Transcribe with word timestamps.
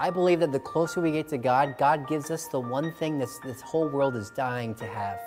I 0.00 0.10
believe 0.10 0.38
that 0.40 0.52
the 0.52 0.60
closer 0.60 1.00
we 1.00 1.10
get 1.10 1.26
to 1.30 1.38
God, 1.38 1.74
God 1.76 2.06
gives 2.06 2.30
us 2.30 2.46
the 2.46 2.60
one 2.60 2.92
thing 2.92 3.18
that 3.18 3.28
this 3.42 3.60
whole 3.60 3.88
world 3.88 4.14
is 4.14 4.30
dying 4.30 4.76
to 4.76 4.86
have. 4.86 5.18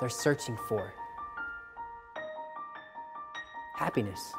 They're 0.00 0.08
searching 0.08 0.58
for 0.68 0.92
happiness. 3.76 4.32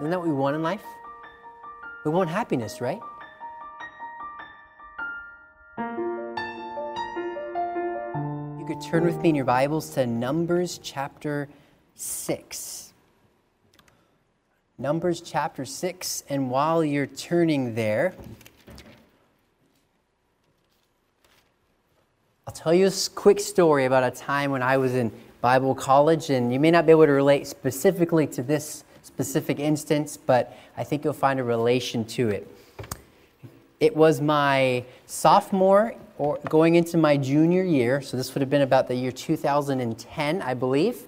Isn't 0.00 0.10
that 0.10 0.18
what 0.18 0.26
we 0.26 0.32
want 0.32 0.56
in 0.56 0.62
life? 0.62 0.82
We 2.06 2.10
want 2.10 2.30
happiness, 2.30 2.80
right? 2.80 3.00
You 8.58 8.64
could 8.66 8.80
turn 8.80 9.04
with 9.04 9.20
me 9.20 9.28
in 9.28 9.34
your 9.34 9.44
Bibles 9.44 9.90
to 9.90 10.06
Numbers 10.06 10.80
chapter 10.82 11.50
6. 11.96 12.91
Numbers 14.82 15.20
chapter 15.20 15.64
6, 15.64 16.24
and 16.28 16.50
while 16.50 16.82
you're 16.82 17.06
turning 17.06 17.76
there, 17.76 18.14
I'll 22.48 22.52
tell 22.52 22.74
you 22.74 22.88
a 22.88 22.92
quick 23.14 23.38
story 23.38 23.84
about 23.84 24.02
a 24.02 24.10
time 24.10 24.50
when 24.50 24.60
I 24.60 24.78
was 24.78 24.96
in 24.96 25.12
Bible 25.40 25.76
college, 25.76 26.30
and 26.30 26.52
you 26.52 26.58
may 26.58 26.72
not 26.72 26.84
be 26.84 26.90
able 26.90 27.06
to 27.06 27.12
relate 27.12 27.46
specifically 27.46 28.26
to 28.26 28.42
this 28.42 28.82
specific 29.04 29.60
instance, 29.60 30.16
but 30.16 30.52
I 30.76 30.82
think 30.82 31.04
you'll 31.04 31.12
find 31.12 31.38
a 31.38 31.44
relation 31.44 32.04
to 32.06 32.30
it. 32.30 32.48
It 33.78 33.94
was 33.94 34.20
my 34.20 34.84
sophomore 35.06 35.94
or 36.18 36.40
going 36.48 36.74
into 36.74 36.96
my 36.96 37.16
junior 37.16 37.62
year, 37.62 38.02
so 38.02 38.16
this 38.16 38.34
would 38.34 38.40
have 38.40 38.50
been 38.50 38.62
about 38.62 38.88
the 38.88 38.96
year 38.96 39.12
2010, 39.12 40.42
I 40.42 40.54
believe. 40.54 41.04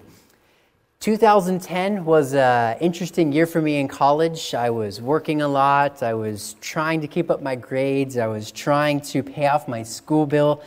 2010 0.99 2.03
was 2.03 2.33
an 2.33 2.77
interesting 2.79 3.31
year 3.31 3.45
for 3.45 3.61
me 3.61 3.79
in 3.79 3.87
college. 3.87 4.55
I 4.55 4.69
was 4.71 5.01
working 5.01 5.41
a 5.41 5.47
lot. 5.47 6.01
I 6.01 6.13
was 6.13 6.55
trying 6.61 7.01
to 7.01 7.07
keep 7.07 7.29
up 7.29 7.41
my 7.41 7.55
grades. 7.55 8.17
I 8.17 8.27
was 8.27 8.51
trying 8.51 9.01
to 9.01 9.21
pay 9.21 9.45
off 9.45 9.67
my 9.67 9.83
school 9.83 10.25
bill. 10.25 10.63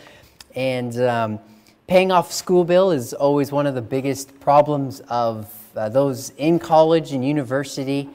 And 0.54 1.00
um, 1.00 1.40
paying 1.88 2.12
off 2.12 2.30
school 2.30 2.64
bill 2.64 2.92
is 2.92 3.14
always 3.14 3.50
one 3.50 3.66
of 3.66 3.74
the 3.74 3.82
biggest 3.82 4.38
problems 4.38 5.00
of 5.08 5.52
uh, 5.74 5.88
those 5.88 6.30
in 6.36 6.58
college 6.58 7.12
and 7.12 7.24
university. 7.24 8.08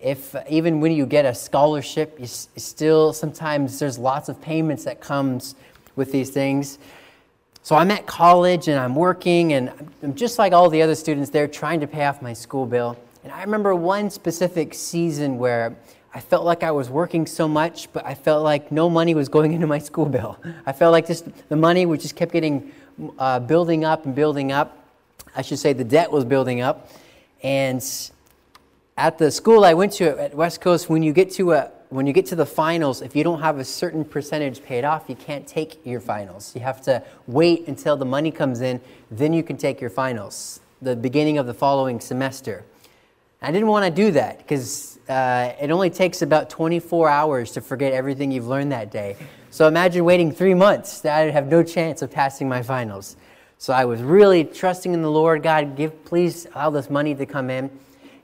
If 0.00 0.34
even 0.48 0.80
when 0.80 0.92
you 0.92 1.04
get 1.04 1.26
a 1.26 1.34
scholarship, 1.34 2.18
you 2.18 2.24
s- 2.24 2.48
still 2.56 3.12
sometimes 3.12 3.78
there's 3.78 3.98
lots 3.98 4.28
of 4.28 4.40
payments 4.40 4.84
that 4.84 5.00
comes 5.00 5.56
with 5.94 6.12
these 6.12 6.30
things. 6.30 6.78
So 7.66 7.74
I'm 7.74 7.90
at 7.90 8.06
college 8.06 8.68
and 8.68 8.78
I'm 8.78 8.94
working 8.94 9.54
and 9.54 9.72
I'm 10.00 10.14
just 10.14 10.38
like 10.38 10.52
all 10.52 10.70
the 10.70 10.82
other 10.82 10.94
students 10.94 11.30
there 11.30 11.48
trying 11.48 11.80
to 11.80 11.88
pay 11.88 12.04
off 12.04 12.22
my 12.22 12.32
school 12.32 12.64
bill. 12.64 12.96
And 13.24 13.32
I 13.32 13.42
remember 13.42 13.74
one 13.74 14.08
specific 14.08 14.72
season 14.72 15.36
where 15.36 15.74
I 16.14 16.20
felt 16.20 16.44
like 16.44 16.62
I 16.62 16.70
was 16.70 16.90
working 16.90 17.26
so 17.26 17.48
much, 17.48 17.92
but 17.92 18.06
I 18.06 18.14
felt 18.14 18.44
like 18.44 18.70
no 18.70 18.88
money 18.88 19.16
was 19.16 19.28
going 19.28 19.52
into 19.56 19.66
my 19.66 19.80
school 19.80 20.06
bill. 20.06 20.38
I 20.64 20.70
felt 20.70 20.92
like 20.92 21.08
just 21.08 21.26
the 21.48 21.56
money 21.56 21.86
was 21.86 22.02
just 22.02 22.14
kept 22.14 22.32
getting 22.32 22.70
uh, 23.18 23.40
building 23.40 23.84
up 23.84 24.06
and 24.06 24.14
building 24.14 24.52
up. 24.52 24.86
I 25.34 25.42
should 25.42 25.58
say 25.58 25.72
the 25.72 25.82
debt 25.82 26.12
was 26.12 26.24
building 26.24 26.60
up. 26.60 26.88
And 27.42 27.84
at 28.96 29.18
the 29.18 29.28
school 29.32 29.64
I 29.64 29.74
went 29.74 29.92
to 29.94 30.16
at 30.20 30.36
West 30.36 30.60
Coast, 30.60 30.88
when 30.88 31.02
you 31.02 31.12
get 31.12 31.32
to 31.32 31.54
a 31.54 31.72
when 31.96 32.06
you 32.06 32.12
get 32.12 32.26
to 32.26 32.36
the 32.36 32.44
finals, 32.44 33.00
if 33.00 33.16
you 33.16 33.24
don't 33.24 33.40
have 33.40 33.58
a 33.58 33.64
certain 33.64 34.04
percentage 34.04 34.62
paid 34.62 34.84
off, 34.84 35.04
you 35.08 35.16
can't 35.16 35.46
take 35.46 35.80
your 35.86 35.98
finals. 35.98 36.54
You 36.54 36.60
have 36.60 36.82
to 36.82 37.02
wait 37.26 37.68
until 37.68 37.96
the 37.96 38.04
money 38.04 38.30
comes 38.30 38.60
in, 38.60 38.82
then 39.10 39.32
you 39.32 39.42
can 39.42 39.56
take 39.56 39.80
your 39.80 39.88
finals, 39.88 40.60
the 40.82 40.94
beginning 40.94 41.38
of 41.38 41.46
the 41.46 41.54
following 41.54 41.98
semester. 41.98 42.66
I 43.40 43.50
didn't 43.50 43.68
want 43.68 43.86
to 43.86 43.90
do 43.90 44.10
that 44.10 44.36
because 44.36 44.98
uh, 45.08 45.54
it 45.58 45.70
only 45.70 45.88
takes 45.88 46.20
about 46.20 46.50
24 46.50 47.08
hours 47.08 47.52
to 47.52 47.62
forget 47.62 47.94
everything 47.94 48.30
you've 48.30 48.46
learned 48.46 48.72
that 48.72 48.90
day. 48.90 49.16
So 49.48 49.66
imagine 49.66 50.04
waiting 50.04 50.32
three 50.32 50.52
months. 50.52 51.00
That 51.00 51.18
I'd 51.18 51.32
have 51.32 51.46
no 51.46 51.62
chance 51.62 52.02
of 52.02 52.10
passing 52.10 52.46
my 52.46 52.60
finals. 52.60 53.16
So 53.56 53.72
I 53.72 53.86
was 53.86 54.02
really 54.02 54.44
trusting 54.44 54.92
in 54.92 55.00
the 55.00 55.10
Lord. 55.10 55.42
God, 55.42 55.76
give 55.76 56.04
please 56.04 56.46
allow 56.54 56.68
this 56.68 56.90
money 56.90 57.14
to 57.14 57.24
come 57.24 57.48
in. 57.48 57.70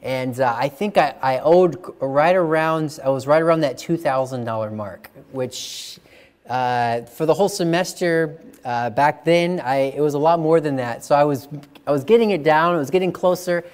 And 0.02 0.40
uh, 0.40 0.54
I 0.58 0.68
think 0.68 0.98
I, 0.98 1.14
I, 1.22 1.38
owed 1.38 1.94
right 2.00 2.34
around, 2.34 2.98
I 3.04 3.10
was 3.10 3.28
right 3.28 3.40
around 3.40 3.60
that 3.60 3.76
$2,000 3.76 4.72
mark, 4.72 5.08
which 5.30 6.00
uh, 6.48 7.02
for 7.02 7.24
the 7.24 7.34
whole 7.34 7.48
semester 7.48 8.40
uh, 8.64 8.90
back 8.90 9.24
then, 9.24 9.60
I, 9.60 9.92
it 9.94 10.00
was 10.00 10.14
a 10.14 10.18
lot 10.18 10.40
more 10.40 10.60
than 10.60 10.74
that. 10.76 11.04
So 11.04 11.14
I 11.14 11.22
was, 11.22 11.46
I 11.86 11.92
was 11.92 12.02
getting 12.02 12.30
it 12.30 12.42
down, 12.42 12.74
it 12.74 12.78
was 12.78 12.90
getting 12.90 13.12
closer. 13.12 13.64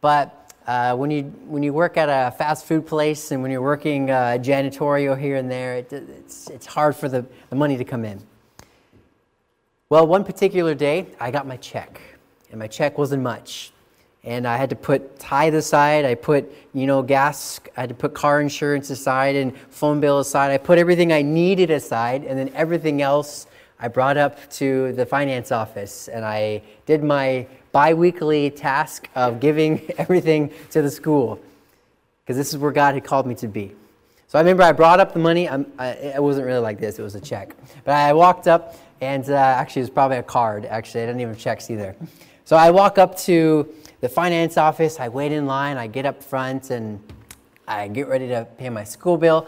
But 0.00 0.52
uh, 0.66 0.96
when, 0.96 1.12
you, 1.12 1.22
when 1.46 1.62
you 1.62 1.72
work 1.72 1.96
at 1.96 2.08
a 2.08 2.36
fast 2.36 2.66
food 2.66 2.84
place 2.84 3.30
and 3.30 3.40
when 3.40 3.52
you're 3.52 3.62
working 3.62 4.10
uh, 4.10 4.38
janitorial 4.40 5.16
here 5.16 5.36
and 5.36 5.48
there, 5.48 5.76
it, 5.76 5.92
it's, 5.92 6.50
it's 6.50 6.66
hard 6.66 6.96
for 6.96 7.08
the, 7.08 7.24
the 7.50 7.56
money 7.56 7.76
to 7.76 7.84
come 7.84 8.04
in. 8.04 8.20
Well, 9.88 10.04
one 10.04 10.24
particular 10.24 10.74
day, 10.74 11.06
I 11.20 11.30
got 11.30 11.46
my 11.46 11.56
check, 11.58 12.00
and 12.50 12.58
my 12.58 12.66
check 12.66 12.98
wasn't 12.98 13.22
much 13.22 13.70
and 14.26 14.46
I 14.46 14.56
had 14.56 14.68
to 14.70 14.76
put 14.76 15.18
tithe 15.20 15.54
aside. 15.54 16.04
I 16.04 16.16
put, 16.16 16.52
you 16.74 16.86
know, 16.86 17.00
gas, 17.00 17.60
I 17.76 17.82
had 17.82 17.88
to 17.90 17.94
put 17.94 18.12
car 18.12 18.40
insurance 18.40 18.90
aside 18.90 19.36
and 19.36 19.56
phone 19.70 20.00
bill 20.00 20.18
aside. 20.18 20.50
I 20.50 20.58
put 20.58 20.78
everything 20.78 21.12
I 21.12 21.22
needed 21.22 21.70
aside, 21.70 22.24
and 22.24 22.36
then 22.36 22.50
everything 22.52 23.00
else 23.00 23.46
I 23.78 23.86
brought 23.88 24.16
up 24.16 24.50
to 24.52 24.92
the 24.94 25.06
finance 25.06 25.52
office, 25.52 26.08
and 26.08 26.24
I 26.24 26.62
did 26.86 27.04
my 27.04 27.46
biweekly 27.70 28.50
task 28.50 29.08
of 29.14 29.38
giving 29.38 29.88
everything 29.98 30.50
to 30.70 30.82
the 30.82 30.90
school, 30.90 31.38
because 32.24 32.36
this 32.36 32.52
is 32.52 32.58
where 32.58 32.72
God 32.72 32.94
had 32.94 33.04
called 33.04 33.26
me 33.26 33.36
to 33.36 33.46
be. 33.46 33.72
So 34.26 34.38
I 34.38 34.42
remember 34.42 34.64
I 34.64 34.72
brought 34.72 34.98
up 34.98 35.12
the 35.12 35.20
money. 35.20 35.48
I, 35.48 35.60
it 35.88 36.22
wasn't 36.22 36.46
really 36.46 36.58
like 36.58 36.80
this; 36.80 36.98
it 36.98 37.02
was 37.02 37.14
a 37.14 37.20
check. 37.20 37.54
But 37.84 37.94
I 37.94 38.12
walked 38.12 38.48
up, 38.48 38.74
and 39.00 39.28
uh, 39.30 39.34
actually, 39.34 39.80
it 39.80 39.84
was 39.84 39.90
probably 39.90 40.16
a 40.16 40.22
card. 40.24 40.64
Actually, 40.64 41.04
I 41.04 41.06
didn't 41.06 41.20
even 41.20 41.34
have 41.34 41.40
checks 41.40 41.70
either. 41.70 41.94
So 42.44 42.56
I 42.56 42.70
walk 42.70 42.98
up 42.98 43.16
to 43.18 43.72
the 44.00 44.08
finance 44.08 44.56
office. 44.56 45.00
I 45.00 45.08
wait 45.08 45.32
in 45.32 45.46
line. 45.46 45.76
I 45.76 45.86
get 45.86 46.06
up 46.06 46.22
front 46.22 46.70
and 46.70 47.00
I 47.66 47.88
get 47.88 48.08
ready 48.08 48.28
to 48.28 48.46
pay 48.58 48.68
my 48.68 48.84
school 48.84 49.16
bill. 49.16 49.46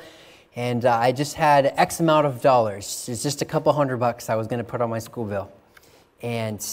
And 0.57 0.85
uh, 0.85 0.97
I 0.97 1.13
just 1.13 1.35
had 1.35 1.73
X 1.77 2.01
amount 2.01 2.27
of 2.27 2.41
dollars. 2.41 3.07
It's 3.09 3.23
just 3.23 3.43
a 3.43 3.45
couple 3.45 3.73
hundred 3.73 3.99
bucks 3.99 4.29
I 4.29 4.35
was 4.35 4.47
going 4.47 4.59
to 4.59 4.65
put 4.65 4.81
on 4.81 4.91
my 4.91 4.99
school 4.99 5.25
bill. 5.25 5.53
And 6.23 6.67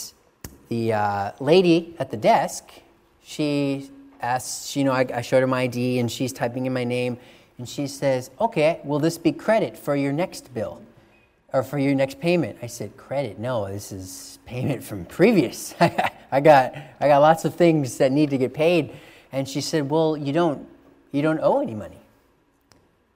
the 0.70 0.94
uh, 0.94 1.32
lady 1.40 1.96
at 2.00 2.10
the 2.10 2.18
desk, 2.18 2.70
she 3.24 3.92
asks, 4.22 4.76
you 4.76 4.84
know, 4.84 4.92
I, 4.92 5.06
I 5.14 5.22
showed 5.22 5.42
her 5.42 5.48
my 5.48 5.62
ID 5.62 6.00
and 6.00 6.12
she's 6.12 6.34
typing 6.34 6.66
in 6.66 6.74
my 6.74 6.84
name. 6.84 7.18
And 7.58 7.70
she 7.70 7.88
says, 7.88 8.32
okay, 8.42 8.82
will 8.84 9.00
this 9.00 9.18
be 9.18 9.32
credit 9.32 9.78
for 9.78 9.96
your 9.96 10.12
next 10.12 10.54
bill? 10.54 10.82
Or 11.56 11.64
for 11.64 11.78
your 11.78 11.96
next 11.96 12.20
payment. 12.20 12.58
I 12.62 12.68
said, 12.68 12.98
credit? 12.98 13.40
No, 13.40 13.66
this 13.72 13.94
is 13.94 14.40
payment 14.46 14.84
from 14.84 15.06
previous. 15.06 15.74
I 15.80 16.42
got, 16.42 16.76
I 17.00 17.08
got 17.08 17.20
lots 17.20 17.46
of 17.46 17.56
things 17.56 17.98
that 18.00 18.12
need 18.12 18.30
to 18.32 18.38
get 18.38 18.54
paid. 18.54 18.94
And 19.32 19.48
she 19.48 19.62
said, 19.62 19.90
well, 19.90 20.18
you 20.18 20.34
don't, 20.34 20.68
you 21.14 21.22
don't 21.22 21.40
owe 21.42 21.62
any 21.62 21.74
money. 21.74 21.96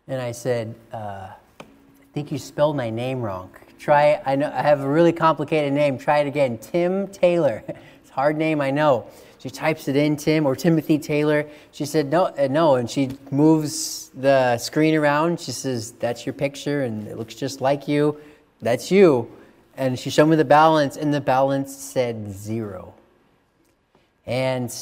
And 0.08 0.22
I 0.22 0.32
said, 0.32 0.74
uh, 0.94 1.28
I 1.60 1.66
think 2.14 2.32
you 2.32 2.38
spelled 2.38 2.78
my 2.78 2.90
name 2.90 3.22
wrong. 3.22 3.50
Try, 3.78 4.22
I, 4.26 4.38
know, 4.38 4.50
I 4.56 4.62
have 4.62 4.80
a 4.80 4.90
really 4.90 5.12
complicated 5.12 5.74
name. 5.74 5.98
Try 5.98 6.20
it 6.20 6.28
again. 6.28 6.60
Tim 6.60 7.10
Taylor. 7.10 7.62
it's 7.68 8.10
a 8.10 8.14
hard 8.14 8.38
name, 8.38 8.62
I 8.62 8.72
know. 8.72 9.06
She 9.40 9.50
types 9.50 9.88
it 9.88 9.96
in, 9.96 10.18
Tim 10.18 10.46
or 10.46 10.56
Timothy 10.56 11.00
Taylor. 11.00 11.48
She 11.72 11.86
said, 11.86 12.12
no, 12.12 12.26
uh, 12.26 12.48
no. 12.50 12.76
And 12.76 12.90
she 12.90 13.18
moves 13.32 14.12
the 14.14 14.58
screen 14.58 14.96
around. 14.96 15.40
She 15.40 15.52
says, 15.52 15.94
that's 15.94 16.26
your 16.26 16.34
picture 16.34 16.84
and 16.84 17.08
it 17.08 17.18
looks 17.18 17.36
just 17.36 17.62
like 17.62 17.88
you. 17.88 18.20
That's 18.62 18.92
you. 18.92 19.32
And 19.78 19.98
she 19.98 20.10
showed 20.10 20.26
me 20.26 20.36
the 20.36 20.44
balance, 20.44 20.98
and 20.98 21.14
the 21.14 21.22
balance 21.22 21.74
said 21.74 22.34
zero. 22.34 22.94
And 24.26 24.76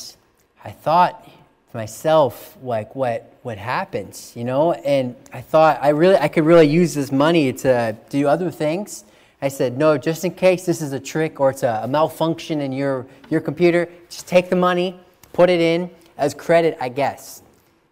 I 0.64 0.72
thought 0.72 1.24
to 1.24 1.78
myself, 1.78 2.58
like, 2.64 2.96
what, 2.96 3.32
what 3.44 3.60
happens, 3.60 4.34
you 4.36 4.44
know? 4.44 4.74
And 4.74 5.16
I 5.32 5.42
thought 5.42 5.78
I 5.84 5.90
really, 5.90 6.16
I 6.16 6.30
could 6.30 6.46
really 6.46 6.68
use 6.68 6.96
this 6.96 7.12
money 7.12 7.54
to 7.54 7.96
do 8.10 8.28
other 8.28 8.50
things. 8.50 9.04
I 9.42 9.50
said, 9.50 9.78
no, 9.78 9.98
just 9.98 10.26
in 10.26 10.34
case 10.34 10.66
this 10.66 10.82
is 10.82 10.94
a 10.94 11.00
trick 11.00 11.40
or 11.40 11.52
it's 11.52 11.64
a, 11.64 11.82
a 11.84 11.88
malfunction 11.88 12.60
in 12.60 12.72
your, 12.72 13.06
your 13.30 13.40
computer, 13.40 13.88
just 14.10 14.28
take 14.28 14.50
the 14.50 14.56
money, 14.56 15.00
put 15.32 15.50
it 15.50 15.62
in 15.62 15.92
as 16.18 16.34
credit, 16.34 16.76
I 16.82 16.90
guess. 16.90 17.44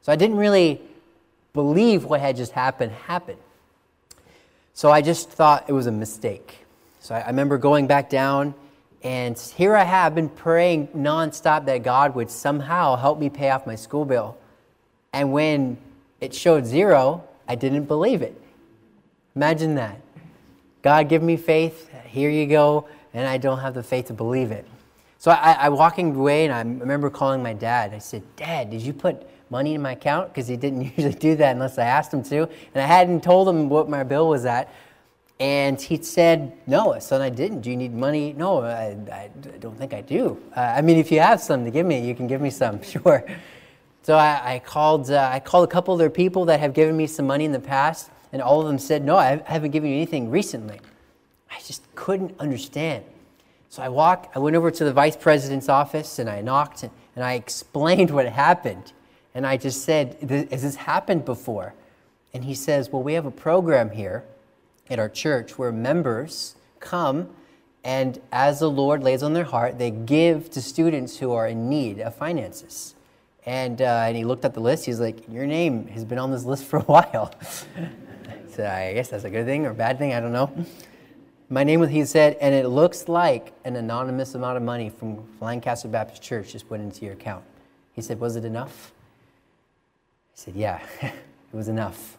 So 0.01 0.11
I 0.11 0.15
didn't 0.15 0.37
really 0.37 0.81
believe 1.53 2.05
what 2.05 2.19
had 2.19 2.35
just 2.35 2.51
happened 2.51 2.91
happened. 2.91 3.39
So 4.73 4.91
I 4.91 5.01
just 5.01 5.29
thought 5.29 5.65
it 5.67 5.73
was 5.73 5.85
a 5.85 5.91
mistake. 5.91 6.65
So 6.99 7.13
I, 7.13 7.19
I 7.19 7.27
remember 7.27 7.57
going 7.59 7.85
back 7.85 8.09
down, 8.09 8.55
and 9.03 9.37
here 9.37 9.75
I 9.75 9.83
have 9.83 10.15
been 10.15 10.29
praying 10.29 10.87
nonstop 10.89 11.65
that 11.65 11.83
God 11.83 12.15
would 12.15 12.31
somehow 12.31 12.95
help 12.95 13.19
me 13.19 13.29
pay 13.29 13.51
off 13.51 13.67
my 13.67 13.75
school 13.75 14.03
bill. 14.03 14.35
And 15.13 15.31
when 15.31 15.77
it 16.19 16.33
showed 16.33 16.65
zero, 16.65 17.23
I 17.47 17.53
didn't 17.53 17.85
believe 17.85 18.23
it. 18.23 18.41
Imagine 19.35 19.75
that. 19.75 20.01
God, 20.85 21.09
give 21.09 21.23
me 21.23 21.35
faith. 21.35 21.89
Here 22.05 22.29
you 22.29 22.45
go. 22.45 22.87
And 23.15 23.27
I 23.27 23.39
don't 23.39 23.57
have 23.57 23.73
the 23.73 23.81
faith 23.81 24.05
to 24.05 24.13
believe 24.13 24.51
it. 24.51 24.67
So 25.17 25.31
I, 25.31 25.53
I 25.53 25.69
walking 25.69 26.15
away, 26.15 26.45
and 26.45 26.53
I 26.53 26.59
remember 26.59 27.09
calling 27.09 27.41
my 27.41 27.53
dad. 27.53 27.91
I 27.91 27.97
said, 27.97 28.21
Dad, 28.35 28.69
did 28.69 28.83
you 28.83 28.93
put 28.93 29.27
money 29.49 29.73
in 29.73 29.81
my 29.81 29.93
account 29.93 30.31
because 30.31 30.47
he 30.47 30.55
didn't 30.55 30.81
usually 30.95 31.15
do 31.15 31.35
that 31.37 31.53
unless 31.53 31.79
I 31.79 31.85
asked 31.85 32.13
him 32.13 32.21
to. 32.25 32.43
And 32.43 32.83
I 32.83 32.85
hadn't 32.85 33.23
told 33.23 33.49
him 33.49 33.67
what 33.67 33.89
my 33.89 34.03
bill 34.03 34.29
was 34.29 34.45
at. 34.45 34.71
And 35.39 35.81
he 35.81 35.99
said, 36.03 36.55
No, 36.67 36.99
son, 36.99 37.19
I 37.19 37.29
didn't. 37.31 37.61
Do 37.61 37.71
you 37.71 37.77
need 37.77 37.95
money? 37.95 38.33
No, 38.33 38.61
I, 38.61 38.95
I 39.11 39.31
don't 39.59 39.75
think 39.79 39.91
I 39.91 40.01
do. 40.01 40.39
Uh, 40.55 40.59
I 40.59 40.83
mean, 40.83 40.97
if 40.97 41.11
you 41.11 41.19
have 41.19 41.41
some 41.41 41.65
to 41.65 41.71
give 41.71 41.87
me, 41.87 42.07
you 42.07 42.13
can 42.13 42.27
give 42.27 42.41
me 42.41 42.51
some, 42.51 42.83
sure. 42.93 43.25
So 44.03 44.17
I, 44.17 44.53
I 44.53 44.59
called, 44.59 45.09
uh, 45.09 45.31
I 45.33 45.39
called 45.39 45.67
a 45.67 45.71
couple 45.71 45.95
of 45.95 45.97
their 45.97 46.11
people 46.11 46.45
that 46.45 46.59
have 46.59 46.75
given 46.75 46.95
me 46.95 47.07
some 47.07 47.25
money 47.25 47.45
in 47.45 47.53
the 47.53 47.59
past, 47.59 48.11
and 48.35 48.41
all 48.41 48.59
of 48.59 48.67
them 48.67 48.77
said, 48.77 49.05
No, 49.05 49.15
I 49.15 49.41
haven't 49.45 49.71
given 49.71 49.89
you 49.89 49.95
anything 49.95 50.29
recently. 50.29 50.81
I 51.49 51.57
just 51.61 51.83
couldn't 51.95 52.37
understand. 52.37 53.05
So 53.69 53.81
I 53.81 53.87
walked, 53.87 54.35
I 54.35 54.39
went 54.39 54.57
over 54.57 54.69
to 54.71 54.83
the 54.83 54.91
vice 54.91 55.15
president's 55.15 55.69
office 55.69 56.19
and 56.19 56.29
I 56.29 56.41
knocked 56.41 56.83
and, 56.83 56.91
and 57.15 57.23
I 57.23 57.35
explained 57.35 58.11
what 58.11 58.25
happened. 58.25 58.91
And 59.33 59.47
I 59.47 59.55
just 59.55 59.83
said, 59.83 60.17
Has 60.51 60.63
this 60.63 60.75
happened 60.75 61.23
before? 61.23 61.75
And 62.33 62.43
he 62.43 62.55
says, 62.55 62.89
Well, 62.89 63.03
we 63.03 63.13
have 63.13 63.25
a 63.25 63.31
program 63.31 63.91
here 63.91 64.25
at 64.89 64.99
our 64.99 65.07
church 65.07 65.57
where 65.57 65.71
members 65.71 66.55
come 66.81 67.29
and 67.85 68.19
as 68.33 68.59
the 68.59 68.69
Lord 68.69 69.01
lays 69.01 69.23
on 69.23 69.31
their 69.31 69.45
heart, 69.45 69.79
they 69.79 69.91
give 69.91 70.49
to 70.49 70.61
students 70.61 71.19
who 71.19 71.31
are 71.31 71.47
in 71.47 71.69
need 71.69 72.01
of 72.01 72.15
finances. 72.15 72.95
And, 73.45 73.81
uh, 73.81 73.85
and 74.07 74.17
he 74.17 74.25
looked 74.25 74.43
at 74.43 74.53
the 74.53 74.59
list. 74.59 74.85
He's 74.87 74.99
like, 74.99 75.23
Your 75.31 75.45
name 75.45 75.87
has 75.87 76.03
been 76.03 76.17
on 76.17 76.31
this 76.31 76.43
list 76.43 76.65
for 76.65 76.79
a 76.79 76.81
while. 76.91 77.33
I 78.59 78.93
guess 78.93 79.09
that's 79.09 79.23
a 79.23 79.29
good 79.29 79.45
thing 79.45 79.65
or 79.65 79.73
bad 79.73 79.97
thing. 79.97 80.13
I 80.13 80.19
don't 80.19 80.31
know. 80.31 80.51
My 81.49 81.63
name, 81.63 81.87
he 81.87 82.05
said, 82.05 82.37
and 82.41 82.55
it 82.55 82.67
looks 82.67 83.07
like 83.07 83.53
an 83.65 83.75
anonymous 83.75 84.33
amount 84.33 84.57
of 84.57 84.63
money 84.63 84.89
from 84.89 85.23
Lancaster 85.39 85.87
Baptist 85.87 86.21
Church 86.21 86.51
just 86.51 86.69
went 86.69 86.81
into 86.81 87.05
your 87.05 87.13
account. 87.13 87.43
He 87.93 88.01
said, 88.01 88.19
Was 88.19 88.35
it 88.35 88.45
enough? 88.45 88.91
I 90.33 90.33
said, 90.33 90.55
Yeah, 90.55 90.79
it 91.01 91.13
was 91.53 91.67
enough. 91.67 92.17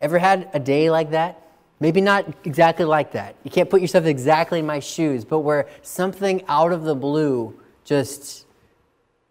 Ever 0.00 0.18
had 0.18 0.50
a 0.52 0.58
day 0.58 0.90
like 0.90 1.10
that? 1.10 1.42
Maybe 1.80 2.00
not 2.00 2.26
exactly 2.44 2.84
like 2.84 3.12
that. 3.12 3.36
You 3.44 3.50
can't 3.50 3.70
put 3.70 3.80
yourself 3.80 4.04
exactly 4.04 4.58
in 4.58 4.66
my 4.66 4.80
shoes, 4.80 5.24
but 5.24 5.40
where 5.40 5.68
something 5.82 6.42
out 6.48 6.72
of 6.72 6.82
the 6.82 6.94
blue 6.94 7.58
just 7.84 8.46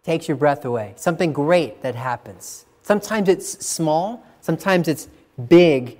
takes 0.02 0.28
your 0.28 0.36
breath 0.36 0.64
away. 0.64 0.94
Something 0.96 1.32
great 1.32 1.82
that 1.82 1.94
happens. 1.94 2.64
Sometimes 2.80 3.28
it's 3.28 3.66
small, 3.66 4.24
sometimes 4.48 4.88
it's 4.88 5.08
big. 5.46 5.98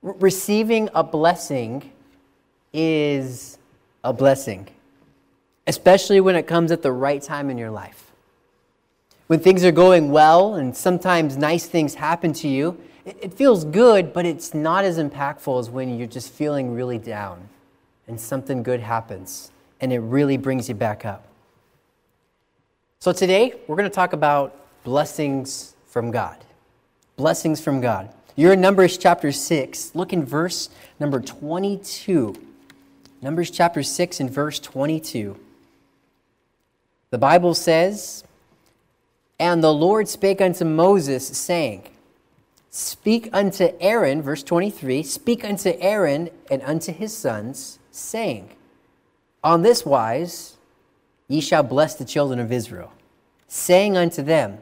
receiving 0.00 0.88
a 0.94 1.04
blessing 1.04 1.92
is 2.72 3.58
a 4.02 4.10
blessing, 4.10 4.66
especially 5.66 6.18
when 6.22 6.34
it 6.34 6.46
comes 6.46 6.72
at 6.72 6.80
the 6.80 6.90
right 6.90 7.20
time 7.20 7.50
in 7.50 7.58
your 7.58 7.70
life. 7.70 8.10
When 9.26 9.38
things 9.38 9.66
are 9.66 9.72
going 9.72 10.10
well 10.10 10.54
and 10.54 10.74
sometimes 10.74 11.36
nice 11.36 11.66
things 11.66 11.94
happen 11.94 12.32
to 12.34 12.48
you, 12.48 12.80
it 13.04 13.34
feels 13.34 13.66
good, 13.66 14.14
but 14.14 14.24
it's 14.24 14.54
not 14.54 14.86
as 14.86 14.98
impactful 14.98 15.60
as 15.60 15.68
when 15.68 15.98
you're 15.98 16.06
just 16.06 16.32
feeling 16.32 16.74
really 16.74 16.96
down 16.96 17.50
and 18.06 18.18
something 18.18 18.62
good 18.62 18.80
happens 18.80 19.52
and 19.82 19.92
it 19.92 19.98
really 19.98 20.38
brings 20.38 20.70
you 20.70 20.74
back 20.74 21.04
up. 21.04 21.26
So 22.98 23.12
today, 23.12 23.52
we're 23.66 23.76
going 23.76 23.90
to 23.90 23.94
talk 23.94 24.14
about 24.14 24.56
blessings 24.84 25.74
from 25.86 26.10
God. 26.10 26.38
Blessings 27.18 27.60
from 27.60 27.80
God. 27.80 28.10
You're 28.36 28.52
in 28.52 28.60
Numbers 28.60 28.96
chapter 28.96 29.32
6. 29.32 29.96
Look 29.96 30.12
in 30.12 30.24
verse 30.24 30.70
number 31.00 31.18
22. 31.18 32.32
Numbers 33.20 33.50
chapter 33.50 33.82
6 33.82 34.20
and 34.20 34.30
verse 34.30 34.60
22. 34.60 35.36
The 37.10 37.18
Bible 37.18 37.54
says, 37.54 38.22
And 39.36 39.64
the 39.64 39.74
Lord 39.74 40.06
spake 40.06 40.40
unto 40.40 40.64
Moses, 40.64 41.26
saying, 41.26 41.88
Speak 42.70 43.28
unto 43.32 43.72
Aaron, 43.80 44.22
verse 44.22 44.44
23, 44.44 45.02
speak 45.02 45.44
unto 45.44 45.70
Aaron 45.80 46.30
and 46.48 46.62
unto 46.62 46.92
his 46.92 47.12
sons, 47.16 47.80
saying, 47.90 48.50
On 49.42 49.62
this 49.62 49.84
wise 49.84 50.56
ye 51.26 51.40
shall 51.40 51.64
bless 51.64 51.96
the 51.96 52.04
children 52.04 52.38
of 52.38 52.52
Israel, 52.52 52.92
saying 53.48 53.96
unto 53.96 54.22
them, 54.22 54.58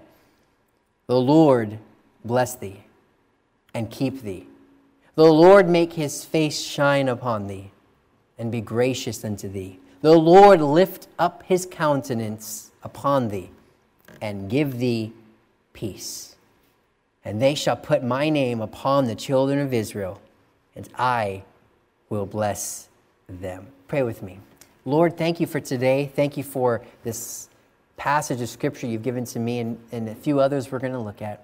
The 1.07 1.21
Lord 1.21 1.81
bless 2.27 2.55
thee 2.55 2.85
and 3.75 3.91
keep 3.91 4.23
thee. 4.23 4.47
The 5.15 5.25
Lord 5.25 5.69
make 5.69 5.95
his 5.95 6.25
face 6.25 6.61
shine 6.61 7.09
upon 7.09 7.47
thee 7.47 7.71
and 8.39 8.53
be 8.53 8.61
gracious 8.61 9.25
unto 9.25 9.49
thee. 9.49 9.79
The 10.03 10.17
Lord 10.17 10.61
lift 10.61 11.09
up 11.19 11.43
his 11.45 11.67
countenance 11.67 12.71
upon 12.83 13.29
thee 13.29 13.51
and 14.21 14.51
give 14.51 14.79
thee 14.79 15.13
peace 15.73 16.37
and 17.27 17.43
they 17.43 17.57
shall 17.57 17.77
put 17.77 18.05
my 18.05 18.29
name 18.31 18.61
upon 18.61 19.07
the 19.07 19.15
children 19.17 19.59
of 19.59 19.75
Israel, 19.75 20.21
and 20.77 20.89
I 20.97 21.43
will 22.09 22.25
bless 22.25 22.89
them. 23.29 23.67
Pray 23.89 24.05
with 24.05 24.23
me. 24.23 24.39
Lord, 24.85 25.19
thank 25.19 25.41
you 25.41 25.47
for 25.49 25.59
today. 25.59 26.09
Thank 26.15 26.37
you 26.37 26.45
for 26.45 26.83
this 27.03 27.49
passage 27.97 28.41
of 28.41 28.49
scripture 28.49 28.87
you've 28.87 29.03
given 29.03 29.25
to 29.25 29.41
me 29.41 29.59
and, 29.59 29.77
and 29.91 30.09
a 30.09 30.15
few 30.15 30.39
others 30.39 30.71
we're 30.71 30.79
going 30.79 30.93
to 30.93 31.01
look 31.01 31.21
at. 31.21 31.43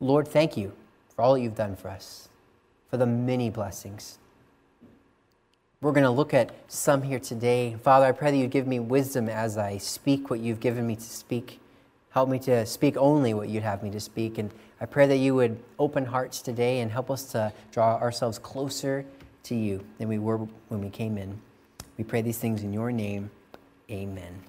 Lord, 0.00 0.26
thank 0.26 0.56
you 0.56 0.72
for 1.14 1.22
all 1.22 1.34
that 1.34 1.40
you've 1.40 1.54
done 1.54 1.76
for 1.76 1.88
us, 1.88 2.28
for 2.88 2.96
the 2.96 3.06
many 3.06 3.50
blessings. 3.50 4.18
We're 5.82 5.92
going 5.92 6.04
to 6.04 6.10
look 6.10 6.34
at 6.34 6.52
some 6.68 7.02
here 7.02 7.18
today. 7.18 7.76
Father, 7.82 8.06
I 8.06 8.12
pray 8.12 8.30
that 8.30 8.36
you 8.36 8.46
give 8.46 8.66
me 8.66 8.80
wisdom 8.80 9.28
as 9.28 9.56
I 9.56 9.78
speak 9.78 10.30
what 10.30 10.40
you've 10.40 10.60
given 10.60 10.86
me 10.86 10.96
to 10.96 11.02
speak. 11.02 11.60
Help 12.10 12.28
me 12.28 12.38
to 12.40 12.66
speak 12.66 12.96
only 12.96 13.34
what 13.34 13.48
you'd 13.48 13.62
have 13.62 13.82
me 13.82 13.90
to 13.90 14.00
speak. 14.00 14.38
And 14.38 14.50
I 14.80 14.86
pray 14.86 15.06
that 15.06 15.16
you 15.16 15.34
would 15.34 15.58
open 15.78 16.04
hearts 16.04 16.42
today 16.42 16.80
and 16.80 16.90
help 16.90 17.10
us 17.10 17.24
to 17.32 17.52
draw 17.72 17.96
ourselves 17.96 18.38
closer 18.38 19.04
to 19.44 19.54
you 19.54 19.84
than 19.98 20.08
we 20.08 20.18
were 20.18 20.38
when 20.68 20.80
we 20.80 20.90
came 20.90 21.16
in. 21.16 21.40
We 21.96 22.04
pray 22.04 22.22
these 22.22 22.38
things 22.38 22.62
in 22.62 22.72
your 22.72 22.92
name. 22.92 23.30
Amen. 23.90 24.42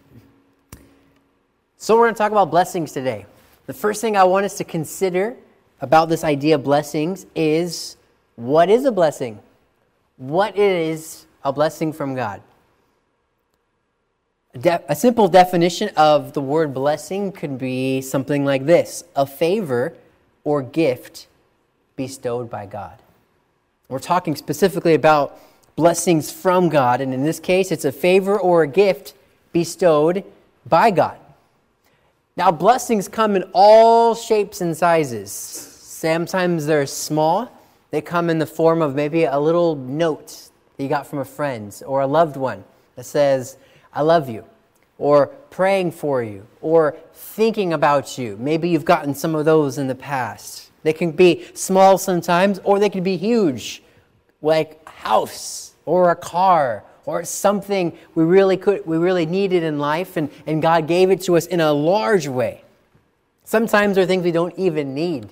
So, 1.77 1.97
we're 1.97 2.05
going 2.05 2.13
to 2.13 2.17
talk 2.17 2.31
about 2.31 2.51
blessings 2.51 2.91
today. 2.91 3.25
The 3.71 3.77
first 3.77 4.01
thing 4.01 4.17
I 4.17 4.25
want 4.25 4.45
us 4.45 4.57
to 4.57 4.65
consider 4.65 5.37
about 5.79 6.09
this 6.09 6.25
idea 6.25 6.55
of 6.55 6.63
blessings 6.65 7.25
is 7.33 7.95
what 8.35 8.69
is 8.69 8.83
a 8.83 8.91
blessing? 8.91 9.39
What 10.17 10.57
is 10.57 11.25
a 11.41 11.53
blessing 11.53 11.93
from 11.93 12.13
God? 12.13 12.41
a 14.65 14.93
simple 14.93 15.29
definition 15.29 15.87
of 15.95 16.33
the 16.33 16.41
word 16.41 16.73
blessing 16.73 17.31
could 17.31 17.57
be 17.57 18.01
something 18.01 18.43
like 18.43 18.65
this 18.65 19.05
a 19.15 19.25
favor 19.25 19.93
or 20.43 20.61
gift 20.61 21.27
bestowed 21.95 22.49
by 22.49 22.65
God. 22.65 23.01
We're 23.87 23.99
talking 23.99 24.35
specifically 24.35 24.95
about 24.95 25.39
blessings 25.77 26.29
from 26.29 26.67
God, 26.67 26.99
and 26.99 27.13
in 27.13 27.23
this 27.23 27.39
case, 27.39 27.71
it's 27.71 27.85
a 27.85 27.93
favor 27.93 28.37
or 28.37 28.63
a 28.63 28.67
gift 28.67 29.13
bestowed 29.53 30.25
by 30.67 30.91
God. 30.91 31.20
Now, 32.37 32.49
blessings 32.49 33.09
come 33.09 33.35
in 33.35 33.43
all 33.53 34.15
shapes 34.15 34.61
and 34.61 34.75
sizes. 34.75 35.31
Sometimes 35.31 36.65
they're 36.65 36.85
small, 36.85 37.51
they 37.91 37.99
come 37.99 38.29
in 38.29 38.39
the 38.39 38.45
form 38.45 38.81
of 38.81 38.95
maybe 38.95 39.25
a 39.25 39.37
little 39.37 39.75
note 39.75 40.49
that 40.77 40.83
you 40.83 40.87
got 40.87 41.05
from 41.05 41.19
a 41.19 41.25
friend 41.25 41.79
or 41.85 42.01
a 42.01 42.07
loved 42.07 42.37
one 42.37 42.63
that 42.95 43.03
says, 43.03 43.57
I 43.93 44.01
love 44.01 44.29
you, 44.29 44.45
or 44.97 45.27
praying 45.49 45.91
for 45.91 46.23
you, 46.23 46.47
or 46.61 46.95
thinking 47.13 47.73
about 47.73 48.17
you. 48.17 48.37
Maybe 48.39 48.69
you've 48.69 48.85
gotten 48.85 49.13
some 49.13 49.35
of 49.35 49.43
those 49.43 49.77
in 49.77 49.87
the 49.87 49.95
past. 49.95 50.71
They 50.83 50.93
can 50.93 51.11
be 51.11 51.45
small 51.53 51.97
sometimes, 51.97 52.59
or 52.63 52.79
they 52.79 52.89
can 52.89 53.03
be 53.03 53.17
huge, 53.17 53.83
like 54.41 54.81
a 54.87 54.89
house 54.89 55.73
or 55.85 56.11
a 56.11 56.15
car 56.15 56.85
or 57.05 57.23
something 57.23 57.97
we 58.15 58.23
really 58.23 58.57
could 58.57 58.85
we 58.85 58.97
really 58.97 59.25
needed 59.25 59.63
in 59.63 59.79
life 59.79 60.17
and, 60.17 60.29
and 60.45 60.61
God 60.61 60.87
gave 60.87 61.09
it 61.09 61.21
to 61.21 61.37
us 61.37 61.45
in 61.45 61.59
a 61.59 61.73
large 61.73 62.27
way. 62.27 62.63
Sometimes 63.43 63.95
there 63.95 64.03
are 64.03 64.07
things 64.07 64.23
we 64.23 64.31
don't 64.31 64.57
even 64.57 64.93
need, 64.93 65.29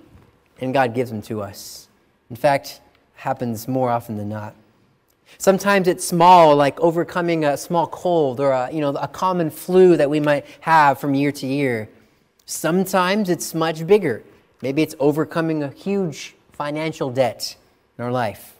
and 0.59 0.73
God 0.73 0.93
gives 0.93 1.09
them 1.09 1.21
to 1.23 1.41
us. 1.41 1.87
In 2.29 2.35
fact, 2.35 2.81
happens 3.15 3.67
more 3.67 3.89
often 3.89 4.17
than 4.17 4.29
not. 4.29 4.55
Sometimes 5.37 5.87
it's 5.87 6.05
small, 6.05 6.55
like 6.55 6.79
overcoming 6.79 7.45
a 7.45 7.55
small 7.55 7.87
cold 7.87 8.39
or 8.39 8.51
a, 8.51 8.71
you 8.71 8.81
know, 8.81 8.89
a 8.89 9.07
common 9.07 9.49
flu 9.49 9.95
that 9.95 10.09
we 10.09 10.19
might 10.19 10.45
have 10.61 10.99
from 10.99 11.13
year 11.13 11.31
to 11.31 11.47
year. 11.47 11.87
Sometimes 12.45 13.29
it's 13.29 13.53
much 13.53 13.85
bigger. 13.85 14.23
Maybe 14.61 14.81
it's 14.81 14.95
overcoming 14.99 15.63
a 15.63 15.69
huge 15.69 16.35
financial 16.51 17.09
debt 17.11 17.55
in 17.97 18.03
our 18.03 18.11
life. 18.11 18.57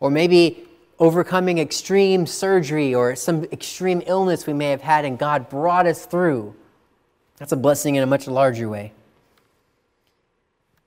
Or 0.00 0.10
maybe 0.10 0.66
overcoming 1.00 1.58
extreme 1.58 2.26
surgery 2.26 2.94
or 2.94 3.16
some 3.16 3.44
extreme 3.44 4.02
illness 4.06 4.46
we 4.46 4.52
may 4.52 4.70
have 4.70 4.82
had 4.82 5.06
and 5.06 5.18
God 5.18 5.48
brought 5.48 5.86
us 5.86 6.04
through. 6.04 6.54
That's 7.38 7.52
a 7.52 7.56
blessing 7.56 7.94
in 7.94 8.02
a 8.02 8.06
much 8.06 8.28
larger 8.28 8.68
way. 8.68 8.92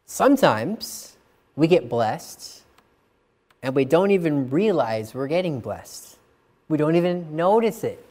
Sometimes 0.06 1.18
we 1.56 1.68
get 1.68 1.90
blessed 1.90 2.62
and 3.64 3.74
we 3.74 3.86
don't 3.86 4.12
even 4.12 4.52
realize 4.52 5.16
we're 5.16 5.28
getting 5.28 5.60
blessed. 5.60 6.18
We 6.70 6.78
don't 6.78 6.96
even 6.96 7.36
notice 7.36 7.84
it. 7.84 8.06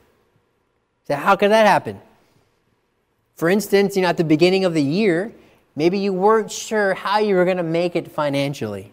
So, 1.07 1.15
how 1.15 1.37
could 1.37 1.51
that 1.51 1.67
happen? 1.67 2.01
For 3.37 3.49
instance, 3.49 3.97
you 3.97 4.03
know, 4.03 4.09
at 4.09 4.17
the 4.17 4.25
beginning 4.25 4.65
of 4.65 4.75
the 4.75 4.83
year, 4.83 5.33
maybe 5.77 5.99
you 5.99 6.13
weren't 6.13 6.51
sure 6.51 6.95
how 6.95 7.19
you 7.19 7.35
were 7.35 7.45
going 7.45 7.57
to 7.57 7.63
make 7.63 7.97
it 7.97 8.11
financially. 8.11 8.93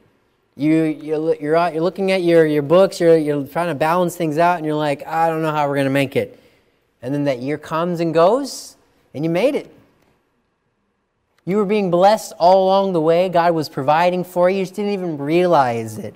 You, 0.59 0.83
you're, 0.83 1.35
you're, 1.35 1.69
you're 1.69 1.81
looking 1.81 2.11
at 2.11 2.21
your, 2.21 2.45
your 2.45 2.63
books, 2.63 2.99
you're, 2.99 3.15
you're 3.15 3.47
trying 3.47 3.69
to 3.69 3.75
balance 3.75 4.17
things 4.17 4.37
out, 4.37 4.57
and 4.57 4.65
you're 4.65 4.75
like, 4.75 5.07
I 5.07 5.29
don't 5.29 5.41
know 5.41 5.53
how 5.53 5.69
we're 5.69 5.75
going 5.75 5.85
to 5.85 5.89
make 5.89 6.17
it. 6.17 6.37
And 7.01 7.13
then 7.13 7.23
that 7.23 7.39
year 7.39 7.57
comes 7.57 8.01
and 8.01 8.13
goes, 8.13 8.75
and 9.13 9.23
you 9.23 9.29
made 9.29 9.55
it. 9.55 9.73
You 11.45 11.55
were 11.55 11.65
being 11.65 11.89
blessed 11.89 12.33
all 12.37 12.65
along 12.65 12.91
the 12.91 12.99
way. 12.99 13.29
God 13.29 13.53
was 13.53 13.69
providing 13.69 14.25
for 14.25 14.49
you. 14.49 14.57
You 14.57 14.63
just 14.63 14.75
didn't 14.75 14.91
even 14.91 15.17
realize 15.17 15.97
it. 15.97 16.13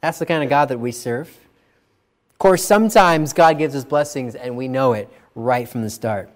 That's 0.00 0.18
the 0.18 0.26
kind 0.26 0.42
of 0.42 0.50
God 0.50 0.68
that 0.70 0.80
we 0.80 0.90
serve. 0.90 1.28
Of 1.28 2.38
course, 2.40 2.64
sometimes 2.64 3.32
God 3.32 3.56
gives 3.56 3.76
us 3.76 3.84
blessings 3.84 4.34
and 4.34 4.56
we 4.56 4.66
know 4.66 4.94
it 4.94 5.08
right 5.36 5.68
from 5.68 5.82
the 5.82 5.90
start. 5.90 6.28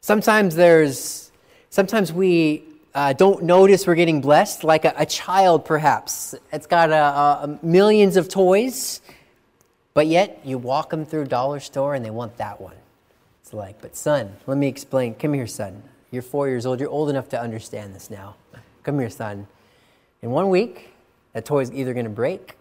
Sometimes 0.00 0.54
there's, 0.54 1.30
sometimes 1.68 2.14
we 2.14 2.64
uh, 2.96 3.12
don't 3.12 3.42
notice 3.42 3.86
we're 3.86 3.94
getting 3.94 4.22
blessed, 4.22 4.64
like 4.64 4.86
a, 4.86 4.94
a 4.96 5.04
child 5.04 5.66
perhaps. 5.66 6.34
It's 6.50 6.66
got 6.66 6.90
a, 6.90 7.44
a 7.44 7.58
millions 7.62 8.16
of 8.16 8.30
toys, 8.30 9.02
but 9.92 10.06
yet 10.06 10.40
you 10.44 10.56
walk 10.56 10.88
them 10.88 11.04
through 11.04 11.26
dollar 11.26 11.60
store 11.60 11.94
and 11.94 12.02
they 12.02 12.10
want 12.10 12.38
that 12.38 12.58
one. 12.58 12.74
It's 13.42 13.52
like, 13.52 13.82
but 13.82 13.94
son, 13.94 14.34
let 14.46 14.56
me 14.56 14.66
explain. 14.66 15.14
Come 15.14 15.34
here, 15.34 15.46
son. 15.46 15.82
You're 16.10 16.22
four 16.22 16.48
years 16.48 16.64
old. 16.64 16.80
You're 16.80 16.88
old 16.88 17.10
enough 17.10 17.28
to 17.28 17.40
understand 17.40 17.94
this 17.94 18.08
now. 18.08 18.34
Come 18.82 18.98
here, 18.98 19.10
son. 19.10 19.46
In 20.22 20.30
one 20.30 20.48
week, 20.48 20.94
that 21.34 21.44
toy's 21.44 21.70
either 21.70 21.92
going 21.92 22.06
to 22.06 22.10
break, 22.10 22.56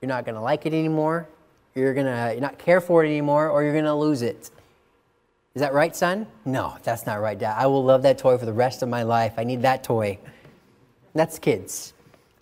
you're 0.00 0.08
not 0.08 0.24
going 0.24 0.36
to 0.36 0.40
like 0.40 0.64
it 0.64 0.72
anymore, 0.72 1.26
you're 1.74 1.92
going 1.92 2.06
to 2.06 2.40
not 2.40 2.56
care 2.56 2.80
for 2.80 3.04
it 3.04 3.08
anymore, 3.08 3.48
or 3.48 3.64
you're 3.64 3.72
going 3.72 3.84
to 3.84 3.94
lose 3.94 4.22
it. 4.22 4.48
Is 5.54 5.60
that 5.60 5.74
right, 5.74 5.94
son? 5.94 6.26
No, 6.44 6.76
that's 6.82 7.06
not 7.06 7.20
right, 7.20 7.38
dad. 7.38 7.56
I 7.58 7.66
will 7.66 7.84
love 7.84 8.02
that 8.02 8.18
toy 8.18 8.38
for 8.38 8.46
the 8.46 8.52
rest 8.52 8.82
of 8.82 8.88
my 8.88 9.02
life. 9.02 9.34
I 9.36 9.44
need 9.44 9.62
that 9.62 9.84
toy. 9.84 10.18
That's 11.14 11.38
kids. 11.38 11.92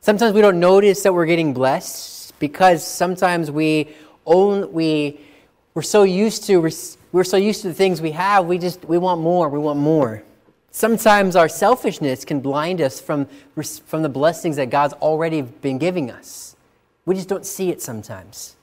Sometimes 0.01 0.33
we 0.33 0.41
don't 0.41 0.61
notice 0.61 1.03
that 1.03 1.13
we're 1.13 1.27
getting 1.27 1.53
blessed 1.53 2.39
because 2.39 2.87
sometimes 2.87 3.51
we 3.51 3.89
own, 4.27 4.73
we, 4.73 5.21
we're 5.75 5.83
so 5.83 6.05
used 6.05 6.45
to 6.45 6.71
we're 7.13 7.25
so 7.25 7.37
used 7.37 7.63
to 7.63 7.69
the 7.69 7.75
things 7.75 8.01
we 8.01 8.13
have, 8.13 8.47
we 8.47 8.59
just 8.59 8.85
we 8.85 8.97
want 8.97 9.21
more, 9.21 9.49
we 9.49 9.59
want 9.59 9.79
more. 9.79 10.23
Sometimes 10.71 11.35
our 11.35 11.49
selfishness 11.49 12.25
can 12.25 12.41
blind 12.41 12.81
us 12.81 13.01
from, 13.01 13.27
from 13.87 14.03
the 14.03 14.09
blessings 14.09 14.55
that 14.57 14.71
God's 14.71 14.95
already 14.95 15.43
been 15.43 15.79
giving 15.79 16.13
us. 16.13 16.55
We 17.05 17.17
just 17.17 17.29
don't 17.29 17.45
see 17.45 17.71
it 17.71 17.83
sometimes. 17.83 18.55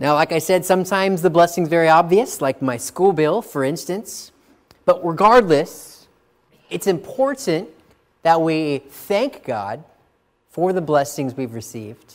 Now, 0.00 0.14
like 0.14 0.32
I 0.32 0.38
said, 0.38 0.64
sometimes 0.64 1.20
the 1.20 1.28
blessing's 1.28 1.68
very 1.68 1.88
obvious, 1.88 2.40
like 2.40 2.62
my 2.62 2.78
school 2.78 3.12
bill, 3.12 3.42
for 3.42 3.62
instance. 3.62 4.32
But 4.86 5.06
regardless, 5.06 6.08
it's 6.70 6.86
important 6.86 7.68
that 8.22 8.40
we 8.40 8.78
thank 8.78 9.44
God 9.44 9.84
for 10.48 10.72
the 10.72 10.80
blessings 10.80 11.34
we've 11.34 11.52
received. 11.52 12.14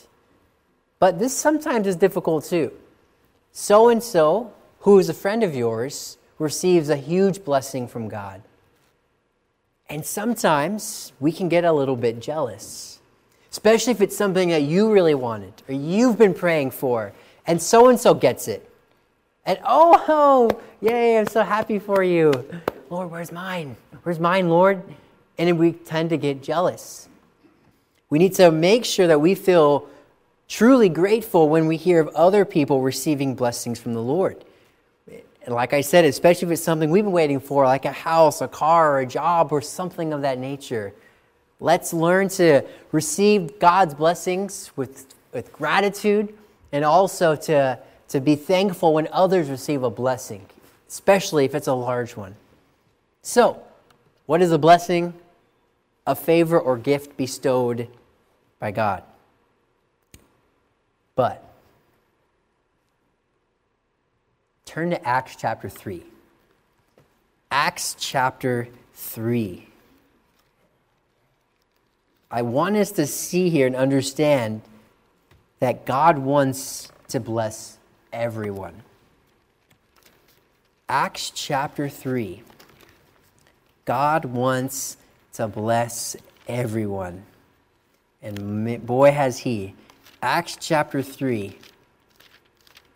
But 0.98 1.20
this 1.20 1.38
sometimes 1.38 1.86
is 1.86 1.96
difficult 1.96 2.46
too. 2.46 2.72
So 3.52 3.90
and 3.90 4.02
so, 4.02 4.52
who 4.80 4.98
is 4.98 5.08
a 5.08 5.14
friend 5.14 5.44
of 5.44 5.56
yours, 5.56 6.18
receives 6.40 6.90
a 6.90 6.98
huge 6.98 7.46
blessing 7.46 7.88
from 7.88 8.10
God. 8.10 8.42
And 9.88 10.04
sometimes 10.04 11.14
we 11.20 11.32
can 11.32 11.50
get 11.50 11.64
a 11.64 11.72
little 11.72 11.96
bit 11.96 12.20
jealous, 12.20 13.00
especially 13.52 13.92
if 13.92 14.02
it's 14.02 14.18
something 14.18 14.50
that 14.50 14.64
you 14.64 14.92
really 14.92 15.14
wanted 15.14 15.54
or 15.70 15.76
you've 15.76 16.18
been 16.18 16.34
praying 16.34 16.72
for, 16.72 17.14
and 17.48 17.62
so 17.62 17.90
and 17.90 18.00
so 18.00 18.14
gets 18.14 18.48
it. 18.48 18.70
And 19.46 19.60
oh, 19.64 20.04
oh, 20.08 20.62
yay, 20.82 21.18
I'm 21.18 21.28
so 21.28 21.44
happy 21.44 21.78
for 21.78 22.04
you. 22.04 22.32
Lord, 22.90 23.12
where's 23.12 23.32
mine? 23.32 23.76
Where's 24.04 24.20
mine, 24.20 24.50
Lord? 24.50 24.82
And 25.38 25.60
we 25.60 25.74
tend 25.74 26.10
to 26.12 26.18
get 26.18 26.42
jealous. 26.42 27.08
We 28.10 28.20
need 28.20 28.34
to 28.36 28.52
make 28.52 28.86
sure 28.86 29.08
that 29.08 29.22
we 29.22 29.36
feel 29.36 29.88
truly 30.48 30.90
grateful 30.90 31.50
when 31.50 31.68
we 31.68 31.78
hear 31.78 32.00
of 32.00 32.08
other 32.10 32.46
people 32.46 32.82
receiving 32.82 33.36
blessings 33.36 33.80
from 33.80 33.94
the 33.94 34.02
Lord. 34.02 34.44
And 35.08 35.54
like 35.54 35.74
I 35.74 35.82
said, 35.82 36.06
especially 36.06 36.48
if 36.48 36.54
it's 36.54 36.64
something 36.64 36.90
we've 36.90 37.04
been 37.04 37.12
waiting 37.12 37.40
for, 37.40 37.66
like 37.66 37.86
a 37.86 37.92
house, 37.92 38.42
a 38.42 38.48
car, 38.48 39.00
a 39.00 39.06
job, 39.06 39.52
or 39.52 39.62
something 39.62 40.12
of 40.12 40.22
that 40.22 40.40
nature. 40.40 40.94
Let's 41.60 41.94
learn 41.94 42.30
to 42.30 42.64
receive 42.92 43.60
God's 43.60 43.94
blessings 43.94 44.72
with, 44.76 45.14
with 45.34 45.54
gratitude 45.54 46.34
and 46.76 46.84
also 46.84 47.38
to, 47.38 47.80
to 48.10 48.20
be 48.20 48.36
thankful 48.36 48.94
when 48.94 49.08
others 49.14 49.50
receive 49.50 49.82
a 49.82 49.90
blessing, 49.90 50.46
especially 50.90 51.46
if 51.46 51.56
it's 51.56 51.68
a 51.68 51.74
large 51.74 52.18
one. 52.18 52.36
So, 53.22 53.64
what 54.26 54.42
is 54.42 54.52
a 54.52 54.58
blessing? 54.58 55.14
A 56.06 56.16
favor 56.16 56.60
or 56.60 56.78
gift 56.78 57.16
bestowed 57.16 57.88
by 58.60 58.72
God. 58.72 59.04
But 61.16 61.42
Turn 64.66 64.90
to 64.90 65.08
Acts 65.08 65.38
chapter 65.38 65.70
3. 65.70 66.04
Acts 67.52 67.96
chapter 67.98 68.68
3. 68.96 69.66
I 72.30 72.42
want 72.42 72.76
us 72.76 72.92
to 72.92 73.08
see 73.08 73.50
here 73.50 73.66
and 73.66 73.78
understand 73.78 74.62
that 75.66 75.84
God 75.84 76.20
wants 76.20 76.92
to 77.08 77.20
bless 77.20 77.80
everyone. 78.14 78.84
Acts 80.88 81.32
chapter 81.32 81.90
3. 81.90 82.44
God 83.86 84.26
wants 84.26 84.98
to 85.34 85.48
bless 85.48 86.16
everyone. 86.48 87.24
And 88.22 88.86
boy, 88.86 89.12
has 89.12 89.40
He. 89.40 89.74
Acts 90.22 90.56
chapter 90.62 91.02
3 91.02 91.58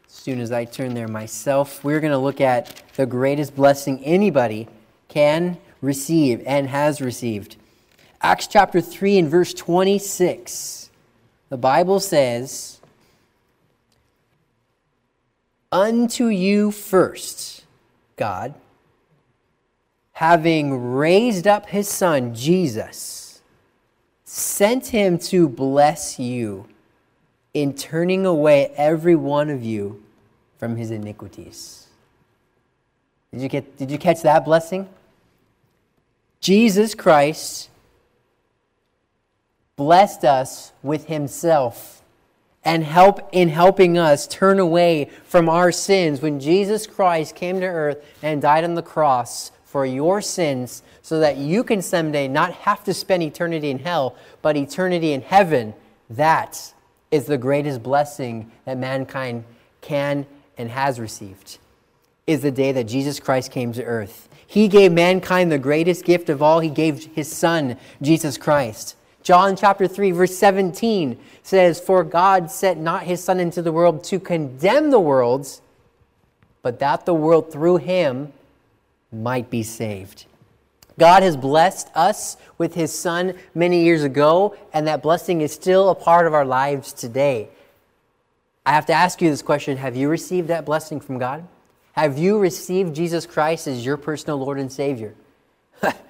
As 0.06 0.14
soon 0.14 0.40
as 0.40 0.52
I 0.52 0.66
turn 0.66 0.94
there 0.94 1.08
myself, 1.08 1.84
we're 1.84 2.00
going 2.00 2.14
to 2.14 2.20
look 2.20 2.40
at 2.40 2.84
the 2.96 3.08
greatest 3.08 3.56
blessing 3.56 4.06
anybody 4.06 4.68
can 5.08 5.58
receive 5.82 6.44
and 6.46 6.68
has 6.68 7.02
received. 7.02 7.56
Acts 8.22 8.46
chapter 8.46 8.80
3 8.80 9.18
and 9.18 9.28
verse 9.28 9.56
26. 9.56 10.79
The 11.50 11.58
Bible 11.58 12.00
says, 12.00 12.80
Unto 15.72 16.28
you 16.28 16.72
first, 16.72 17.66
God, 18.16 18.54
having 20.14 20.94
raised 20.94 21.48
up 21.48 21.68
his 21.68 21.88
Son, 21.88 22.34
Jesus, 22.34 23.42
sent 24.26 24.88
him 24.88 25.18
to 25.18 25.48
bless 25.48 26.20
you 26.20 26.68
in 27.54 27.74
turning 27.74 28.26
away 28.26 28.72
every 28.76 29.16
one 29.16 29.50
of 29.50 29.64
you 29.64 30.04
from 30.58 30.76
his 30.76 30.92
iniquities. 30.92 31.88
Did 33.32 33.42
you, 33.42 33.50
get, 33.50 33.78
did 33.78 33.92
you 33.92 33.98
catch 33.98 34.22
that 34.24 34.46
blessing? 34.46 34.88
Jesus 36.42 36.96
Christ 36.96 37.70
blessed 39.80 40.26
us 40.26 40.74
with 40.84 41.06
himself 41.06 42.02
and 42.66 42.84
help 42.84 43.30
in 43.32 43.48
helping 43.48 43.98
us 43.98 44.28
turn 44.28 44.60
away 44.60 45.10
from 45.24 45.48
our 45.48 45.72
sins 45.72 46.22
when 46.22 46.38
Jesus 46.38 46.86
Christ 46.86 47.34
came 47.34 47.62
to 47.62 47.66
earth 47.66 48.06
and 48.22 48.42
died 48.42 48.66
on 48.66 48.76
the 48.76 48.84
cross 48.84 49.54
for 49.64 49.86
your 49.86 50.22
sins 50.22 50.84
so 51.02 51.22
that 51.22 51.38
you 51.38 51.64
can 51.64 51.82
someday 51.82 52.28
not 52.28 52.52
have 52.52 52.84
to 52.84 52.94
spend 52.94 53.24
eternity 53.24 53.70
in 53.70 53.80
hell 53.80 54.18
but 54.42 54.58
eternity 54.58 55.14
in 55.14 55.22
heaven 55.22 55.74
that 56.10 56.74
is 57.10 57.26
the 57.26 57.38
greatest 57.38 57.82
blessing 57.82 58.52
that 58.66 58.78
mankind 58.78 59.46
can 59.80 60.26
and 60.58 60.70
has 60.70 61.00
received 61.00 61.58
is 62.28 62.42
the 62.42 62.52
day 62.52 62.74
that 62.74 62.84
Jesus 62.84 63.18
Christ 63.18 63.50
came 63.50 63.72
to 63.72 63.84
earth. 63.86 64.28
He 64.46 64.68
gave 64.68 64.92
mankind 64.92 65.50
the 65.50 65.58
greatest 65.58 66.04
gift 66.04 66.28
of 66.28 66.44
all. 66.44 66.60
He 66.60 66.70
gave 66.70 67.06
his 67.16 67.32
Son, 67.32 67.78
Jesus 68.02 68.38
Christ. 68.38 68.98
John 69.24 69.56
chapter 69.56 69.88
3, 69.88 70.12
verse 70.12 70.38
17 70.38 71.18
says, 71.44 71.80
For 71.80 72.04
God 72.04 72.50
sent 72.50 72.80
not 72.80 73.04
his 73.04 73.24
Son 73.24 73.40
into 73.40 73.62
the 73.62 73.72
world 73.72 74.04
to 74.06 74.20
condemn 74.20 74.92
the 74.92 75.00
world, 75.00 75.48
but 76.62 76.80
that 76.80 77.06
the 77.06 77.14
world 77.14 77.52
through 77.52 77.78
him 77.78 78.32
might 79.12 79.50
be 79.50 79.64
saved. 79.64 80.26
God 80.98 81.24
has 81.24 81.38
blessed 81.38 81.90
us 81.96 82.38
with 82.58 82.74
his 82.74 82.94
Son 82.94 83.34
many 83.56 83.84
years 83.84 84.04
ago, 84.04 84.56
and 84.74 84.88
that 84.88 85.02
blessing 85.02 85.42
is 85.42 85.54
still 85.54 85.90
a 85.90 85.96
part 85.96 86.28
of 86.28 86.34
our 86.34 86.46
lives 86.46 86.94
today. 86.94 87.50
I 88.66 88.74
have 88.74 88.86
to 88.88 88.94
ask 88.94 89.22
you 89.22 89.30
this 89.30 89.42
question 89.42 89.78
Have 89.78 89.96
you 89.96 90.10
received 90.10 90.50
that 90.50 90.66
blessing 90.66 91.00
from 91.00 91.18
God? 91.18 91.48
Have 91.94 92.18
you 92.18 92.38
received 92.38 92.96
Jesus 92.96 93.26
Christ 93.26 93.68
as 93.68 93.86
your 93.86 93.98
personal 93.98 94.38
Lord 94.38 94.60
and 94.60 94.72
Savior? 94.72 95.16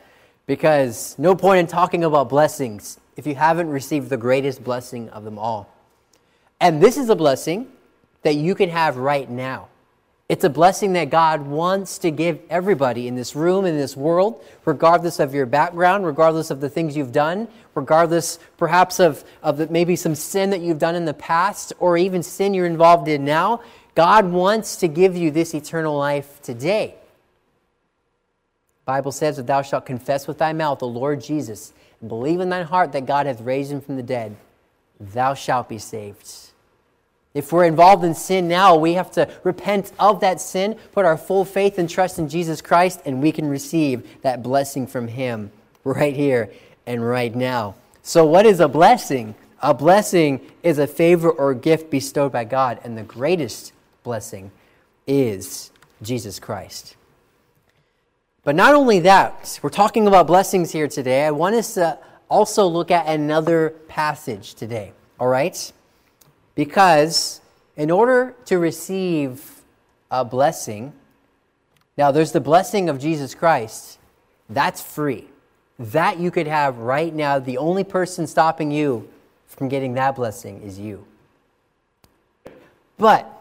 because 0.50 1.14
no 1.20 1.36
point 1.36 1.60
in 1.60 1.68
talking 1.68 2.04
about 2.04 2.28
blessings 2.28 3.00
if 3.16 3.28
you 3.28 3.36
haven't 3.36 3.70
received 3.70 4.10
the 4.10 4.18
greatest 4.18 4.64
blessing 4.64 5.08
of 5.10 5.24
them 5.24 5.38
all. 5.38 5.72
And 6.60 6.82
this 6.82 6.98
is 6.98 7.08
a 7.10 7.16
blessing 7.16 7.72
that 8.24 8.34
you 8.34 8.56
can 8.56 8.68
have 8.70 8.98
right 8.98 9.30
now. 9.30 9.68
It's 10.28 10.44
a 10.44 10.50
blessing 10.50 10.94
that 10.94 11.12
God 11.12 11.42
wants 11.42 12.00
to 12.00 12.10
give 12.10 12.40
everybody 12.50 13.08
in 13.08 13.16
this 13.16 13.36
room, 13.36 13.64
in 13.64 13.78
this 13.78 13.96
world, 13.96 14.44
regardless 14.66 15.20
of 15.20 15.36
your 15.36 15.46
background, 15.46 16.04
regardless 16.04 16.50
of 16.50 16.62
the 16.62 16.70
things 16.70 16.98
you've 16.98 17.12
done, 17.12 17.48
regardless 17.76 18.40
perhaps 18.58 19.00
of, 19.00 19.24
of 19.44 19.58
the, 19.60 19.68
maybe 19.68 19.96
some 19.96 20.16
sin 20.16 20.50
that 20.50 20.62
you've 20.62 20.80
done 20.80 20.96
in 20.96 21.06
the 21.06 21.14
past, 21.14 21.74
or 21.78 21.96
even 21.96 22.24
sin 22.24 22.56
you're 22.56 22.66
involved 22.66 23.08
in 23.08 23.24
now. 23.24 23.62
God 23.94 24.26
wants 24.26 24.78
to 24.78 24.88
give 24.88 25.16
you 25.16 25.30
this 25.30 25.54
eternal 25.54 25.96
life 25.96 26.42
today. 26.42 26.96
Bible 28.90 29.12
says 29.12 29.38
that 29.38 29.46
thou 29.46 29.62
shalt 29.62 29.86
confess 29.86 30.28
with 30.28 30.40
thy 30.40 30.52
mouth 30.52 30.80
the 30.80 30.88
Lord 30.88 31.22
Jesus, 31.22 31.74
and 32.02 32.10
believe 32.10 32.40
in 32.40 32.50
thine 32.50 32.66
heart 32.66 32.92
that 32.94 33.06
God 33.06 33.28
hath 33.28 33.40
raised 33.40 33.72
him 33.72 33.82
from 33.82 33.98
the 33.98 34.02
dead, 34.02 34.36
thou 35.00 35.36
shalt 35.36 35.70
be 35.70 35.78
saved. 35.78 36.28
If 37.36 37.54
we're 37.54 37.66
involved 37.66 38.04
in 38.04 38.16
sin 38.16 38.48
now, 38.48 38.76
we 38.76 38.94
have 38.94 39.12
to 39.12 39.30
repent 39.44 39.92
of 40.00 40.22
that 40.22 40.42
sin, 40.42 40.74
put 40.92 41.06
our 41.06 41.18
full 41.18 41.46
faith 41.46 41.78
and 41.78 41.88
trust 41.88 42.18
in 42.18 42.30
Jesus 42.30 42.64
Christ, 42.64 43.02
and 43.06 43.22
we 43.22 43.32
can 43.32 43.48
receive 43.48 44.22
that 44.24 44.42
blessing 44.42 44.88
from 44.88 45.08
Him 45.08 45.52
right 45.84 46.16
here 46.16 46.52
and 46.88 47.08
right 47.08 47.36
now. 47.36 47.76
So, 48.02 48.26
what 48.26 48.48
is 48.48 48.60
a 48.60 48.68
blessing? 48.68 49.36
A 49.62 49.72
blessing 49.72 50.42
is 50.64 50.80
a 50.80 50.88
favor 50.88 51.30
or 51.30 51.54
gift 51.54 51.92
bestowed 51.92 52.32
by 52.32 52.44
God, 52.44 52.80
and 52.84 52.98
the 52.98 53.04
greatest 53.04 53.72
blessing 54.02 54.50
is 55.06 55.70
Jesus 56.02 56.40
Christ. 56.40 56.96
But 58.50 58.56
not 58.56 58.74
only 58.74 58.98
that, 59.02 59.60
we're 59.62 59.70
talking 59.70 60.08
about 60.08 60.26
blessings 60.26 60.72
here 60.72 60.88
today. 60.88 61.24
I 61.24 61.30
want 61.30 61.54
us 61.54 61.76
to 61.76 62.00
also 62.32 62.66
look 62.66 62.90
at 62.90 63.06
another 63.06 63.76
passage 63.88 64.56
today, 64.56 64.92
all 65.20 65.28
right? 65.28 65.72
Because 66.56 67.42
in 67.78 67.92
order 67.92 68.34
to 68.46 68.58
receive 68.58 69.62
a 70.10 70.26
blessing, 70.26 70.94
now 71.96 72.10
there's 72.10 72.32
the 72.32 72.40
blessing 72.40 72.90
of 72.90 72.98
Jesus 72.98 73.36
Christ, 73.36 74.00
that's 74.50 74.82
free. 74.82 75.28
That 75.78 76.18
you 76.18 76.32
could 76.32 76.48
have 76.48 76.80
right 76.80 77.14
now. 77.14 77.38
The 77.38 77.60
only 77.60 77.84
person 77.84 78.26
stopping 78.26 78.72
you 78.72 79.08
from 79.46 79.70
getting 79.70 79.94
that 79.94 80.16
blessing 80.16 80.64
is 80.64 80.80
you. 80.80 81.06
But 82.98 83.39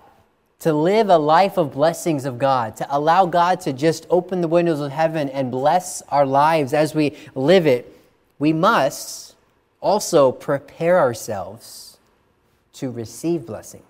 to 0.60 0.72
live 0.72 1.08
a 1.08 1.18
life 1.18 1.56
of 1.56 1.72
blessings 1.72 2.24
of 2.24 2.38
God, 2.38 2.76
to 2.76 2.86
allow 2.90 3.26
God 3.26 3.60
to 3.60 3.72
just 3.72 4.06
open 4.10 4.40
the 4.40 4.48
windows 4.48 4.80
of 4.80 4.90
heaven 4.90 5.28
and 5.28 5.50
bless 5.50 6.02
our 6.08 6.26
lives 6.26 6.72
as 6.72 6.94
we 6.94 7.16
live 7.34 7.66
it, 7.66 7.96
we 8.38 8.52
must 8.52 9.36
also 9.80 10.32
prepare 10.32 10.98
ourselves 10.98 11.98
to 12.72 12.90
receive 12.90 13.46
blessing. 13.46 13.82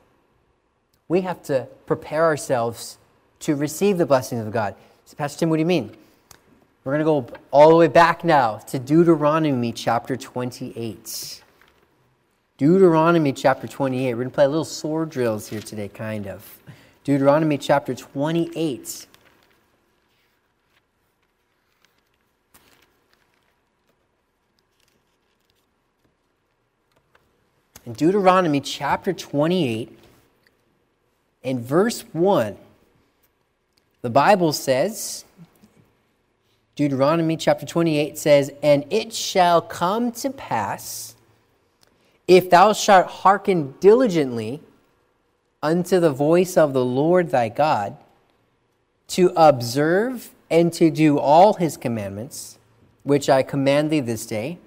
We 1.09 1.23
have 1.23 1.43
to 1.45 1.69
prepare 1.87 2.25
ourselves 2.25 2.99
to 3.41 3.55
receive 3.57 3.97
the 3.97 4.07
blessings 4.07 4.47
of 4.47 4.53
God. 4.53 4.75
So, 5.07 5.17
Pastor 5.17 5.41
Tim, 5.41 5.51
what 5.51 5.57
do 5.57 5.61
you 5.61 5.67
mean? 5.67 5.97
We're 6.85 6.99
going 6.99 7.27
to 7.27 7.33
go 7.33 7.39
all 7.51 7.71
the 7.71 7.77
way 7.77 7.89
back 7.89 8.25
now 8.25 8.59
to 8.59 8.79
Deuteronomy 8.79 9.73
chapter 9.73 10.17
28. 10.17 11.43
Deuteronomy 12.59 13.33
chapter 13.33 13.67
28. 13.67 14.15
We're 14.15 14.17
going 14.17 14.31
to 14.31 14.35
play 14.35 14.45
a 14.45 14.49
little 14.49 14.65
sword 14.65 15.09
drills 15.09 15.49
here 15.49 15.61
today, 15.61 15.89
kind 15.89 16.27
of. 16.27 16.59
Deuteronomy 17.05 17.57
chapter 17.57 17.95
28. 17.95 19.07
in 27.89 27.95
Deuteronomy 27.95 28.61
chapter 28.61 29.15
28, 29.15 29.99
in 31.43 31.59
verse 31.59 32.03
1, 32.13 32.55
the 34.03 34.11
Bible 34.11 34.53
says, 34.53 35.25
Deuteronomy 36.77 37.39
chapter 37.39 37.65
28 37.65 38.19
says, 38.19 38.53
And 38.63 38.85
it 38.91 39.15
shall 39.15 39.63
come 39.63 40.13
to 40.13 40.29
pass, 40.29 41.17
if 42.29 42.51
thou 42.51 42.75
shalt 42.75 43.07
hearken 43.07 43.75
diligently 43.81 44.61
unto 45.63 45.99
the 45.99 46.13
voice 46.13 46.57
of 46.57 46.75
the 46.75 46.85
Lord 46.85 47.31
thy 47.31 47.49
God, 47.49 47.97
to 49.09 49.33
observe 49.35 50.31
and 50.51 50.73
to 50.75 50.91
do 50.91 51.19
all 51.19 51.55
his 51.55 51.79
commandments, 51.79 52.59
which 53.03 53.31
I 53.31 53.43
command 53.43 53.91
thee 53.91 54.01
this 54.01 54.27
day, 54.27 54.59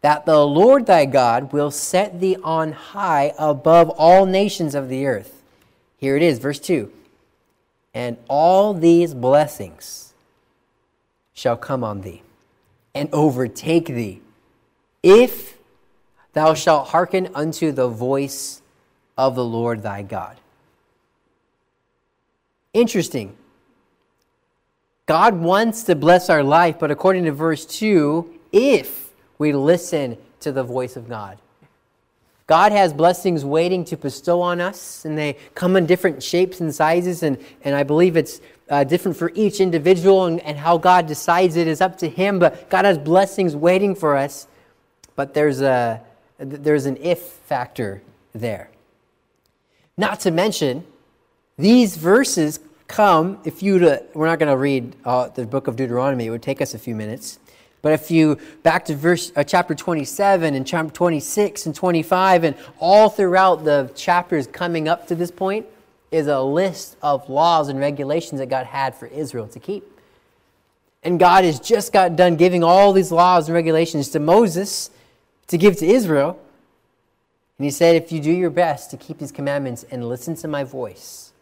that 0.00 0.26
the 0.26 0.46
Lord 0.46 0.86
thy 0.86 1.06
God 1.06 1.52
will 1.52 1.70
set 1.70 2.20
thee 2.20 2.36
on 2.44 2.72
high 2.72 3.32
above 3.38 3.90
all 3.90 4.26
nations 4.26 4.74
of 4.74 4.88
the 4.88 5.06
earth. 5.06 5.42
Here 5.98 6.16
it 6.16 6.22
is, 6.22 6.38
verse 6.38 6.60
2. 6.60 6.92
And 7.92 8.16
all 8.28 8.74
these 8.74 9.14
blessings 9.14 10.14
shall 11.32 11.56
come 11.56 11.82
on 11.82 12.02
thee 12.02 12.22
and 12.94 13.08
overtake 13.12 13.86
thee 13.86 14.20
if 15.02 15.56
thou 16.34 16.54
shalt 16.54 16.88
hearken 16.88 17.30
unto 17.34 17.72
the 17.72 17.88
voice 17.88 18.60
of 19.16 19.34
the 19.34 19.44
Lord 19.44 19.82
thy 19.82 20.02
God. 20.02 20.36
Interesting. 22.72 23.36
God 25.06 25.34
wants 25.34 25.84
to 25.84 25.94
bless 25.94 26.28
our 26.28 26.42
life, 26.42 26.78
but 26.78 26.90
according 26.90 27.24
to 27.24 27.32
verse 27.32 27.64
2, 27.64 28.40
if 28.52 29.10
we 29.38 29.52
listen 29.52 30.16
to 30.40 30.52
the 30.52 30.62
voice 30.62 30.96
of 30.96 31.08
God. 31.08 31.38
God 32.46 32.72
has 32.72 32.92
blessings 32.92 33.44
waiting 33.44 33.84
to 33.86 33.96
bestow 33.96 34.42
on 34.42 34.60
us, 34.60 35.04
and 35.04 35.16
they 35.16 35.38
come 35.54 35.76
in 35.76 35.86
different 35.86 36.22
shapes 36.22 36.60
and 36.60 36.74
sizes, 36.74 37.22
and, 37.22 37.38
and 37.62 37.74
I 37.74 37.84
believe 37.84 38.16
it's 38.16 38.40
uh, 38.68 38.84
different 38.84 39.16
for 39.16 39.32
each 39.34 39.60
individual, 39.60 40.26
and, 40.26 40.40
and 40.40 40.58
how 40.58 40.76
God 40.76 41.06
decides 41.06 41.56
it 41.56 41.66
is 41.66 41.80
up 41.80 41.96
to 41.98 42.08
Him. 42.08 42.38
But 42.38 42.68
God 42.68 42.84
has 42.84 42.98
blessings 42.98 43.56
waiting 43.56 43.94
for 43.94 44.16
us, 44.16 44.46
but 45.16 45.32
there's, 45.32 45.62
a, 45.62 46.02
there's 46.38 46.86
an 46.86 46.96
if 46.98 47.20
factor 47.20 48.02
there. 48.32 48.70
Not 49.96 50.20
to 50.20 50.30
mention, 50.30 50.84
these 51.56 51.96
verses 51.96 52.60
come, 52.88 53.38
if 53.44 53.62
you 53.62 53.78
to, 53.78 54.02
we're 54.14 54.26
not 54.26 54.38
going 54.38 54.50
to 54.50 54.56
read 54.56 54.96
uh, 55.04 55.28
the 55.28 55.46
book 55.46 55.68
of 55.68 55.76
Deuteronomy, 55.76 56.26
it 56.26 56.30
would 56.30 56.42
take 56.42 56.60
us 56.60 56.74
a 56.74 56.78
few 56.78 56.94
minutes. 56.94 57.38
But 57.82 57.92
if 57.92 58.10
you 58.10 58.38
back 58.62 58.86
to 58.86 58.96
verse 58.96 59.30
uh, 59.36 59.44
chapter 59.44 59.74
27 59.74 60.54
and 60.54 60.66
chapter 60.66 60.90
26 60.90 61.66
and 61.66 61.74
25 61.74 62.44
and 62.44 62.56
all 62.78 63.10
throughout 63.10 63.64
the 63.64 63.92
chapters 63.94 64.46
coming 64.46 64.88
up 64.88 65.06
to 65.08 65.14
this 65.14 65.30
point 65.30 65.66
is 66.10 66.26
a 66.26 66.40
list 66.40 66.96
of 67.02 67.28
laws 67.28 67.68
and 67.68 67.78
regulations 67.78 68.38
that 68.40 68.48
God 68.48 68.66
had 68.66 68.94
for 68.94 69.06
Israel 69.06 69.46
to 69.48 69.60
keep. 69.60 69.84
And 71.02 71.20
God 71.20 71.44
has 71.44 71.60
just 71.60 71.92
got 71.92 72.16
done 72.16 72.36
giving 72.36 72.64
all 72.64 72.92
these 72.94 73.12
laws 73.12 73.48
and 73.48 73.54
regulations 73.54 74.08
to 74.10 74.18
Moses 74.18 74.90
to 75.48 75.58
give 75.58 75.76
to 75.78 75.86
Israel. 75.86 76.38
And 77.58 77.64
he 77.64 77.70
said, 77.70 77.96
if 77.96 78.10
you 78.10 78.20
do 78.20 78.32
your 78.32 78.50
best 78.50 78.90
to 78.90 78.96
keep 78.96 79.18
these 79.18 79.32
commandments 79.32 79.84
and 79.90 80.08
listen 80.08 80.34
to 80.36 80.48
my 80.48 80.64
voice, 80.64 81.32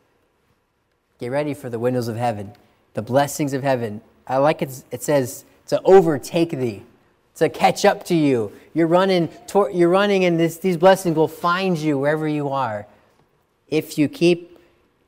get 1.18 1.28
ready 1.28 1.54
for 1.54 1.70
the 1.70 1.78
windows 1.78 2.08
of 2.08 2.16
heaven, 2.16 2.52
the 2.94 3.02
blessings 3.02 3.52
of 3.52 3.62
heaven. 3.62 4.00
I 4.26 4.36
like 4.36 4.60
it, 4.62 4.84
it 4.90 5.02
says, 5.02 5.44
to 5.68 5.80
overtake 5.82 6.50
thee, 6.50 6.82
to 7.36 7.48
catch 7.48 7.84
up 7.84 8.04
to 8.06 8.14
you. 8.14 8.52
You're 8.74 8.86
running, 8.86 9.30
you're 9.72 9.88
running 9.88 10.24
and 10.24 10.38
this, 10.38 10.58
these 10.58 10.76
blessings 10.76 11.16
will 11.16 11.28
find 11.28 11.78
you 11.78 11.98
wherever 11.98 12.28
you 12.28 12.50
are 12.50 12.86
if 13.68 13.96
you 13.96 14.08
keep, 14.08 14.58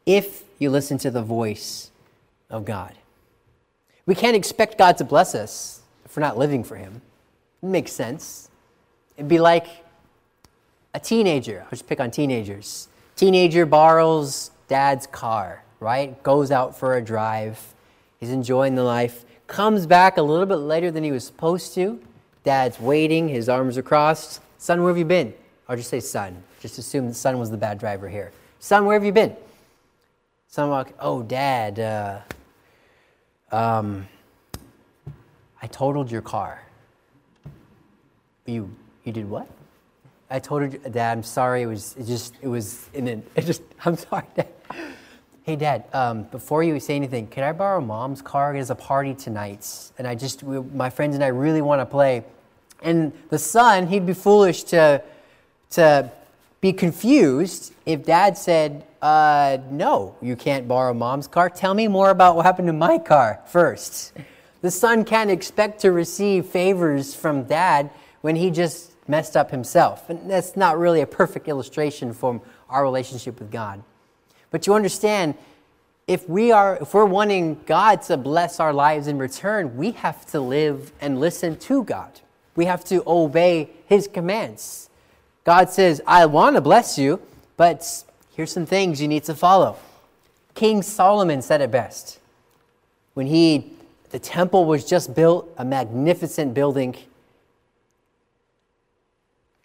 if 0.07 0.42
you 0.59 0.70
listen 0.70 0.96
to 0.98 1.11
the 1.11 1.22
voice 1.22 1.90
of 2.48 2.64
God. 2.64 2.94
We 4.07 4.14
can't 4.14 4.37
expect 4.37 4.78
God 4.78 4.96
to 4.98 5.04
bless 5.04 5.35
us 5.35 5.83
if 6.04 6.16
we're 6.16 6.22
not 6.22 6.38
living 6.38 6.64
for 6.64 6.76
Him. 6.76 7.02
It 7.62 7.66
makes 7.66 7.92
sense. 7.92 8.48
It'd 9.16 9.29
be 9.29 9.40
like 9.40 9.66
a 10.92 11.00
teenager. 11.00 11.62
I'll 11.62 11.70
just 11.70 11.87
pick 11.87 12.00
on 12.00 12.11
teenagers. 12.11 12.88
Teenager 13.16 13.66
borrows 13.66 14.50
dad's 14.68 15.07
car, 15.07 15.62
right? 15.81 16.20
Goes 16.22 16.50
out 16.50 16.77
for 16.77 16.96
a 16.96 17.03
drive. 17.03 17.74
He's 18.18 18.31
enjoying 18.31 18.74
the 18.74 18.83
life 18.83 19.24
comes 19.46 19.87
back 19.87 20.16
a 20.16 20.22
little 20.22 20.46
bit 20.46 20.57
later 20.57 20.90
than 20.90 21.05
he 21.05 21.12
was 21.12 21.27
supposed 21.27 21.74
to. 21.74 22.00
Dad's 22.42 22.81
waiting, 22.81 23.29
his 23.29 23.48
arms 23.48 23.79
are 23.79 23.83
crossed. 23.83 24.40
Son, 24.59 24.83
where 24.83 24.90
have 24.90 24.98
you 24.98 25.05
been? 25.05 25.35
I'll 25.68 25.77
just 25.77 25.90
say 25.90 26.00
son. 26.00 26.42
Just 26.61 26.79
assume 26.79 27.09
the 27.09 27.14
son 27.14 27.38
was 27.38 27.50
the 27.50 27.57
bad 27.57 27.79
driver 27.79 28.09
here. 28.09 28.33
Son, 28.59 28.85
where 28.85 28.94
have 28.94 29.05
you 29.05 29.12
been? 29.12 29.35
Son 30.48 30.70
like, 30.70 30.94
oh, 30.98 31.22
dad, 31.22 31.79
uh, 31.81 32.20
um, 33.50 34.07
I 35.61 35.66
totaled 35.66 36.11
your 36.11 36.22
car. 36.22 36.62
You, 38.46 38.70
you 39.04 39.12
did 39.12 39.28
what? 39.28 39.46
I 40.30 40.38
told 40.38 40.62
her, 40.62 40.68
Dad, 40.68 41.12
I'm 41.12 41.22
sorry. 41.22 41.62
It 41.62 41.66
was, 41.66 41.94
it 41.98 42.06
just, 42.06 42.34
it 42.42 42.48
was, 42.48 42.88
in 42.94 43.06
an, 43.06 43.22
it 43.36 43.42
just, 43.42 43.62
I'm 43.84 43.96
sorry, 43.96 44.24
Dad. 44.34 44.48
Hey, 45.42 45.56
Dad, 45.56 45.84
um, 45.92 46.22
before 46.24 46.62
you 46.62 46.80
say 46.80 46.96
anything, 46.96 47.26
can 47.26 47.44
I 47.44 47.52
borrow 47.52 47.80
mom's 47.80 48.22
car? 48.22 48.54
There's 48.54 48.70
a 48.70 48.74
party 48.74 49.14
tonight, 49.14 49.68
and 49.98 50.06
I 50.08 50.14
just, 50.14 50.42
we, 50.42 50.58
my 50.58 50.88
friends 50.88 51.14
and 51.14 51.22
I 51.22 51.28
really 51.28 51.60
want 51.60 51.82
to 51.82 51.86
play. 51.86 52.24
And 52.82 53.12
the 53.28 53.38
son, 53.38 53.86
he'd 53.86 54.06
be 54.06 54.14
foolish 54.14 54.64
to, 54.64 55.02
to 55.70 56.10
be 56.62 56.72
confused 56.72 57.74
if 57.84 58.06
dad 58.06 58.38
said, 58.38 58.86
uh, 59.02 59.58
No, 59.70 60.16
you 60.22 60.34
can't 60.34 60.66
borrow 60.66 60.94
mom's 60.94 61.28
car. 61.28 61.50
Tell 61.50 61.74
me 61.74 61.88
more 61.88 62.08
about 62.08 62.36
what 62.36 62.46
happened 62.46 62.68
to 62.68 62.72
my 62.72 62.96
car 62.96 63.40
first. 63.46 64.14
The 64.62 64.70
son 64.70 65.04
can't 65.04 65.30
expect 65.30 65.82
to 65.82 65.92
receive 65.92 66.46
favors 66.46 67.14
from 67.14 67.44
dad 67.44 67.90
when 68.22 68.34
he 68.34 68.50
just 68.50 68.93
messed 69.06 69.36
up 69.36 69.50
himself. 69.50 70.08
And 70.08 70.30
that's 70.30 70.56
not 70.56 70.78
really 70.78 71.00
a 71.00 71.06
perfect 71.06 71.48
illustration 71.48 72.12
from 72.12 72.40
our 72.68 72.82
relationship 72.82 73.38
with 73.38 73.50
God. 73.50 73.82
But 74.50 74.66
you 74.66 74.74
understand, 74.74 75.34
if 76.06 76.28
we 76.28 76.52
are 76.52 76.78
if 76.80 76.94
we're 76.94 77.04
wanting 77.04 77.60
God 77.66 78.02
to 78.02 78.16
bless 78.16 78.60
our 78.60 78.72
lives 78.72 79.06
in 79.06 79.18
return, 79.18 79.76
we 79.76 79.92
have 79.92 80.26
to 80.26 80.40
live 80.40 80.92
and 81.00 81.18
listen 81.18 81.56
to 81.58 81.84
God. 81.84 82.20
We 82.56 82.66
have 82.66 82.84
to 82.86 83.02
obey 83.06 83.70
his 83.86 84.06
commands. 84.06 84.90
God 85.44 85.70
says, 85.70 86.00
I 86.06 86.26
want 86.26 86.56
to 86.56 86.60
bless 86.60 86.98
you, 86.98 87.20
but 87.56 88.04
here's 88.34 88.52
some 88.52 88.66
things 88.66 89.00
you 89.00 89.08
need 89.08 89.24
to 89.24 89.34
follow. 89.34 89.76
King 90.54 90.82
Solomon 90.82 91.42
said 91.42 91.60
it 91.60 91.70
best. 91.70 92.20
When 93.14 93.26
he 93.26 93.74
the 94.14 94.20
temple 94.20 94.64
was 94.64 94.84
just 94.84 95.12
built, 95.12 95.52
a 95.58 95.64
magnificent 95.64 96.54
building. 96.54 96.94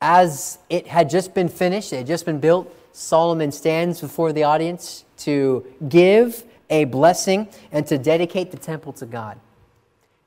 As 0.01 0.59
it 0.69 0.87
had 0.87 1.09
just 1.09 1.33
been 1.33 1.49
finished, 1.49 1.91
it 1.91 1.97
had 1.97 2.07
just 2.07 2.25
been 2.25 2.39
built, 2.39 2.73
Solomon 2.93 3.51
stands 3.51 4.01
before 4.01 4.33
the 4.33 4.43
audience 4.43 5.05
to 5.17 5.65
give 5.87 6.43
a 6.69 6.85
blessing 6.85 7.47
and 7.71 7.85
to 7.87 7.97
dedicate 7.97 8.51
the 8.51 8.57
temple 8.57 8.93
to 8.93 9.05
God. 9.05 9.39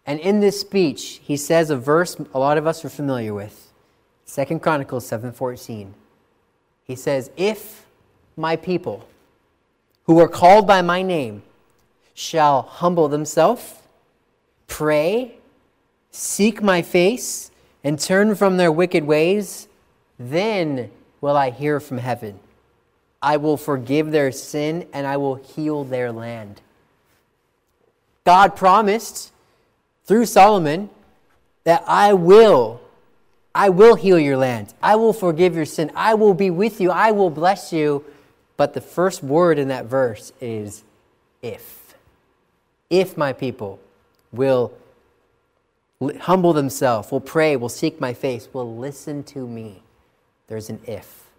And 0.07 0.19
in 0.21 0.41
this 0.41 0.61
speech, 0.61 1.21
he 1.23 1.37
says 1.37 1.71
a 1.71 1.77
verse 1.77 2.17
a 2.35 2.39
lot 2.39 2.59
of 2.59 2.67
us 2.67 2.85
are 2.85 2.89
familiar 2.89 3.33
with. 3.33 3.73
Second 4.25 4.61
Chronicles 4.61 5.07
7:14. 5.07 5.95
He 6.85 6.97
says, 6.97 7.31
"If 7.37 7.87
my 8.37 8.57
people 8.57 9.05
who 10.05 10.19
are 10.19 10.29
called 10.29 10.67
by 10.67 10.83
my 10.83 11.03
name 11.03 11.43
shall 12.15 12.63
humble 12.63 13.09
themselves, 13.09 13.75
pray, 14.67 15.39
seek 16.11 16.63
my 16.63 16.83
face, 16.83 17.52
and 17.85 17.99
turn 17.99 18.35
from 18.35 18.57
their 18.57 18.73
wicked 18.73 19.05
ways, 19.05 19.69
then 20.19 20.91
will 21.21 21.37
I 21.37 21.51
hear 21.51 21.81
from 21.81 21.99
heaven. 21.99 22.39
I 23.21 23.37
will 23.37 23.57
forgive 23.57 24.11
their 24.11 24.33
sin 24.33 24.87
and 24.93 25.07
I 25.07 25.17
will 25.17 25.37
heal 25.37 25.85
their 25.85 26.13
land." 26.13 26.61
God 28.25 28.57
promised 28.57 29.33
through 30.05 30.27
Solomon 30.27 30.91
that 31.65 31.85
I 31.87 32.13
will 32.13 32.81
I 33.55 33.69
will 33.69 33.97
heal 33.97 34.19
your 34.19 34.39
land. 34.39 34.73
I 34.83 34.97
will 34.97 35.13
forgive 35.13 35.55
your 35.55 35.67
sin. 35.67 35.93
I 35.95 36.15
will 36.15 36.33
be 36.33 36.51
with 36.51 36.81
you. 36.81 36.91
I 36.91 37.11
will 37.11 37.29
bless 37.29 37.73
you. 37.73 38.05
But 38.57 38.73
the 38.73 38.81
first 38.81 39.23
word 39.23 39.59
in 39.59 39.69
that 39.69 39.85
verse 39.85 40.33
is 40.41 40.85
if. 41.43 41.95
If 42.89 43.17
my 43.17 43.33
people 43.33 43.79
will 44.33 44.73
humble 46.21 46.53
themselves, 46.53 47.11
will 47.11 47.21
pray, 47.21 47.57
will 47.57 47.69
seek 47.69 48.01
my 48.01 48.15
face, 48.15 48.49
will 48.53 48.77
listen 48.77 49.23
to 49.25 49.47
me. 49.47 49.83
There's 50.49 50.69
an 50.71 50.81
if. 50.87 51.31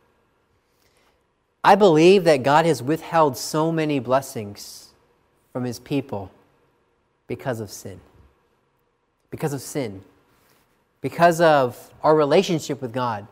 I 1.64 1.76
believe 1.76 2.24
that 2.26 2.44
God 2.44 2.66
has 2.66 2.84
withheld 2.84 3.38
so 3.38 3.72
many 3.72 4.00
blessings 4.00 4.90
from 5.52 5.64
his 5.64 5.80
people 5.80 6.32
because 7.28 7.60
of 7.60 7.70
sin 7.72 8.00
because 9.34 9.52
of 9.52 9.62
sin, 9.62 10.00
because 11.02 11.42
of 11.42 11.92
our 12.04 12.16
relationship 12.16 12.84
with 12.84 12.94
God. 12.94 13.26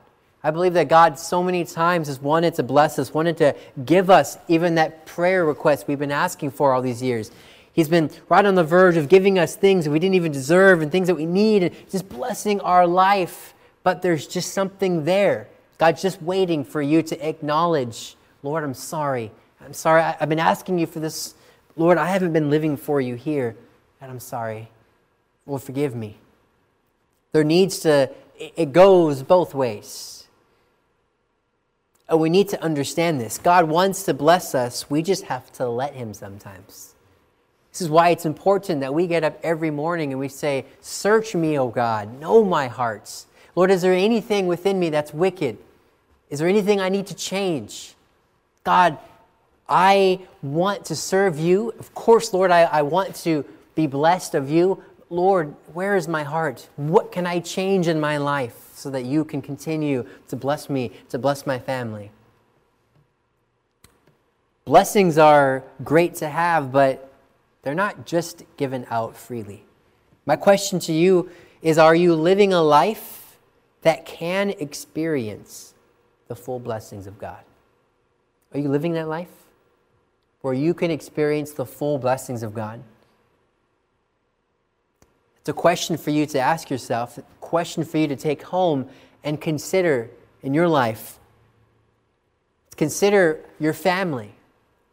I 0.43 0.49
believe 0.49 0.73
that 0.73 0.89
God 0.89 1.19
so 1.19 1.43
many 1.43 1.63
times 1.63 2.07
has 2.07 2.19
wanted 2.19 2.55
to 2.55 2.63
bless 2.63 2.97
us, 2.97 3.13
wanted 3.13 3.37
to 3.37 3.55
give 3.85 4.09
us 4.09 4.39
even 4.47 4.73
that 4.75 5.05
prayer 5.05 5.45
request 5.45 5.87
we've 5.87 5.99
been 5.99 6.11
asking 6.11 6.49
for 6.51 6.73
all 6.73 6.81
these 6.81 7.03
years. 7.03 7.29
He's 7.73 7.87
been 7.87 8.11
right 8.27 8.45
on 8.45 8.55
the 8.55 8.63
verge 8.63 8.97
of 8.97 9.07
giving 9.07 9.39
us 9.39 9.55
things 9.55 9.85
that 9.85 9.91
we 9.91 9.99
didn't 9.99 10.15
even 10.15 10.31
deserve 10.31 10.81
and 10.81 10.91
things 10.91 11.07
that 11.07 11.15
we 11.15 11.25
need 11.25 11.63
and 11.63 11.75
just 11.89 12.09
blessing 12.09 12.59
our 12.61 12.85
life. 12.85 13.53
But 13.83 14.01
there's 14.01 14.27
just 14.27 14.53
something 14.53 15.05
there. 15.05 15.47
God's 15.77 16.01
just 16.01 16.21
waiting 16.21 16.63
for 16.63 16.81
you 16.81 17.01
to 17.03 17.27
acknowledge, 17.27 18.15
Lord, 18.43 18.63
I'm 18.63 18.73
sorry. 18.73 19.31
I'm 19.63 19.73
sorry. 19.73 20.01
I've 20.01 20.29
been 20.29 20.39
asking 20.39 20.79
you 20.79 20.85
for 20.85 20.99
this. 20.99 21.33
Lord, 21.75 21.97
I 21.97 22.07
haven't 22.07 22.33
been 22.33 22.49
living 22.49 22.77
for 22.77 22.99
you 22.99 23.15
here, 23.15 23.55
and 24.01 24.11
I'm 24.11 24.19
sorry 24.19 24.69
will 25.45 25.59
forgive 25.59 25.95
me. 25.95 26.17
There 27.31 27.43
needs 27.43 27.79
to, 27.79 28.09
it 28.37 28.73
goes 28.73 29.23
both 29.23 29.53
ways. 29.53 30.27
And 32.09 32.19
we 32.19 32.29
need 32.29 32.49
to 32.49 32.61
understand 32.61 33.21
this. 33.21 33.37
God 33.37 33.69
wants 33.69 34.03
to 34.03 34.13
bless 34.13 34.53
us, 34.53 34.89
we 34.89 35.01
just 35.01 35.25
have 35.25 35.51
to 35.53 35.67
let 35.67 35.93
Him 35.93 36.13
sometimes. 36.13 36.90
This 37.71 37.81
is 37.81 37.89
why 37.89 38.09
it's 38.09 38.25
important 38.25 38.81
that 38.81 38.93
we 38.93 39.07
get 39.07 39.23
up 39.23 39.39
every 39.43 39.71
morning 39.71 40.11
and 40.11 40.19
we 40.19 40.27
say, 40.27 40.65
Search 40.81 41.35
me, 41.35 41.57
O 41.57 41.69
God, 41.69 42.19
know 42.19 42.43
my 42.43 42.67
hearts. 42.67 43.27
Lord, 43.55 43.71
is 43.71 43.81
there 43.81 43.93
anything 43.93 44.47
within 44.47 44.79
me 44.79 44.89
that's 44.89 45.13
wicked? 45.13 45.57
Is 46.29 46.39
there 46.39 46.47
anything 46.47 46.79
I 46.79 46.89
need 46.89 47.07
to 47.07 47.15
change? 47.15 47.95
God, 48.63 48.97
I 49.67 50.19
want 50.41 50.85
to 50.85 50.95
serve 50.95 51.39
you. 51.39 51.73
Of 51.79 51.93
course, 51.93 52.33
Lord, 52.33 52.51
I, 52.51 52.63
I 52.63 52.81
want 52.81 53.15
to 53.17 53.45
be 53.75 53.87
blessed 53.87 54.35
of 54.35 54.49
you, 54.49 54.83
Lord, 55.09 55.53
where 55.73 55.97
is 55.97 56.07
my 56.07 56.23
heart? 56.23 56.69
What 56.77 57.11
can 57.11 57.27
I 57.27 57.39
change 57.39 57.89
in 57.89 57.99
my 57.99 58.17
life 58.17 58.69
so 58.73 58.89
that 58.89 59.03
you 59.03 59.25
can 59.25 59.41
continue 59.41 60.05
to 60.29 60.37
bless 60.37 60.69
me, 60.69 60.91
to 61.09 61.19
bless 61.19 61.45
my 61.45 61.59
family? 61.59 62.11
Blessings 64.63 65.17
are 65.17 65.63
great 65.83 66.15
to 66.15 66.29
have, 66.29 66.71
but 66.71 67.10
they're 67.61 67.75
not 67.75 68.05
just 68.05 68.43
given 68.57 68.85
out 68.89 69.15
freely. 69.15 69.65
My 70.25 70.35
question 70.35 70.79
to 70.81 70.93
you 70.93 71.29
is 71.61 71.77
Are 71.77 71.95
you 71.95 72.15
living 72.15 72.53
a 72.53 72.61
life 72.61 73.37
that 73.81 74.05
can 74.05 74.51
experience 74.51 75.73
the 76.27 76.35
full 76.35 76.59
blessings 76.59 77.07
of 77.07 77.17
God? 77.17 77.43
Are 78.53 78.59
you 78.59 78.69
living 78.69 78.93
that 78.93 79.07
life 79.07 79.29
where 80.41 80.53
you 80.53 80.73
can 80.73 80.91
experience 80.91 81.51
the 81.51 81.65
full 81.65 81.97
blessings 81.97 82.43
of 82.43 82.53
God? 82.53 82.83
It's 85.39 85.49
a 85.49 85.53
question 85.53 85.97
for 85.97 86.11
you 86.11 86.25
to 86.27 86.39
ask 86.39 86.69
yourself, 86.69 87.17
a 87.17 87.23
question 87.39 87.83
for 87.83 87.97
you 87.97 88.07
to 88.07 88.15
take 88.15 88.43
home 88.43 88.87
and 89.23 89.41
consider 89.41 90.09
in 90.43 90.53
your 90.53 90.67
life. 90.67 91.19
Consider 92.75 93.43
your 93.59 93.73
family. 93.73 94.33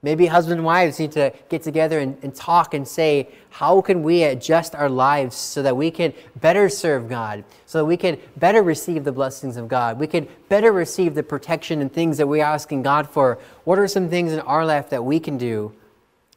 Maybe 0.09 0.25
husband 0.25 0.61
and 0.61 0.65
wives 0.65 0.99
need 0.99 1.13
to 1.13 1.35
get 1.51 1.63
together 1.63 1.99
and, 1.99 2.17
and, 2.23 2.35
talk 2.35 2.73
and 2.73 2.89
say, 2.89 3.29
how 3.51 3.83
can 3.83 4.03
we 4.03 4.23
adjust 4.23 4.75
our 4.75 4.89
lives 4.89 5.37
so 5.37 5.63
that 5.63 5.77
we 5.77 5.91
can 5.91 6.15
better 6.37 6.71
serve 6.71 7.11
God, 7.11 7.45
so 7.67 7.77
that 7.77 7.85
we 7.85 7.99
can 7.99 8.19
better 8.39 8.63
receive 8.63 9.05
the 9.05 9.13
blessings 9.13 9.59
of 9.59 9.69
God, 9.69 10.01
we 10.01 10.07
can 10.07 10.27
better 10.49 10.73
receive 10.73 11.15
the 11.15 11.23
protection 11.23 11.83
and 11.83 11.93
things 11.93 12.17
that 12.17 12.27
we're 12.27 12.43
asking 12.43 12.85
God 12.85 13.07
for? 13.11 13.39
What 13.65 13.79
are 13.79 13.87
some 13.87 14.09
things 14.09 14.33
in 14.33 14.41
our 14.41 14.65
life 14.65 14.89
that 14.89 15.05
we 15.05 15.21
can 15.21 15.37
do 15.37 15.75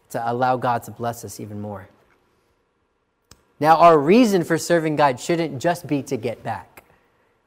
to 0.09 0.29
allow 0.29 0.57
God 0.57 0.83
to 0.83 0.91
bless 0.91 1.23
us 1.23 1.39
even 1.39 1.61
more? 1.61 1.87
Now, 3.61 3.77
our 3.77 3.97
reason 3.97 4.43
for 4.43 4.57
serving 4.57 4.97
God 4.97 5.17
shouldn't 5.17 5.61
just 5.61 5.87
be 5.87 6.03
to 6.03 6.17
get 6.17 6.43
back. 6.43 6.83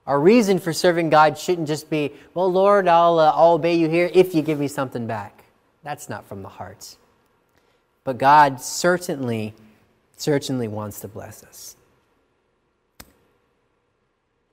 Our 0.06 0.18
reason 0.18 0.58
for 0.58 0.72
serving 0.72 1.10
God 1.10 1.36
shouldn't 1.36 1.68
just 1.68 1.90
be, 1.90 2.14
well, 2.32 2.50
Lord, 2.50 2.88
I'll, 2.88 3.18
uh, 3.18 3.30
I'll 3.36 3.52
obey 3.56 3.74
you 3.74 3.90
here 3.90 4.10
if 4.14 4.34
you 4.34 4.40
give 4.40 4.58
me 4.58 4.68
something 4.68 5.06
back. 5.06 5.43
That's 5.84 6.08
not 6.08 6.26
from 6.26 6.42
the 6.42 6.48
heart. 6.48 6.96
But 8.02 8.18
God 8.18 8.60
certainly, 8.60 9.54
certainly 10.16 10.66
wants 10.66 11.00
to 11.00 11.08
bless 11.08 11.44
us. 11.44 11.76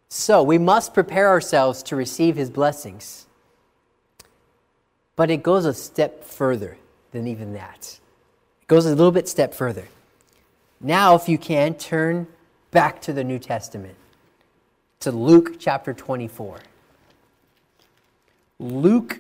So 0.10 0.44
we 0.44 0.58
must 0.58 0.94
prepare 0.94 1.30
ourselves 1.30 1.82
to 1.84 1.96
receive 1.96 2.36
his 2.36 2.50
blessings. 2.50 3.28
But 5.16 5.32
it 5.32 5.42
goes 5.42 5.66
a 5.66 5.74
step 5.74 6.26
further 6.26 6.78
than 7.12 7.28
even 7.28 7.54
that. 7.54 8.00
It 8.62 8.68
goes 8.68 8.86
a 8.86 8.90
little 8.90 9.12
bit 9.12 9.30
step 9.30 9.54
further. 9.54 9.88
Now, 10.82 11.16
if 11.16 11.30
you 11.30 11.38
can, 11.38 11.76
turn 11.76 12.28
back 12.72 13.02
to 13.04 13.14
the 13.14 13.24
New 13.24 13.40
Testament, 13.40 13.96
to 15.02 15.12
Luke 15.12 15.60
chapter 15.60 15.94
24. 15.94 16.60
Luke 18.60 19.20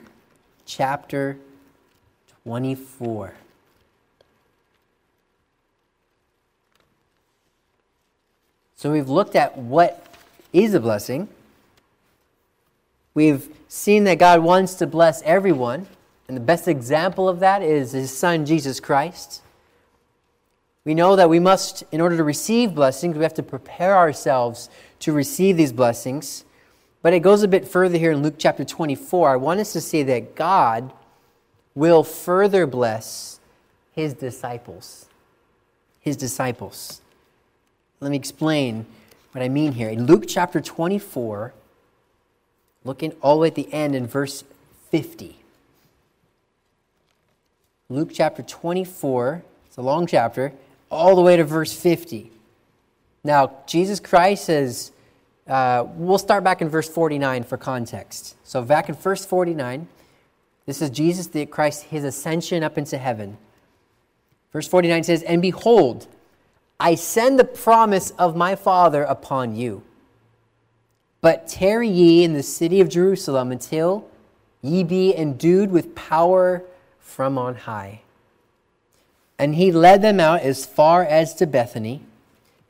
chapter 0.65 1.37
24. 2.43 3.33
So 8.75 8.91
we've 8.91 9.09
looked 9.09 9.35
at 9.35 9.57
what 9.57 10.03
is 10.51 10.73
a 10.73 10.79
blessing. 10.79 11.29
We've 13.13 13.47
seen 13.67 14.05
that 14.05 14.17
God 14.17 14.39
wants 14.39 14.73
to 14.75 14.87
bless 14.87 15.21
everyone, 15.21 15.85
and 16.27 16.35
the 16.35 16.41
best 16.41 16.67
example 16.67 17.29
of 17.29 17.39
that 17.41 17.61
is 17.61 17.91
his 17.91 18.15
son 18.15 18.45
Jesus 18.45 18.79
Christ. 18.79 19.41
We 20.83 20.95
know 20.95 21.15
that 21.15 21.29
we 21.29 21.39
must, 21.39 21.83
in 21.91 22.01
order 22.01 22.17
to 22.17 22.23
receive 22.23 22.73
blessings, 22.73 23.15
we 23.15 23.23
have 23.23 23.35
to 23.35 23.43
prepare 23.43 23.95
ourselves 23.95 24.67
to 25.01 25.13
receive 25.13 25.57
these 25.57 25.71
blessings. 25.71 26.43
But 27.03 27.13
it 27.13 27.19
goes 27.19 27.43
a 27.43 27.47
bit 27.47 27.67
further 27.67 27.99
here 27.99 28.11
in 28.11 28.23
Luke 28.23 28.35
chapter 28.39 28.65
24. 28.65 29.29
I 29.29 29.35
want 29.35 29.59
us 29.59 29.73
to 29.73 29.81
see 29.81 30.01
that 30.03 30.35
God 30.35 30.91
will 31.75 32.03
further 32.03 32.65
bless 32.65 33.39
his 33.93 34.13
disciples. 34.13 35.07
His 35.99 36.17
disciples. 36.17 37.01
Let 37.99 38.11
me 38.11 38.17
explain 38.17 38.85
what 39.31 39.43
I 39.43 39.49
mean 39.49 39.73
here. 39.73 39.89
In 39.89 40.05
Luke 40.05 40.25
chapter 40.27 40.59
24, 40.59 41.53
looking 42.83 43.11
all 43.21 43.35
the 43.35 43.41
way 43.41 43.47
at 43.47 43.55
the 43.55 43.71
end 43.71 43.95
in 43.95 44.07
verse 44.07 44.43
50. 44.89 45.37
Luke 47.89 48.09
chapter 48.13 48.41
24, 48.41 49.43
it's 49.67 49.77
a 49.77 49.81
long 49.81 50.07
chapter, 50.07 50.53
all 50.89 51.15
the 51.15 51.21
way 51.21 51.37
to 51.37 51.43
verse 51.43 51.73
50. 51.73 52.31
Now, 53.23 53.51
Jesus 53.67 53.99
Christ 53.99 54.45
says, 54.45 54.91
uh, 55.47 55.85
we'll 55.95 56.17
start 56.17 56.43
back 56.43 56.61
in 56.61 56.69
verse 56.69 56.87
49 56.87 57.43
for 57.43 57.57
context. 57.57 58.35
So, 58.43 58.61
back 58.61 58.89
in 58.89 58.95
verse 58.95 59.25
49, 59.25 59.87
this 60.71 60.81
is 60.81 60.89
Jesus 60.89 61.27
the 61.27 61.45
Christ, 61.45 61.83
his 61.83 62.05
ascension 62.05 62.63
up 62.63 62.77
into 62.77 62.97
heaven. 62.97 63.37
Verse 64.53 64.69
49 64.69 65.03
says, 65.03 65.21
And 65.23 65.41
behold, 65.41 66.07
I 66.79 66.95
send 66.95 67.37
the 67.37 67.43
promise 67.43 68.11
of 68.11 68.37
my 68.37 68.55
Father 68.55 69.03
upon 69.03 69.57
you. 69.57 69.83
But 71.19 71.49
tarry 71.49 71.89
ye 71.89 72.23
in 72.23 72.31
the 72.31 72.41
city 72.41 72.79
of 72.79 72.87
Jerusalem 72.87 73.51
until 73.51 74.09
ye 74.61 74.85
be 74.85 75.13
endued 75.13 75.71
with 75.71 75.93
power 75.93 76.63
from 77.01 77.37
on 77.37 77.55
high. 77.55 78.03
And 79.37 79.55
he 79.55 79.73
led 79.73 80.01
them 80.01 80.21
out 80.21 80.39
as 80.39 80.65
far 80.65 81.03
as 81.03 81.35
to 81.35 81.45
Bethany, 81.45 82.01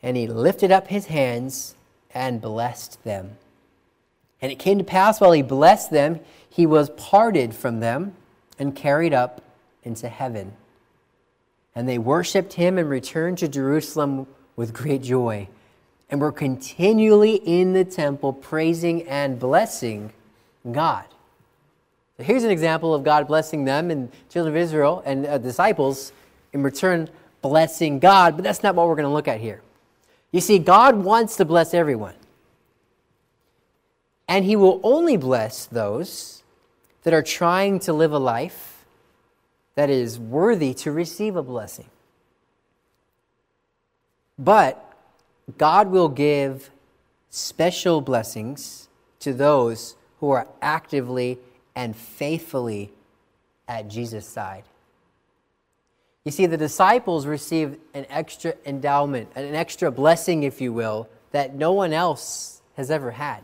and 0.01 0.17
he 0.17 0.25
lifted 0.25 0.71
up 0.71 0.87
his 0.87 1.05
hands 1.05 1.75
and 2.15 2.41
blessed 2.41 3.03
them. 3.03 3.37
And 4.41 4.51
it 4.51 4.59
came 4.59 4.77
to 4.77 4.83
pass 4.83 5.21
while 5.21 5.31
he 5.31 5.41
blessed 5.41 5.91
them, 5.91 6.19
he 6.49 6.65
was 6.65 6.89
parted 6.91 7.53
from 7.53 7.79
them 7.79 8.13
and 8.57 8.75
carried 8.75 9.13
up 9.13 9.41
into 9.83 10.09
heaven. 10.09 10.53
And 11.75 11.87
they 11.87 11.97
worshiped 11.97 12.53
him 12.53 12.77
and 12.77 12.89
returned 12.89 13.37
to 13.39 13.47
Jerusalem 13.47 14.27
with 14.55 14.73
great 14.73 15.01
joy, 15.01 15.47
and 16.09 16.19
were 16.19 16.31
continually 16.31 17.35
in 17.35 17.73
the 17.73 17.85
temple 17.85 18.33
praising 18.33 19.07
and 19.07 19.39
blessing 19.39 20.11
God. 20.69 21.05
Here's 22.17 22.43
an 22.43 22.51
example 22.51 22.93
of 22.93 23.03
God 23.03 23.27
blessing 23.27 23.63
them 23.65 23.89
and 23.89 24.11
children 24.29 24.55
of 24.55 24.61
Israel 24.61 25.01
and 25.05 25.25
uh, 25.25 25.37
disciples 25.37 26.11
in 26.53 26.61
return 26.61 27.09
blessing 27.41 27.99
God, 27.99 28.35
but 28.35 28.43
that's 28.43 28.61
not 28.61 28.75
what 28.75 28.87
we're 28.87 28.95
going 28.95 29.07
to 29.07 29.13
look 29.13 29.27
at 29.27 29.39
here. 29.39 29.61
You 30.31 30.41
see, 30.41 30.59
God 30.59 30.97
wants 30.97 31.37
to 31.37 31.45
bless 31.45 31.73
everyone. 31.73 32.13
And 34.31 34.45
He 34.45 34.55
will 34.55 34.79
only 34.81 35.17
bless 35.17 35.65
those 35.65 36.41
that 37.03 37.13
are 37.13 37.21
trying 37.21 37.79
to 37.79 37.91
live 37.91 38.13
a 38.13 38.17
life 38.17 38.85
that 39.75 39.89
is 39.89 40.17
worthy 40.17 40.73
to 40.75 40.91
receive 40.93 41.35
a 41.35 41.43
blessing. 41.43 41.89
But 44.39 44.95
God 45.57 45.91
will 45.91 46.07
give 46.07 46.69
special 47.29 47.99
blessings 47.99 48.87
to 49.19 49.33
those 49.33 49.97
who 50.21 50.29
are 50.29 50.47
actively 50.61 51.37
and 51.75 51.93
faithfully 51.93 52.93
at 53.67 53.89
Jesus' 53.89 54.25
side. 54.25 54.63
You 56.23 56.31
see, 56.31 56.45
the 56.45 56.55
disciples 56.55 57.25
received 57.25 57.79
an 57.93 58.05
extra 58.09 58.53
endowment, 58.65 59.27
an 59.35 59.55
extra 59.55 59.91
blessing, 59.91 60.43
if 60.43 60.61
you 60.61 60.71
will, 60.71 61.09
that 61.31 61.53
no 61.53 61.73
one 61.73 61.91
else 61.91 62.61
has 62.77 62.89
ever 62.89 63.11
had. 63.11 63.43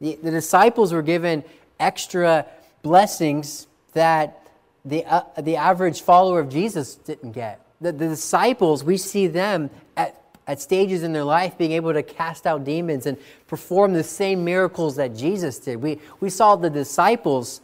The, 0.00 0.18
the 0.22 0.30
disciples 0.30 0.92
were 0.92 1.02
given 1.02 1.44
extra 1.80 2.46
blessings 2.82 3.66
that 3.92 4.42
the, 4.84 5.04
uh, 5.04 5.22
the 5.40 5.56
average 5.56 6.02
follower 6.02 6.40
of 6.40 6.48
Jesus 6.48 6.94
didn't 6.94 7.32
get. 7.32 7.60
The, 7.80 7.92
the 7.92 8.08
disciples, 8.08 8.84
we 8.84 8.96
see 8.96 9.26
them 9.26 9.70
at, 9.96 10.20
at 10.46 10.60
stages 10.60 11.02
in 11.02 11.12
their 11.12 11.24
life 11.24 11.58
being 11.58 11.72
able 11.72 11.92
to 11.92 12.02
cast 12.02 12.46
out 12.46 12.64
demons 12.64 13.06
and 13.06 13.18
perform 13.48 13.94
the 13.94 14.04
same 14.04 14.44
miracles 14.44 14.96
that 14.96 15.16
Jesus 15.16 15.58
did. 15.58 15.82
We, 15.82 15.98
we 16.20 16.30
saw 16.30 16.56
the 16.56 16.70
disciples, 16.70 17.60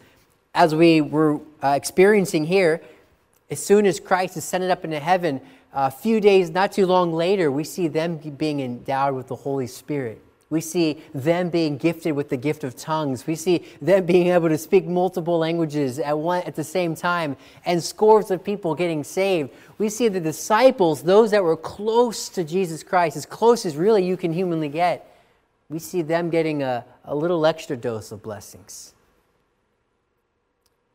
as 0.54 0.74
we 0.74 1.00
were 1.00 1.40
uh, 1.62 1.68
experiencing 1.68 2.46
here, 2.46 2.82
as 3.50 3.64
soon 3.64 3.86
as 3.86 4.00
Christ 4.00 4.36
ascended 4.36 4.70
up 4.70 4.84
into 4.84 4.98
heaven, 4.98 5.40
a 5.74 5.90
few 5.90 6.20
days, 6.20 6.50
not 6.50 6.72
too 6.72 6.86
long 6.86 7.12
later, 7.12 7.50
we 7.50 7.64
see 7.64 7.88
them 7.88 8.16
being 8.16 8.60
endowed 8.60 9.14
with 9.14 9.28
the 9.28 9.36
Holy 9.36 9.66
Spirit. 9.66 10.22
We 10.52 10.60
see 10.60 11.02
them 11.12 11.50
being 11.50 11.76
gifted 11.76 12.14
with 12.14 12.28
the 12.28 12.36
gift 12.36 12.62
of 12.62 12.76
tongues. 12.76 13.26
We 13.26 13.34
see 13.34 13.64
them 13.80 14.06
being 14.06 14.28
able 14.28 14.48
to 14.48 14.58
speak 14.58 14.86
multiple 14.86 15.38
languages 15.38 15.98
at, 15.98 16.16
one, 16.16 16.42
at 16.44 16.54
the 16.54 16.62
same 16.62 16.94
time 16.94 17.36
and 17.64 17.82
scores 17.82 18.30
of 18.30 18.44
people 18.44 18.74
getting 18.74 19.02
saved. 19.02 19.50
We 19.78 19.88
see 19.88 20.08
the 20.08 20.20
disciples, 20.20 21.02
those 21.02 21.32
that 21.32 21.42
were 21.42 21.56
close 21.56 22.28
to 22.30 22.44
Jesus 22.44 22.84
Christ, 22.84 23.16
as 23.16 23.26
close 23.26 23.66
as 23.66 23.76
really 23.76 24.04
you 24.04 24.16
can 24.16 24.32
humanly 24.32 24.68
get, 24.68 25.08
we 25.68 25.80
see 25.80 26.02
them 26.02 26.30
getting 26.30 26.62
a, 26.62 26.84
a 27.04 27.14
little 27.16 27.44
extra 27.46 27.76
dose 27.76 28.12
of 28.12 28.22
blessings. 28.22 28.94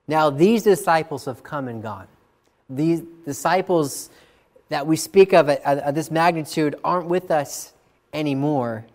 Now, 0.08 0.30
these 0.30 0.64
disciples 0.64 1.26
have 1.26 1.44
come 1.44 1.68
and 1.68 1.84
gone 1.84 2.08
these 2.70 3.02
disciples 3.26 4.10
that 4.70 4.86
we 4.86 4.96
speak 4.96 5.34
of 5.34 5.50
at, 5.50 5.64
at, 5.64 5.96
this 5.96 6.12
magnitude 6.12 6.76
aren't 6.84 7.08
with 7.08 7.32
us 7.32 7.74
anymore. 8.14 8.86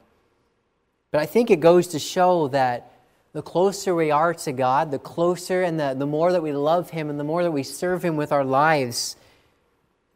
But 1.13 1.21
I 1.21 1.27
think 1.27 1.51
it 1.51 1.61
goes 1.61 1.89
to 1.89 1.99
show 1.99 2.49
that 2.49 2.91
the 3.35 3.43
closer 3.43 3.95
we 3.95 4.11
are 4.11 4.35
to 4.35 4.53
God, 4.53 4.91
the 4.91 4.99
closer 4.99 5.63
and 5.63 5.79
the, 5.79 5.95
the 5.95 6.07
more 6.07 6.33
that 6.33 6.43
we 6.43 6.53
love 6.53 6.91
Him 6.91 7.09
and 7.11 7.21
the 7.21 7.25
more 7.25 7.43
that 7.43 7.51
we 7.51 7.63
serve 7.63 8.05
Him 8.05 8.17
with 8.17 8.33
our 8.33 8.45
lives, 8.45 9.17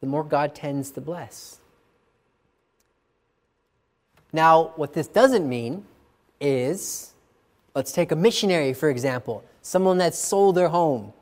the 0.01 0.07
more 0.07 0.25
God 0.25 0.55
tends 0.55 0.91
to 0.93 1.01
bless. 1.01 1.61
Now, 4.33 4.73
what 4.77 4.95
this 4.95 5.07
doesn't 5.07 5.49
mean 5.49 5.85
is 6.41 7.13
let's 7.75 7.93
take 7.93 8.11
a 8.11 8.17
missionary, 8.17 8.73
for 8.73 8.89
example, 8.89 9.45
someone 9.61 9.99
that 9.99 10.15
sold 10.15 10.55
their 10.57 10.69
home, 10.69 11.13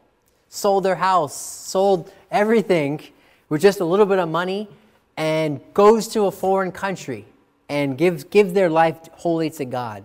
sold 0.49 0.85
their 0.85 0.97
house, 0.97 1.35
sold 1.35 2.13
everything 2.31 3.01
with 3.49 3.61
just 3.61 3.81
a 3.81 3.85
little 3.85 4.07
bit 4.07 4.19
of 4.21 4.29
money 4.29 4.69
and 5.17 5.61
goes 5.75 6.09
to 6.09 6.27
a 6.27 6.31
foreign 6.31 6.73
country 6.73 7.25
and 7.69 7.97
give, 7.97 8.31
gives 8.31 8.53
their 8.53 8.71
life 8.71 8.97
wholly 9.13 9.51
to 9.51 9.65
God. 9.65 10.05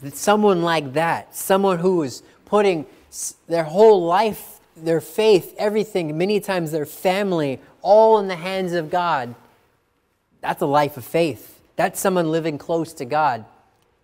That 0.00 0.16
someone 0.16 0.62
like 0.62 0.94
that, 0.94 1.36
someone 1.36 1.78
who 1.78 2.02
is 2.02 2.22
putting 2.44 2.86
their 3.46 3.64
whole 3.64 4.04
life, 4.04 4.60
their 4.76 5.00
faith, 5.00 5.54
everything, 5.58 6.16
many 6.16 6.40
times 6.40 6.72
their 6.72 6.86
family, 6.86 7.60
all 7.82 8.18
in 8.18 8.28
the 8.28 8.36
hands 8.36 8.72
of 8.72 8.90
God, 8.90 9.34
that's 10.40 10.62
a 10.62 10.66
life 10.66 10.96
of 10.96 11.04
faith. 11.04 11.60
That's 11.76 12.00
someone 12.00 12.30
living 12.30 12.58
close 12.58 12.92
to 12.94 13.04
God. 13.04 13.44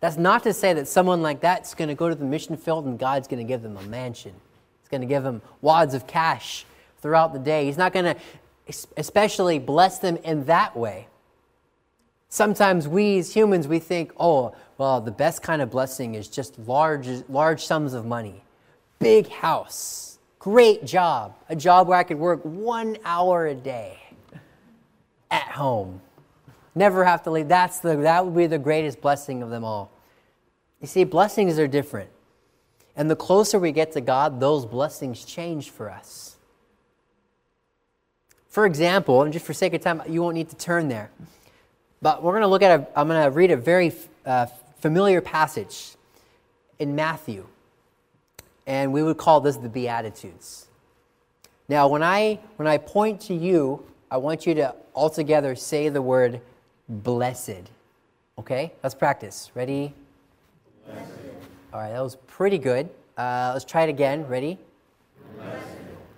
That's 0.00 0.16
not 0.16 0.44
to 0.44 0.52
say 0.52 0.72
that 0.74 0.86
someone 0.86 1.22
like 1.22 1.40
that's 1.40 1.74
going 1.74 1.88
to 1.88 1.94
go 1.94 2.08
to 2.08 2.14
the 2.14 2.24
mission 2.24 2.56
field 2.56 2.86
and 2.86 2.98
God's 2.98 3.26
going 3.26 3.44
to 3.44 3.48
give 3.48 3.62
them 3.62 3.76
a 3.76 3.82
mansion. 3.82 4.32
He's 4.80 4.88
going 4.88 5.00
to 5.00 5.06
give 5.06 5.24
them 5.24 5.42
wads 5.60 5.94
of 5.94 6.06
cash 6.06 6.64
throughout 7.00 7.32
the 7.32 7.38
day. 7.38 7.64
He's 7.64 7.76
not 7.76 7.92
going 7.92 8.04
to 8.04 8.16
especially 8.96 9.58
bless 9.58 9.98
them 9.98 10.16
in 10.18 10.44
that 10.44 10.76
way. 10.76 11.08
Sometimes 12.28 12.86
we 12.86 13.18
as 13.18 13.34
humans, 13.34 13.66
we 13.66 13.78
think, 13.78 14.12
oh, 14.18 14.54
well, 14.76 15.00
the 15.00 15.10
best 15.10 15.42
kind 15.42 15.62
of 15.62 15.70
blessing 15.70 16.14
is 16.14 16.28
just 16.28 16.58
large, 16.60 17.08
large 17.28 17.64
sums 17.64 17.94
of 17.94 18.04
money, 18.04 18.44
big 18.98 19.28
house, 19.28 20.18
great 20.38 20.84
job, 20.84 21.34
a 21.48 21.56
job 21.56 21.88
where 21.88 21.98
I 21.98 22.04
could 22.04 22.18
work 22.18 22.40
one 22.42 22.98
hour 23.04 23.46
a 23.46 23.54
day 23.54 23.98
at 25.30 25.48
home. 25.48 26.00
Never 26.74 27.04
have 27.04 27.22
to 27.24 27.30
leave. 27.30 27.48
That's 27.48 27.80
the, 27.80 27.96
that 27.96 28.24
would 28.24 28.36
be 28.36 28.46
the 28.46 28.58
greatest 28.58 29.00
blessing 29.00 29.42
of 29.42 29.50
them 29.50 29.64
all. 29.64 29.90
You 30.80 30.86
see, 30.86 31.04
blessings 31.04 31.58
are 31.58 31.66
different. 31.66 32.10
And 32.94 33.10
the 33.10 33.16
closer 33.16 33.58
we 33.58 33.72
get 33.72 33.92
to 33.92 34.00
God, 34.00 34.38
those 34.38 34.66
blessings 34.66 35.24
change 35.24 35.70
for 35.70 35.90
us. 35.90 36.36
For 38.48 38.66
example, 38.66 39.22
and 39.22 39.32
just 39.32 39.46
for 39.46 39.52
sake 39.54 39.74
of 39.74 39.80
time, 39.80 40.02
you 40.08 40.22
won't 40.22 40.34
need 40.34 40.50
to 40.50 40.56
turn 40.56 40.88
there. 40.88 41.10
But 42.00 42.22
we're 42.22 42.32
going 42.32 42.42
to 42.42 42.48
look 42.48 42.62
at, 42.62 42.80
a, 42.80 42.86
I'm 42.98 43.08
going 43.08 43.22
to 43.22 43.30
read 43.30 43.50
a 43.50 43.56
very 43.56 43.92
uh, 44.24 44.46
familiar 44.80 45.20
passage 45.20 45.96
in 46.78 46.94
Matthew. 46.94 47.46
And 48.66 48.92
we 48.92 49.02
would 49.02 49.16
call 49.16 49.40
this 49.40 49.56
the 49.56 49.68
Beatitudes. 49.68 50.66
Now, 51.68 51.88
when 51.88 52.02
I, 52.02 52.38
when 52.56 52.68
I 52.68 52.78
point 52.78 53.20
to 53.22 53.34
you, 53.34 53.84
I 54.10 54.16
want 54.18 54.46
you 54.46 54.54
to 54.54 54.74
altogether 54.94 55.54
say 55.54 55.88
the 55.88 56.00
word 56.00 56.40
blessed. 56.88 57.70
Okay? 58.38 58.72
Let's 58.82 58.94
practice. 58.94 59.50
Ready? 59.54 59.92
Blessed. 60.86 61.10
All 61.72 61.80
right, 61.80 61.90
that 61.90 62.02
was 62.02 62.16
pretty 62.26 62.58
good. 62.58 62.88
Uh, 63.16 63.50
let's 63.52 63.64
try 63.64 63.82
it 63.82 63.90
again. 63.90 64.26
Ready? 64.26 64.58
Blessed. 65.36 65.66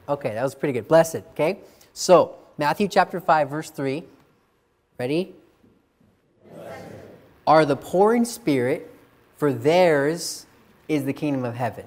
Okay, 0.08 0.34
that 0.34 0.42
was 0.42 0.54
pretty 0.54 0.72
good. 0.72 0.86
Blessed. 0.86 1.22
Okay? 1.32 1.58
So, 1.92 2.36
Matthew 2.58 2.86
chapter 2.88 3.20
5, 3.20 3.48
verse 3.48 3.70
3. 3.70 4.04
Ready? 4.98 5.34
Are 7.50 7.64
the 7.64 7.74
poor 7.74 8.14
in 8.14 8.24
spirit, 8.24 8.94
for 9.36 9.52
theirs 9.52 10.46
is 10.86 11.04
the 11.04 11.12
kingdom 11.12 11.44
of 11.44 11.56
heaven. 11.56 11.84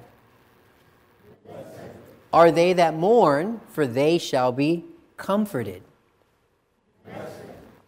Are 2.34 2.52
they 2.52 2.74
that 2.74 2.96
mourn, 2.96 3.62
for 3.70 3.88
they 3.88 4.18
shall 4.18 4.52
be 4.52 4.84
comforted. 5.16 5.82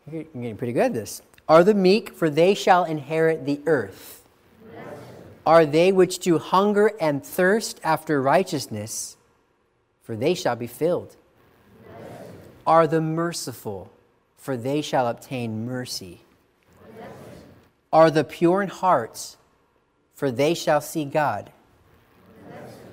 You're 0.10 0.24
getting 0.24 0.56
pretty 0.56 0.72
good 0.72 0.84
at 0.84 0.94
this. 0.94 1.22
Are 1.50 1.66
the 1.66 1.74
meek, 1.74 2.14
for 2.14 2.30
they 2.30 2.54
shall 2.54 2.86
inherit 2.86 3.46
the 3.46 3.60
earth. 3.66 4.24
Are 5.46 5.66
they 5.66 5.92
which 5.92 6.20
do 6.20 6.38
hunger 6.38 6.94
and 7.02 7.26
thirst 7.26 7.82
after 7.84 8.22
righteousness, 8.22 9.18
for 10.02 10.16
they 10.16 10.34
shall 10.34 10.56
be 10.56 10.68
filled. 10.68 11.18
Are 12.66 12.88
the 12.88 13.02
merciful, 13.02 13.92
for 14.38 14.56
they 14.56 14.82
shall 14.82 15.10
obtain 15.10 15.66
mercy. 15.66 16.22
Are 17.96 18.12
the 18.12 18.26
pure 18.26 18.62
in 18.62 18.68
hearts, 18.68 19.38
for 20.16 20.30
they 20.30 20.54
shall 20.54 20.82
see 20.82 21.06
God. 21.06 21.50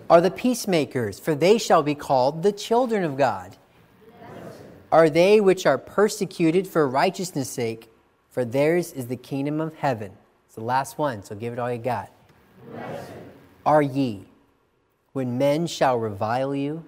Are 0.09 0.21
the 0.21 0.31
peacemakers, 0.31 1.19
for 1.19 1.35
they 1.35 1.59
shall 1.59 1.83
be 1.83 1.97
called 1.97 2.45
the 2.45 2.53
children 2.53 3.03
of 3.03 3.17
God. 3.17 3.57
Are 4.93 5.11
they 5.11 5.41
which 5.41 5.67
are 5.67 5.77
persecuted 5.77 6.69
for 6.69 6.87
righteousness' 6.87 7.51
sake, 7.51 7.91
for 8.31 8.45
theirs 8.45 8.93
is 8.93 9.09
the 9.09 9.17
kingdom 9.17 9.61
of 9.61 9.75
heaven. 9.75 10.13
It's 10.47 10.55
the 10.55 10.61
last 10.61 10.99
one, 10.99 11.25
so 11.25 11.35
give 11.35 11.53
it 11.53 11.59
all 11.59 11.73
you 11.73 11.79
got. 11.79 12.13
Are 13.67 13.83
ye, 13.83 14.27
when 15.15 15.37
men 15.37 15.67
shall 15.67 15.99
revile 15.99 16.55
you 16.55 16.85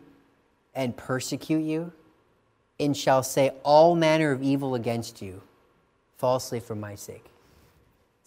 and 0.72 0.96
persecute 0.96 1.64
you, 1.64 1.92
and 2.78 2.96
shall 2.96 3.24
say 3.24 3.50
all 3.64 3.96
manner 3.96 4.30
of 4.30 4.40
evil 4.40 4.76
against 4.76 5.20
you, 5.20 5.42
falsely 6.16 6.60
for 6.60 6.76
my 6.76 6.94
sake? 6.94 7.24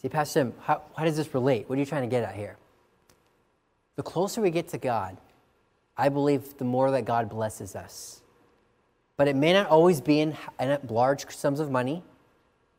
See, 0.01 0.09
Pastor 0.09 0.41
Tim, 0.41 0.53
how, 0.61 0.81
how 0.95 1.05
does 1.05 1.17
this 1.17 1.33
relate? 1.33 1.67
What 1.67 1.77
are 1.77 1.79
you 1.79 1.85
trying 1.85 2.03
to 2.03 2.07
get 2.07 2.23
at 2.23 2.35
here? 2.35 2.57
The 3.95 4.03
closer 4.03 4.41
we 4.41 4.51
get 4.51 4.67
to 4.69 4.77
God, 4.77 5.17
I 5.97 6.09
believe 6.09 6.57
the 6.57 6.65
more 6.65 6.91
that 6.91 7.05
God 7.05 7.29
blesses 7.29 7.75
us. 7.75 8.21
But 9.17 9.27
it 9.27 9.35
may 9.35 9.53
not 9.53 9.67
always 9.67 9.99
be 9.99 10.19
in, 10.19 10.37
in 10.59 10.77
large 10.87 11.27
sums 11.29 11.59
of 11.59 11.71
money. 11.71 12.03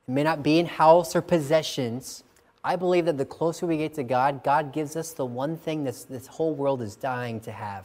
It 0.06 0.12
may 0.12 0.22
not 0.22 0.44
be 0.44 0.60
in 0.60 0.66
house 0.66 1.16
or 1.16 1.20
possessions. 1.20 2.22
I 2.62 2.76
believe 2.76 3.06
that 3.06 3.18
the 3.18 3.24
closer 3.24 3.66
we 3.66 3.76
get 3.76 3.94
to 3.94 4.04
God, 4.04 4.44
God 4.44 4.72
gives 4.72 4.94
us 4.94 5.12
the 5.12 5.26
one 5.26 5.56
thing 5.56 5.82
this, 5.82 6.04
this 6.04 6.28
whole 6.28 6.54
world 6.54 6.80
is 6.80 6.94
dying 6.94 7.40
to 7.40 7.50
have. 7.50 7.84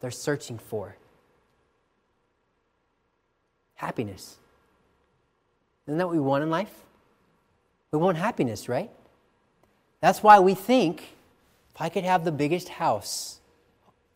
They're 0.00 0.10
searching 0.10 0.58
for 0.58 0.96
happiness. 3.76 4.38
Isn't 5.86 5.98
that 5.98 6.06
what 6.06 6.16
we 6.16 6.20
want 6.20 6.42
in 6.42 6.50
life? 6.50 6.72
We 7.94 8.00
want 8.00 8.16
happiness, 8.16 8.68
right? 8.68 8.90
That's 10.00 10.20
why 10.20 10.40
we 10.40 10.54
think 10.54 11.14
if 11.76 11.80
I 11.80 11.88
could 11.88 12.02
have 12.02 12.24
the 12.24 12.32
biggest 12.32 12.68
house, 12.68 13.38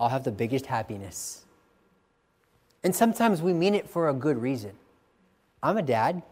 I'll 0.01 0.09
have 0.09 0.25
the 0.25 0.33
biggest 0.33 0.67
happiness. 0.67 1.45
And 2.83 2.93
sometimes 2.93 3.41
we 3.41 3.53
mean 3.53 3.77
it 3.77 3.89
for 3.89 4.09
a 4.09 4.13
good 4.13 4.43
reason. 4.43 4.73
I'm 5.63 5.77
a 5.77 5.83
dad. 5.83 6.23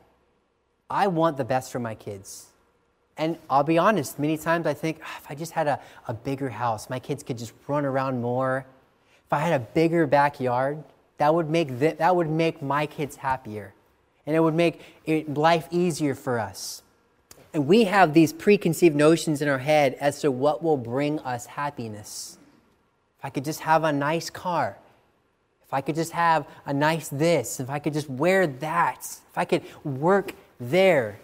I 0.90 1.06
want 1.06 1.36
the 1.36 1.44
best 1.44 1.70
for 1.70 1.78
my 1.78 1.94
kids. 1.94 2.46
And 3.16 3.38
I'll 3.48 3.62
be 3.62 3.78
honest, 3.78 4.18
many 4.18 4.36
times 4.38 4.66
I 4.66 4.74
think 4.74 4.98
oh, 5.00 5.16
if 5.22 5.30
I 5.30 5.36
just 5.36 5.52
had 5.52 5.68
a, 5.68 5.78
a 6.08 6.14
bigger 6.14 6.50
house, 6.50 6.90
my 6.90 6.98
kids 6.98 7.22
could 7.22 7.38
just 7.38 7.52
run 7.68 7.84
around 7.84 8.20
more. 8.20 8.66
If 9.24 9.32
I 9.32 9.38
had 9.38 9.52
a 9.52 9.64
bigger 9.64 10.08
backyard, 10.08 10.82
that 11.18 11.32
would 11.32 11.48
make, 11.48 11.78
th- 11.78 11.98
that 11.98 12.16
would 12.16 12.28
make 12.28 12.60
my 12.60 12.86
kids 12.86 13.14
happier. 13.14 13.72
And 14.26 14.34
it 14.34 14.40
would 14.40 14.54
make 14.54 14.80
it, 15.04 15.32
life 15.32 15.68
easier 15.70 16.16
for 16.16 16.40
us. 16.40 16.82
And 17.56 17.66
we 17.66 17.84
have 17.84 18.12
these 18.12 18.34
preconceived 18.34 18.94
notions 18.94 19.40
in 19.40 19.48
our 19.48 19.56
head 19.56 19.96
as 19.98 20.20
to 20.20 20.30
what 20.30 20.62
will 20.62 20.76
bring 20.76 21.18
us 21.20 21.46
happiness. 21.46 22.36
If 23.18 23.24
I 23.24 23.30
could 23.30 23.46
just 23.46 23.60
have 23.60 23.82
a 23.82 23.94
nice 23.94 24.28
car, 24.28 24.76
if 25.64 25.72
I 25.72 25.80
could 25.80 25.94
just 25.94 26.12
have 26.12 26.46
a 26.66 26.74
nice 26.74 27.08
this, 27.08 27.58
if 27.58 27.70
I 27.70 27.78
could 27.78 27.94
just 27.94 28.10
wear 28.10 28.46
that, 28.46 28.98
if 29.30 29.38
I 29.38 29.46
could 29.46 29.62
work 29.86 30.34
there, 30.60 31.18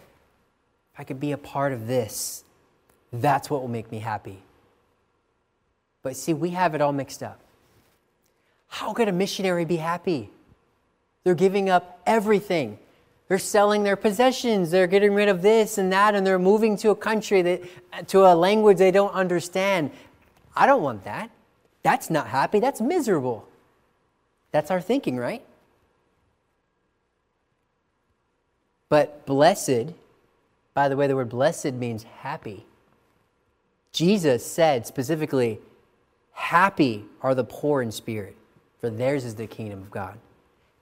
if 0.95 1.01
I 1.01 1.03
could 1.03 1.19
be 1.19 1.33
a 1.33 1.37
part 1.37 1.71
of 1.71 1.85
this, 1.85 2.43
that's 3.11 3.51
what 3.51 3.61
will 3.61 3.67
make 3.67 3.91
me 3.91 3.99
happy. 3.99 4.41
But 6.01 6.17
see, 6.17 6.33
we 6.33 6.49
have 6.49 6.73
it 6.73 6.81
all 6.81 6.93
mixed 6.93 7.21
up. 7.21 7.41
How 8.69 8.91
could 8.93 9.07
a 9.07 9.11
missionary 9.11 9.65
be 9.65 9.77
happy? 9.77 10.31
They're 11.23 11.35
giving 11.35 11.69
up 11.69 12.01
everything 12.07 12.79
they're 13.27 13.39
selling 13.39 13.83
their 13.83 13.95
possessions. 13.95 14.71
They're 14.71 14.87
getting 14.87 15.13
rid 15.13 15.29
of 15.29 15.41
this 15.41 15.77
and 15.77 15.91
that, 15.93 16.15
and 16.15 16.25
they're 16.25 16.39
moving 16.39 16.77
to 16.77 16.89
a 16.91 16.95
country 16.95 17.41
that, 17.41 18.07
to 18.09 18.25
a 18.25 18.35
language 18.35 18.77
they 18.77 18.91
don't 18.91 19.13
understand. 19.13 19.91
I 20.55 20.65
don't 20.65 20.81
want 20.81 21.05
that. 21.05 21.31
That's 21.83 22.09
not 22.09 22.27
happy. 22.27 22.59
That's 22.59 22.81
miserable. 22.81 23.47
That's 24.51 24.69
our 24.69 24.81
thinking, 24.81 25.17
right? 25.17 25.43
But 28.89 29.25
blessed, 29.25 29.93
by 30.73 30.87
the 30.89 30.95
way, 30.95 31.07
the 31.07 31.15
word 31.15 31.29
blessed 31.29 31.73
means 31.73 32.03
happy. 32.03 32.65
Jesus 33.91 34.45
said 34.45 34.85
specifically, 34.85 35.59
Happy 36.33 37.05
are 37.21 37.35
the 37.35 37.43
poor 37.43 37.81
in 37.81 37.91
spirit, 37.91 38.35
for 38.79 38.89
theirs 38.89 39.23
is 39.23 39.35
the 39.35 39.47
kingdom 39.47 39.81
of 39.81 39.91
God. 39.91 40.17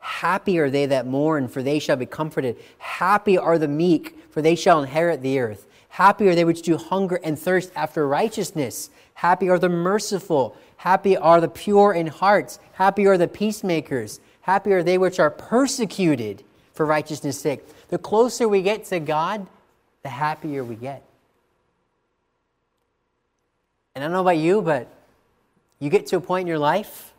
Happy 0.01 0.57
are 0.57 0.69
they 0.69 0.87
that 0.87 1.05
mourn, 1.05 1.47
for 1.47 1.61
they 1.61 1.77
shall 1.77 1.95
be 1.95 2.07
comforted. 2.07 2.57
Happy 2.79 3.37
are 3.37 3.59
the 3.59 3.67
meek, 3.67 4.17
for 4.31 4.41
they 4.41 4.55
shall 4.55 4.81
inherit 4.81 5.21
the 5.21 5.39
earth. 5.39 5.67
Happy 5.89 6.27
are 6.27 6.33
they 6.33 6.43
which 6.43 6.63
do 6.63 6.75
hunger 6.75 7.19
and 7.23 7.37
thirst 7.37 7.71
after 7.75 8.07
righteousness. 8.07 8.89
Happy 9.13 9.47
are 9.47 9.59
the 9.59 9.69
merciful. 9.69 10.57
Happy 10.77 11.15
are 11.15 11.39
the 11.39 11.47
pure 11.47 11.93
in 11.93 12.07
heart. 12.07 12.57
Happy 12.73 13.05
are 13.05 13.17
the 13.17 13.27
peacemakers. 13.27 14.19
Happy 14.41 14.71
are 14.73 14.81
they 14.81 14.97
which 14.97 15.19
are 15.19 15.29
persecuted 15.29 16.43
for 16.73 16.85
righteousness' 16.85 17.39
sake. 17.39 17.61
The 17.89 17.99
closer 17.99 18.47
we 18.47 18.63
get 18.63 18.85
to 18.85 18.99
God, 18.99 19.45
the 20.01 20.09
happier 20.09 20.63
we 20.63 20.75
get. 20.75 21.03
And 23.93 24.03
I 24.03 24.07
don't 24.07 24.13
know 24.13 24.21
about 24.21 24.37
you, 24.37 24.63
but 24.63 24.87
you 25.79 25.91
get 25.91 26.07
to 26.07 26.15
a 26.15 26.21
point 26.21 26.41
in 26.41 26.47
your 26.47 26.57
life 26.57 27.10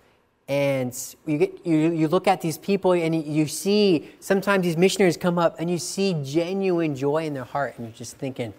and 0.48 0.96
you, 1.26 1.38
get, 1.38 1.66
you, 1.66 1.92
you 1.92 2.08
look 2.08 2.26
at 2.26 2.40
these 2.40 2.58
people 2.58 2.92
and 2.92 3.14
you 3.24 3.46
see 3.46 4.10
sometimes 4.20 4.64
these 4.64 4.76
missionaries 4.76 5.16
come 5.16 5.38
up 5.38 5.56
and 5.58 5.70
you 5.70 5.78
see 5.78 6.16
genuine 6.24 6.96
joy 6.96 7.24
in 7.24 7.34
their 7.34 7.44
heart 7.44 7.74
and 7.76 7.86
you're 7.86 7.96
just 7.96 8.16
thinking 8.16 8.52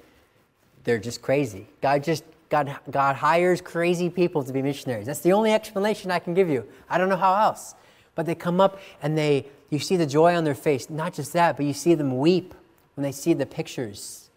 they're 0.84 1.00
just 1.00 1.22
crazy. 1.22 1.68
God 1.82 2.04
just 2.04 2.24
god, 2.50 2.76
god 2.90 3.16
hires 3.18 3.62
crazy 3.62 4.10
people 4.10 4.44
to 4.44 4.54
be 4.54 4.62
missionaries. 4.62 5.06
That's 5.06 5.20
the 5.20 5.34
only 5.34 5.52
explanation 5.52 6.12
i 6.12 6.20
can 6.20 6.34
give 6.34 6.50
you. 6.50 6.66
I 6.90 6.98
don't 6.98 7.10
know 7.10 7.18
how 7.18 7.36
else. 7.36 7.76
But 8.16 8.26
they 8.26 8.36
come 8.36 8.62
up 8.62 8.80
and 9.02 9.18
they 9.18 9.48
you 9.70 9.80
see 9.80 9.98
the 9.98 10.06
joy 10.06 10.36
on 10.36 10.44
their 10.44 10.56
face. 10.56 10.90
Not 10.90 11.14
just 11.14 11.34
that 11.34 11.58
but 11.58 11.66
you 11.66 11.74
see 11.74 11.96
them 11.96 12.18
weep 12.18 12.54
when 12.96 13.04
they 13.04 13.12
see 13.12 13.34
the 13.34 13.46
pictures. 13.46 14.30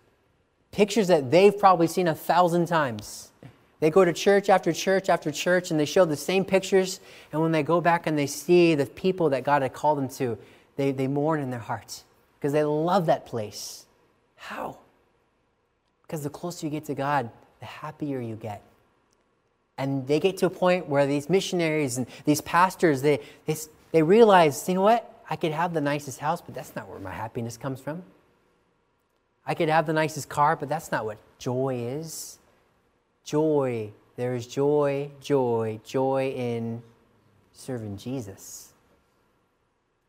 Pictures 0.72 1.08
that 1.08 1.30
they've 1.30 1.56
probably 1.56 1.86
seen 1.86 2.08
a 2.08 2.14
thousand 2.14 2.66
times 2.66 3.30
they 3.80 3.90
go 3.90 4.04
to 4.04 4.12
church 4.12 4.48
after 4.48 4.72
church 4.72 5.08
after 5.08 5.30
church 5.30 5.70
and 5.70 5.78
they 5.78 5.84
show 5.84 6.04
the 6.04 6.16
same 6.16 6.44
pictures. 6.44 7.00
And 7.32 7.42
when 7.42 7.52
they 7.52 7.62
go 7.62 7.80
back 7.80 8.06
and 8.06 8.18
they 8.18 8.26
see 8.26 8.74
the 8.74 8.86
people 8.86 9.30
that 9.30 9.44
God 9.44 9.62
had 9.62 9.74
called 9.74 9.98
them 9.98 10.08
to, 10.10 10.38
they, 10.76 10.92
they 10.92 11.06
mourn 11.06 11.40
in 11.40 11.50
their 11.50 11.60
hearts 11.60 12.04
because 12.38 12.52
they 12.52 12.64
love 12.64 13.06
that 13.06 13.26
place. 13.26 13.84
How? 14.36 14.78
Because 16.02 16.22
the 16.22 16.30
closer 16.30 16.66
you 16.66 16.70
get 16.70 16.86
to 16.86 16.94
God, 16.94 17.30
the 17.60 17.66
happier 17.66 18.20
you 18.20 18.36
get. 18.36 18.62
And 19.78 20.06
they 20.06 20.20
get 20.20 20.38
to 20.38 20.46
a 20.46 20.50
point 20.50 20.88
where 20.88 21.06
these 21.06 21.28
missionaries 21.28 21.98
and 21.98 22.06
these 22.24 22.40
pastors, 22.40 23.02
they, 23.02 23.20
they, 23.44 23.56
they 23.92 24.02
realize, 24.02 24.66
you 24.68 24.74
know 24.74 24.82
what? 24.82 25.12
I 25.28 25.36
could 25.36 25.52
have 25.52 25.74
the 25.74 25.82
nicest 25.82 26.18
house, 26.18 26.40
but 26.40 26.54
that's 26.54 26.74
not 26.74 26.88
where 26.88 26.98
my 26.98 27.10
happiness 27.10 27.58
comes 27.58 27.80
from. 27.80 28.04
I 29.46 29.54
could 29.54 29.68
have 29.68 29.86
the 29.86 29.92
nicest 29.92 30.30
car, 30.30 30.56
but 30.56 30.68
that's 30.68 30.90
not 30.90 31.04
what 31.04 31.18
joy 31.38 31.74
is 31.74 32.38
joy. 33.26 33.92
There 34.16 34.34
is 34.34 34.46
joy, 34.46 35.10
joy, 35.20 35.80
joy 35.84 36.32
in 36.34 36.82
serving 37.52 37.98
Jesus. 37.98 38.72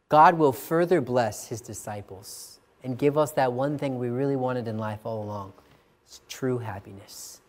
God 0.08 0.38
will 0.38 0.54
further 0.54 1.02
bless 1.02 1.50
his 1.50 1.60
disciples 1.60 2.62
and 2.84 2.98
give 2.98 3.18
us 3.18 3.34
that 3.34 3.52
one 3.52 3.78
thing 3.78 4.00
we 4.00 4.08
really 4.08 4.38
wanted 4.38 4.70
in 4.70 4.78
life 4.78 5.02
all 5.04 5.22
along 5.22 5.52
it's 6.06 6.22
true 6.30 6.58
happiness. 6.58 7.42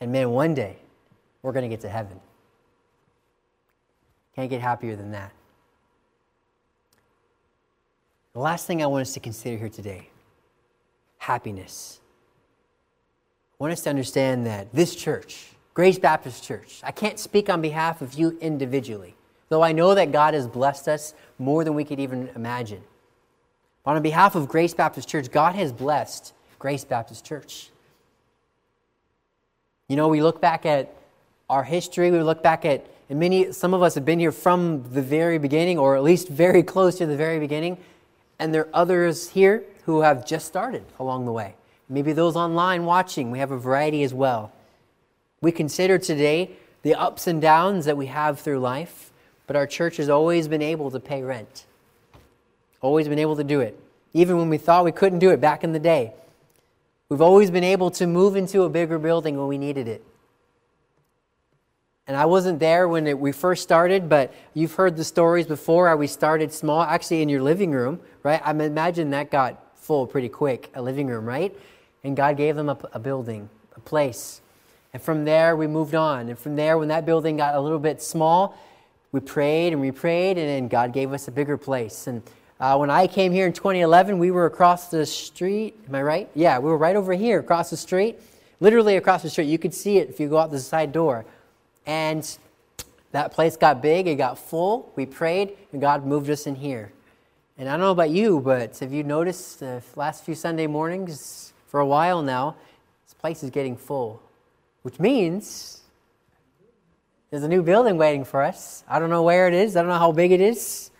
And 0.00 0.12
man, 0.12 0.30
one 0.30 0.54
day 0.54 0.76
we're 1.42 1.50
going 1.50 1.64
to 1.64 1.68
get 1.68 1.80
to 1.80 1.88
heaven. 1.88 2.20
Can't 4.36 4.48
get 4.48 4.60
happier 4.60 4.94
than 4.94 5.10
that. 5.10 5.32
The 8.32 8.38
last 8.38 8.66
thing 8.68 8.80
I 8.80 8.86
want 8.86 9.02
us 9.02 9.14
to 9.14 9.20
consider 9.20 9.56
here 9.56 9.68
today 9.68 10.08
happiness. 11.18 12.00
Want 13.64 13.72
us 13.72 13.80
to 13.84 13.88
understand 13.88 14.44
that 14.44 14.70
this 14.74 14.94
church, 14.94 15.46
Grace 15.72 15.98
Baptist 15.98 16.44
Church, 16.44 16.82
I 16.82 16.90
can't 16.90 17.18
speak 17.18 17.48
on 17.48 17.62
behalf 17.62 18.02
of 18.02 18.12
you 18.12 18.36
individually, 18.42 19.14
though 19.48 19.62
I 19.62 19.72
know 19.72 19.94
that 19.94 20.12
God 20.12 20.34
has 20.34 20.46
blessed 20.46 20.86
us 20.86 21.14
more 21.38 21.64
than 21.64 21.72
we 21.72 21.82
could 21.82 21.98
even 21.98 22.28
imagine. 22.36 22.82
But 23.82 23.96
on 23.96 24.02
behalf 24.02 24.34
of 24.34 24.48
Grace 24.48 24.74
Baptist 24.74 25.08
Church, 25.08 25.30
God 25.30 25.54
has 25.54 25.72
blessed 25.72 26.34
Grace 26.58 26.84
Baptist 26.84 27.24
Church. 27.24 27.70
You 29.88 29.96
know, 29.96 30.08
we 30.08 30.20
look 30.20 30.42
back 30.42 30.66
at 30.66 30.94
our 31.48 31.64
history, 31.64 32.10
we 32.10 32.20
look 32.20 32.42
back 32.42 32.66
at, 32.66 32.84
and 33.08 33.18
many, 33.18 33.50
some 33.52 33.72
of 33.72 33.82
us 33.82 33.94
have 33.94 34.04
been 34.04 34.18
here 34.20 34.30
from 34.30 34.82
the 34.92 35.00
very 35.00 35.38
beginning, 35.38 35.78
or 35.78 35.96
at 35.96 36.02
least 36.02 36.28
very 36.28 36.62
close 36.62 36.98
to 36.98 37.06
the 37.06 37.16
very 37.16 37.38
beginning, 37.38 37.78
and 38.38 38.52
there 38.52 38.66
are 38.66 38.74
others 38.74 39.30
here 39.30 39.64
who 39.86 40.02
have 40.02 40.26
just 40.26 40.46
started 40.46 40.84
along 40.98 41.24
the 41.24 41.32
way. 41.32 41.54
Maybe 41.88 42.12
those 42.12 42.36
online 42.36 42.84
watching, 42.84 43.30
we 43.30 43.38
have 43.38 43.50
a 43.50 43.58
variety 43.58 44.02
as 44.02 44.14
well. 44.14 44.52
We 45.40 45.52
consider 45.52 45.98
today 45.98 46.50
the 46.82 46.94
ups 46.94 47.26
and 47.26 47.40
downs 47.40 47.84
that 47.84 47.96
we 47.96 48.06
have 48.06 48.40
through 48.40 48.60
life, 48.60 49.10
but 49.46 49.56
our 49.56 49.66
church 49.66 49.98
has 49.98 50.08
always 50.08 50.48
been 50.48 50.62
able 50.62 50.90
to 50.90 51.00
pay 51.00 51.22
rent. 51.22 51.66
Always 52.80 53.08
been 53.08 53.18
able 53.18 53.36
to 53.36 53.44
do 53.44 53.60
it. 53.60 53.78
Even 54.12 54.38
when 54.38 54.48
we 54.48 54.58
thought 54.58 54.84
we 54.84 54.92
couldn't 54.92 55.18
do 55.18 55.30
it 55.30 55.40
back 55.40 55.64
in 55.64 55.72
the 55.72 55.78
day. 55.78 56.12
We've 57.08 57.20
always 57.20 57.50
been 57.50 57.64
able 57.64 57.90
to 57.92 58.06
move 58.06 58.36
into 58.36 58.62
a 58.62 58.68
bigger 58.68 58.98
building 58.98 59.36
when 59.36 59.46
we 59.46 59.58
needed 59.58 59.88
it. 59.88 60.02
And 62.06 62.16
I 62.16 62.26
wasn't 62.26 62.58
there 62.58 62.86
when 62.86 63.06
it, 63.06 63.18
we 63.18 63.32
first 63.32 63.62
started, 63.62 64.08
but 64.08 64.32
you've 64.52 64.74
heard 64.74 64.96
the 64.96 65.04
stories 65.04 65.46
before 65.46 65.88
how 65.88 65.96
we 65.96 66.06
started 66.06 66.52
small, 66.52 66.82
actually 66.82 67.22
in 67.22 67.28
your 67.28 67.42
living 67.42 67.70
room, 67.72 68.00
right? 68.22 68.40
I 68.44 68.50
imagine 68.50 69.10
that 69.10 69.30
got 69.30 69.76
full 69.76 70.06
pretty 70.06 70.28
quick, 70.28 70.70
a 70.74 70.82
living 70.82 71.06
room, 71.06 71.24
right? 71.24 71.54
And 72.04 72.16
God 72.16 72.36
gave 72.36 72.54
them 72.54 72.68
a, 72.68 72.78
a 72.92 72.98
building, 72.98 73.48
a 73.74 73.80
place. 73.80 74.40
And 74.92 75.02
from 75.02 75.24
there, 75.24 75.56
we 75.56 75.66
moved 75.66 75.96
on. 75.96 76.28
And 76.28 76.38
from 76.38 76.54
there, 76.54 76.78
when 76.78 76.88
that 76.88 77.04
building 77.04 77.36
got 77.36 77.56
a 77.56 77.60
little 77.60 77.80
bit 77.80 78.00
small, 78.00 78.56
we 79.10 79.20
prayed 79.20 79.72
and 79.72 79.80
we 79.80 79.90
prayed, 79.90 80.38
and 80.38 80.48
then 80.48 80.68
God 80.68 80.92
gave 80.92 81.12
us 81.12 81.28
a 81.28 81.32
bigger 81.32 81.56
place. 81.56 82.06
And 82.06 82.22
uh, 82.60 82.76
when 82.76 82.90
I 82.90 83.06
came 83.06 83.32
here 83.32 83.46
in 83.46 83.52
2011, 83.52 84.18
we 84.18 84.30
were 84.30 84.46
across 84.46 84.88
the 84.88 85.06
street. 85.06 85.78
Am 85.88 85.94
I 85.94 86.02
right? 86.02 86.28
Yeah, 86.34 86.58
we 86.58 86.68
were 86.68 86.76
right 86.76 86.96
over 86.96 87.12
here 87.12 87.40
across 87.40 87.70
the 87.70 87.76
street, 87.76 88.18
literally 88.60 88.96
across 88.96 89.22
the 89.22 89.30
street. 89.30 89.46
You 89.46 89.58
could 89.58 89.72
see 89.72 89.98
it 89.98 90.08
if 90.10 90.20
you 90.20 90.28
go 90.28 90.38
out 90.38 90.50
the 90.50 90.60
side 90.60 90.92
door. 90.92 91.24
And 91.86 92.38
that 93.12 93.32
place 93.32 93.56
got 93.56 93.80
big, 93.80 94.08
it 94.08 94.16
got 94.16 94.38
full. 94.38 94.92
We 94.96 95.06
prayed, 95.06 95.56
and 95.72 95.80
God 95.80 96.04
moved 96.04 96.28
us 96.28 96.46
in 96.46 96.56
here. 96.56 96.92
And 97.56 97.68
I 97.68 97.72
don't 97.72 97.80
know 97.80 97.92
about 97.92 98.10
you, 98.10 98.40
but 98.40 98.76
have 98.78 98.92
you 98.92 99.04
noticed 99.04 99.60
the 99.60 99.80
last 99.94 100.24
few 100.24 100.34
Sunday 100.34 100.66
mornings 100.66 101.52
for 101.74 101.80
a 101.80 101.86
while 101.86 102.22
now, 102.22 102.54
this 103.04 103.14
place 103.14 103.42
is 103.42 103.50
getting 103.50 103.76
full, 103.76 104.22
which 104.82 105.00
means 105.00 105.80
there's 107.30 107.42
a 107.42 107.48
new 107.48 107.64
building 107.64 107.98
waiting 107.98 108.22
for 108.22 108.44
us. 108.44 108.84
I 108.86 109.00
don't 109.00 109.10
know 109.10 109.24
where 109.24 109.48
it 109.48 109.54
is, 109.54 109.74
I 109.74 109.80
don't 109.80 109.88
know 109.88 109.98
how 109.98 110.12
big 110.12 110.30
it 110.30 110.40
is, 110.40 110.92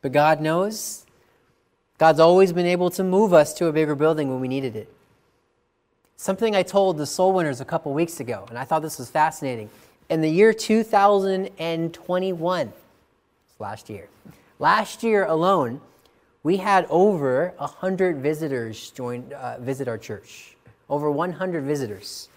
but 0.00 0.12
God 0.12 0.40
knows. 0.40 1.04
God's 1.98 2.18
always 2.18 2.54
been 2.54 2.64
able 2.64 2.88
to 2.92 3.04
move 3.04 3.34
us 3.34 3.52
to 3.58 3.66
a 3.66 3.72
bigger 3.74 3.94
building 3.94 4.30
when 4.30 4.40
we 4.40 4.48
needed 4.48 4.74
it. 4.74 4.90
Something 6.16 6.56
I 6.56 6.62
told 6.62 6.96
the 6.96 7.04
soul 7.04 7.34
winners 7.34 7.60
a 7.60 7.66
couple 7.66 7.92
weeks 7.92 8.18
ago, 8.18 8.46
and 8.48 8.58
I 8.58 8.64
thought 8.64 8.80
this 8.80 8.98
was 8.98 9.10
fascinating 9.10 9.68
in 10.08 10.22
the 10.22 10.30
year 10.30 10.54
2021, 10.54 12.72
last 13.58 13.90
year, 13.90 14.08
last 14.58 15.02
year 15.02 15.26
alone, 15.26 15.82
we 16.46 16.58
had 16.58 16.86
over 16.90 17.52
100 17.58 18.18
visitors 18.18 18.92
join, 18.92 19.32
uh, 19.32 19.56
visit 19.58 19.88
our 19.88 19.98
church. 19.98 20.56
Over 20.88 21.10
100 21.10 21.64
visitors. 21.64 22.28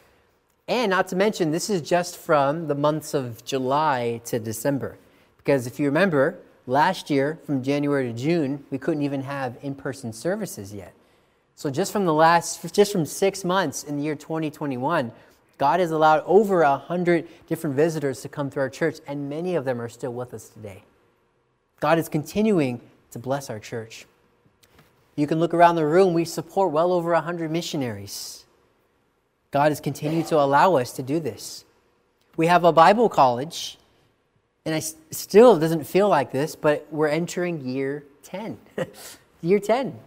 And 0.68 0.89
not 0.89 1.07
to 1.10 1.16
mention, 1.16 1.51
this 1.51 1.70
is 1.70 1.84
just 1.84 2.18
from 2.18 2.68
the 2.68 2.74
months 2.74 3.14
of 3.14 3.45
July 3.45 4.20
to 4.26 4.39
December. 4.39 4.97
Because 5.38 5.68
if 5.68 5.80
you 5.80 5.86
remember, 5.86 6.39
last 6.66 7.12
year, 7.12 7.38
from 7.45 7.62
January 7.62 8.12
to 8.12 8.20
June, 8.20 8.66
we 8.72 8.80
couldn't 8.80 9.03
even 9.03 9.22
have 9.22 9.60
in 9.62 9.76
person 9.76 10.12
services 10.12 10.74
yet. 10.74 10.95
So 11.55 11.70
just 11.70 11.91
from 11.91 12.05
the 12.05 12.14
last, 12.14 12.74
just 12.74 12.91
from 12.91 13.05
six 13.05 13.45
months 13.45 13.84
in 13.84 13.97
the 13.97 14.03
year 14.03 14.16
2021, 14.16 15.12
God 15.60 15.80
has 15.80 15.91
allowed 15.91 16.24
over 16.26 16.64
a 16.64 16.80
hundred 16.80 17.28
different 17.45 17.76
visitors 17.76 18.22
to 18.22 18.30
come 18.30 18.49
through 18.49 18.64
our 18.64 18.72
church, 18.72 19.01
and 19.05 19.30
many 19.30 19.53
of 19.53 19.66
them 19.66 19.80
are 19.80 19.88
still 19.88 20.14
with 20.14 20.34
us 20.34 20.49
today. 20.49 20.84
God 21.80 21.99
is 21.99 22.10
continuing 22.10 22.82
to 23.12 23.20
bless 23.20 23.49
our 23.49 23.60
church. 23.60 24.05
You 25.16 25.28
can 25.28 25.39
look 25.39 25.53
around 25.53 25.76
the 25.76 25.86
room, 25.86 26.14
we 26.14 26.26
support 26.26 26.72
well 26.72 26.93
over 26.93 27.14
a 27.14 27.22
hundred 27.22 27.51
missionaries. 27.51 28.45
God 29.51 29.70
has 29.72 29.80
continued 29.80 30.28
to 30.28 30.39
allow 30.39 30.76
us 30.76 30.93
to 30.93 31.03
do 31.03 31.20
this. 31.20 31.66
We 32.38 32.47
have 32.47 32.64
a 32.64 32.72
Bible 32.72 33.10
college, 33.10 33.78
and 34.66 34.76
I 34.76 34.80
still 34.80 35.57
doesn't 35.60 35.86
feel 35.86 36.07
like 36.07 36.32
this, 36.32 36.55
but 36.55 36.88
we're 36.91 37.07
entering 37.07 37.66
year 37.66 38.03
10. 38.24 38.57
year 39.41 39.60
10. 39.60 39.99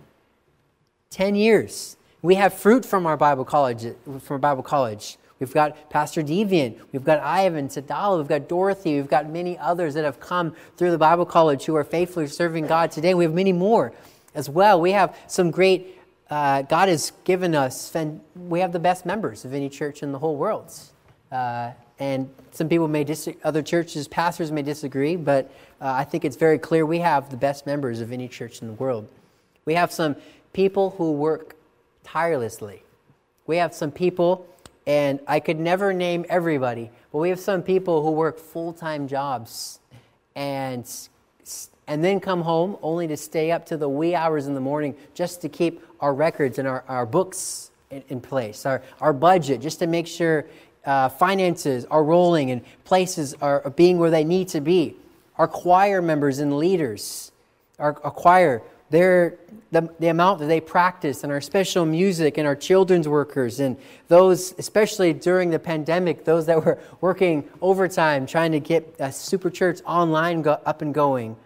10 1.10 1.34
years. 1.34 1.96
We 2.22 2.36
have 2.36 2.54
fruit 2.54 2.86
from 2.86 3.04
our 3.04 3.16
Bible 3.16 3.44
college, 3.44 3.84
from 4.04 4.20
our 4.30 4.38
Bible 4.38 4.62
college. 4.62 5.18
We've 5.42 5.52
got 5.52 5.90
Pastor 5.90 6.22
Deviant. 6.22 6.78
We've 6.92 7.02
got 7.02 7.18
Ivan, 7.18 7.68
Sadala. 7.68 8.18
We've 8.18 8.28
got 8.28 8.48
Dorothy. 8.48 8.94
We've 8.94 9.08
got 9.08 9.28
many 9.28 9.58
others 9.58 9.94
that 9.94 10.04
have 10.04 10.20
come 10.20 10.54
through 10.76 10.92
the 10.92 10.98
Bible 10.98 11.26
College 11.26 11.64
who 11.64 11.74
are 11.74 11.82
faithfully 11.82 12.28
serving 12.28 12.68
God 12.68 12.92
today. 12.92 13.12
We 13.12 13.24
have 13.24 13.34
many 13.34 13.52
more 13.52 13.92
as 14.36 14.48
well. 14.48 14.80
We 14.80 14.92
have 14.92 15.16
some 15.26 15.50
great, 15.50 15.98
uh, 16.30 16.62
God 16.62 16.88
has 16.88 17.10
given 17.24 17.56
us, 17.56 17.94
and 17.96 18.20
we 18.36 18.60
have 18.60 18.70
the 18.70 18.78
best 18.78 19.04
members 19.04 19.44
of 19.44 19.52
any 19.52 19.68
church 19.68 20.04
in 20.04 20.12
the 20.12 20.18
whole 20.20 20.36
world. 20.36 20.72
Uh, 21.32 21.72
and 21.98 22.30
some 22.52 22.68
people 22.68 22.86
may 22.86 23.02
disagree, 23.02 23.40
other 23.42 23.62
churches, 23.62 24.06
pastors 24.06 24.52
may 24.52 24.62
disagree, 24.62 25.16
but 25.16 25.50
uh, 25.80 25.92
I 25.92 26.04
think 26.04 26.24
it's 26.24 26.36
very 26.36 26.58
clear 26.58 26.86
we 26.86 27.00
have 27.00 27.30
the 27.30 27.36
best 27.36 27.66
members 27.66 28.00
of 28.00 28.12
any 28.12 28.28
church 28.28 28.62
in 28.62 28.68
the 28.68 28.74
world. 28.74 29.08
We 29.64 29.74
have 29.74 29.90
some 29.90 30.14
people 30.52 30.90
who 30.90 31.12
work 31.12 31.56
tirelessly. 32.04 32.84
We 33.46 33.56
have 33.56 33.74
some 33.74 33.90
people 33.90 34.46
and 34.86 35.20
I 35.26 35.40
could 35.40 35.58
never 35.58 35.92
name 35.92 36.24
everybody, 36.28 36.90
but 37.12 37.18
we 37.18 37.28
have 37.28 37.40
some 37.40 37.62
people 37.62 38.02
who 38.02 38.10
work 38.10 38.38
full 38.38 38.72
time 38.72 39.06
jobs 39.06 39.80
and, 40.34 40.90
and 41.86 42.02
then 42.04 42.20
come 42.20 42.42
home 42.42 42.76
only 42.82 43.06
to 43.08 43.16
stay 43.16 43.50
up 43.50 43.66
to 43.66 43.76
the 43.76 43.88
wee 43.88 44.14
hours 44.14 44.46
in 44.46 44.54
the 44.54 44.60
morning 44.60 44.96
just 45.14 45.40
to 45.42 45.48
keep 45.48 45.82
our 46.00 46.14
records 46.14 46.58
and 46.58 46.66
our, 46.66 46.84
our 46.88 47.06
books 47.06 47.70
in, 47.90 48.02
in 48.08 48.20
place, 48.20 48.66
our, 48.66 48.82
our 49.00 49.12
budget, 49.12 49.60
just 49.60 49.78
to 49.78 49.86
make 49.86 50.06
sure 50.06 50.46
uh, 50.84 51.08
finances 51.08 51.84
are 51.86 52.02
rolling 52.02 52.50
and 52.50 52.62
places 52.84 53.34
are 53.40 53.70
being 53.70 53.98
where 53.98 54.10
they 54.10 54.24
need 54.24 54.48
to 54.48 54.60
be. 54.60 54.96
Our 55.36 55.46
choir 55.48 56.02
members 56.02 56.40
and 56.40 56.58
leaders, 56.58 57.30
our, 57.78 57.98
our 58.02 58.10
choir 58.10 58.62
their, 58.92 59.38
the, 59.70 59.88
the 59.98 60.08
amount 60.08 60.38
that 60.40 60.46
they 60.46 60.60
practice 60.60 61.24
and 61.24 61.32
our 61.32 61.40
special 61.40 61.86
music 61.86 62.36
and 62.36 62.46
our 62.46 62.54
children's 62.54 63.08
workers 63.08 63.58
and 63.58 63.78
those, 64.08 64.54
especially 64.58 65.14
during 65.14 65.48
the 65.48 65.58
pandemic, 65.58 66.24
those 66.26 66.44
that 66.44 66.62
were 66.62 66.78
working 67.00 67.48
overtime 67.62 68.26
trying 68.26 68.52
to 68.52 68.60
get 68.60 68.94
a 68.98 69.10
super 69.10 69.48
church 69.48 69.80
online 69.86 70.42
go, 70.42 70.60
up 70.66 70.82
and 70.82 70.92
going. 70.92 71.36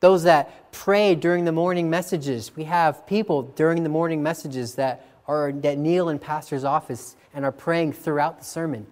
Those 0.00 0.24
that 0.24 0.70
pray 0.72 1.14
during 1.14 1.46
the 1.46 1.52
morning 1.52 1.88
messages. 1.88 2.54
We 2.54 2.64
have 2.64 3.06
people 3.06 3.42
during 3.42 3.82
the 3.82 3.88
morning 3.88 4.22
messages 4.22 4.74
that, 4.74 5.06
are, 5.26 5.52
that 5.52 5.78
kneel 5.78 6.10
in 6.10 6.18
pastor's 6.18 6.64
office 6.64 7.16
and 7.32 7.46
are 7.46 7.52
praying 7.52 7.94
throughout 7.94 8.40
the 8.40 8.44
sermon. 8.44 8.86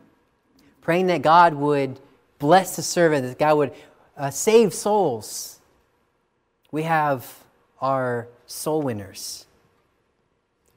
Praying 0.81 1.09
that 1.09 1.21
God 1.21 1.53
would 1.53 2.01
bless 2.39 2.77
the 2.77 2.83
servant, 2.83 3.27
that 3.27 3.39
God 3.39 3.59
would 3.59 3.73
uh, 4.17 4.31
save 4.31 4.73
souls. 4.73 5.61
We 6.71 6.85
have 6.85 7.43
are 7.83 8.29
soul 8.47 8.81
winners, 8.81 9.45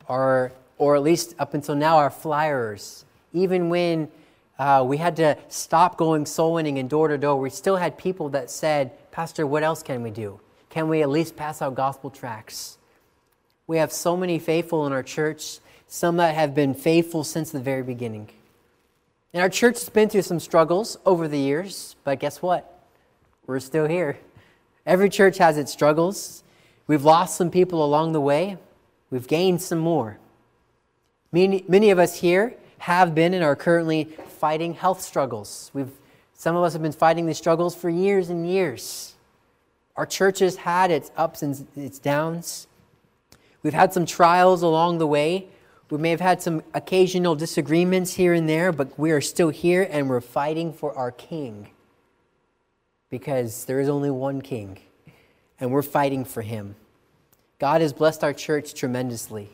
are, 0.10 0.52
or 0.78 0.96
at 0.96 1.04
least 1.04 1.36
up 1.40 1.54
until 1.54 1.76
now, 1.76 1.98
are 1.98 2.10
flyers. 2.10 3.06
Even 3.32 3.70
when 3.70 4.10
uh, 4.58 4.84
we 4.86 4.98
had 4.98 5.16
to 5.18 5.38
stop 5.48 5.98
going 5.98 6.26
soul 6.26 6.56
winning 6.56 6.80
and 6.80 6.90
door 6.90 7.08
to 7.08 7.18
door, 7.18 7.40
we 7.40 7.50
still 7.50 7.78
had 7.78 7.98
people 7.98 8.30
that 8.30 8.50
said, 8.50 8.92
Pastor, 9.12 9.46
what 9.46 9.64
else 9.64 9.84
can 9.84 10.02
we 10.02 10.10
do? 10.10 10.40
Can 10.70 10.90
we 10.90 11.02
at 11.04 11.10
least 11.10 11.36
pass 11.36 11.62
out 11.62 11.76
gospel 11.76 12.10
tracts? 12.10 12.78
We 13.68 13.78
have 13.78 13.92
so 13.92 14.18
many 14.18 14.40
faithful 14.40 14.86
in 14.88 14.94
our 14.94 15.04
church, 15.04 15.60
some 15.88 16.18
that 16.18 16.36
have 16.36 16.56
been 16.56 16.74
faithful 16.74 17.24
since 17.24 17.52
the 17.52 17.60
very 17.60 17.84
beginning. 17.84 18.30
And 19.34 19.42
our 19.42 19.50
church 19.50 19.80
has 19.80 19.90
been 19.90 20.10
through 20.10 20.22
some 20.24 20.40
struggles 20.40 20.98
over 21.06 21.28
the 21.28 21.38
years, 21.38 21.96
but 22.04 22.20
guess 22.20 22.42
what? 22.42 22.84
We're 23.46 23.60
still 23.60 23.86
here. 23.86 24.18
Every 24.86 25.10
church 25.10 25.38
has 25.40 25.58
its 25.58 25.72
struggles, 25.72 26.44
We've 26.88 27.04
lost 27.04 27.36
some 27.36 27.50
people 27.50 27.84
along 27.84 28.12
the 28.14 28.22
way, 28.22 28.58
we've 29.10 29.28
gained 29.28 29.62
some 29.62 29.80
more. 29.80 30.20
Many, 31.32 31.66
many 31.68 31.90
of 31.90 32.00
us 32.00 32.20
here 32.20 32.56
have 32.80 33.16
been 33.16 33.34
and 33.34 33.44
are 33.44 33.56
currently 33.56 34.06
fighting 34.40 34.74
health 34.74 35.02
struggles. 35.02 35.72
We've, 35.74 35.92
some 36.34 36.56
of 36.56 36.64
us 36.64 36.74
have 36.74 36.82
been 36.82 36.92
fighting 36.92 37.26
these 37.26 37.38
struggles 37.38 37.76
for 37.76 37.90
years 37.90 38.30
and 38.30 38.48
years. 38.48 39.16
Our 39.96 40.06
church 40.06 40.40
has 40.40 40.58
had 40.58 40.92
its 40.92 41.12
ups 41.18 41.42
and 41.42 41.68
its 41.76 42.00
downs. 42.00 42.68
We've 43.64 43.74
had 43.74 43.94
some 43.94 44.06
trials 44.06 44.62
along 44.62 45.00
the 45.00 45.08
way. 45.08 45.48
We 45.90 45.98
may 45.98 46.12
have 46.12 46.22
had 46.22 46.42
some 46.42 46.62
occasional 46.74 47.36
disagreements 47.36 48.14
here 48.14 48.34
and 48.34 48.48
there, 48.48 48.72
but 48.72 48.98
we 49.00 49.12
are 49.12 49.22
still 49.22 49.50
here 49.50 49.88
and 49.90 50.10
we're 50.10 50.22
fighting 50.22 50.74
for 50.74 50.96
our 50.96 51.12
king 51.12 51.70
because 53.10 53.66
there 53.66 53.80
is 53.80 53.90
only 53.90 54.12
one 54.12 54.42
king 54.42 54.80
and 55.60 55.72
we're 55.72 55.82
fighting 55.82 56.26
for 56.26 56.42
him. 56.42 56.76
God 57.60 57.82
has 57.82 57.94
blessed 57.94 58.24
our 58.24 58.34
church 58.34 58.74
tremendously. 58.74 59.50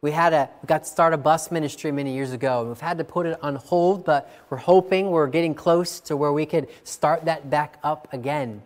We 0.00 0.10
had 0.10 0.34
a 0.34 0.50
we 0.62 0.66
got 0.66 0.84
to 0.84 0.90
start 0.90 1.14
a 1.14 1.16
bus 1.16 1.50
ministry 1.50 1.90
many 1.90 2.12
years 2.12 2.32
ago. 2.32 2.60
and 2.60 2.68
We've 2.68 2.80
had 2.80 2.98
to 2.98 3.04
put 3.04 3.24
it 3.24 3.38
on 3.42 3.56
hold, 3.56 4.04
but 4.04 4.30
we're 4.50 4.58
hoping 4.58 5.10
we're 5.10 5.28
getting 5.28 5.54
close 5.54 5.98
to 6.00 6.16
where 6.16 6.32
we 6.32 6.44
could 6.44 6.68
start 6.82 7.24
that 7.24 7.48
back 7.48 7.78
up 7.82 8.12
again. 8.12 8.62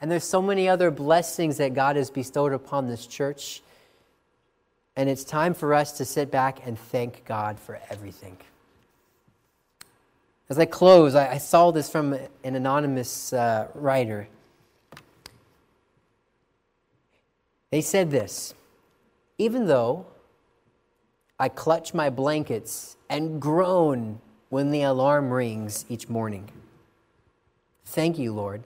And 0.00 0.10
there's 0.10 0.24
so 0.24 0.42
many 0.42 0.68
other 0.68 0.90
blessings 0.90 1.58
that 1.58 1.74
God 1.74 1.94
has 1.94 2.10
bestowed 2.10 2.52
upon 2.52 2.88
this 2.88 3.06
church. 3.06 3.62
And 4.96 5.08
it's 5.08 5.24
time 5.24 5.54
for 5.54 5.74
us 5.74 5.92
to 5.92 6.04
sit 6.04 6.30
back 6.30 6.66
and 6.66 6.78
thank 6.78 7.24
God 7.24 7.58
for 7.58 7.80
everything. 7.88 8.36
As 10.48 10.58
I 10.58 10.66
close, 10.66 11.14
I, 11.14 11.34
I 11.34 11.38
saw 11.38 11.70
this 11.70 11.88
from 11.88 12.12
an 12.12 12.56
anonymous 12.56 13.32
uh, 13.32 13.68
writer. 13.74 14.28
They 17.74 17.80
said 17.80 18.12
this 18.12 18.54
Even 19.36 19.66
though 19.66 20.06
I 21.40 21.48
clutch 21.48 21.92
my 21.92 22.08
blankets 22.08 22.96
and 23.10 23.42
groan 23.42 24.20
when 24.48 24.70
the 24.70 24.82
alarm 24.82 25.32
rings 25.32 25.84
each 25.88 26.08
morning, 26.08 26.50
thank 27.84 28.16
you, 28.16 28.32
Lord, 28.32 28.62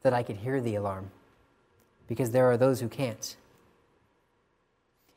that 0.00 0.14
I 0.14 0.22
can 0.22 0.36
hear 0.36 0.58
the 0.58 0.74
alarm, 0.74 1.10
because 2.08 2.30
there 2.30 2.46
are 2.50 2.56
those 2.56 2.80
who 2.80 2.88
can't. 2.88 3.36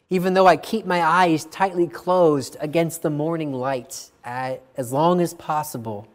Even 0.10 0.34
though 0.34 0.48
I 0.48 0.58
keep 0.58 0.86
my 0.86 1.02
eyes 1.02 1.46
tightly 1.46 1.88
closed 1.88 2.58
against 2.60 3.04
the 3.04 3.10
morning 3.10 3.54
light 3.54 4.12
as 4.26 4.92
long 4.92 5.22
as 5.22 5.34
possible, 5.34 6.10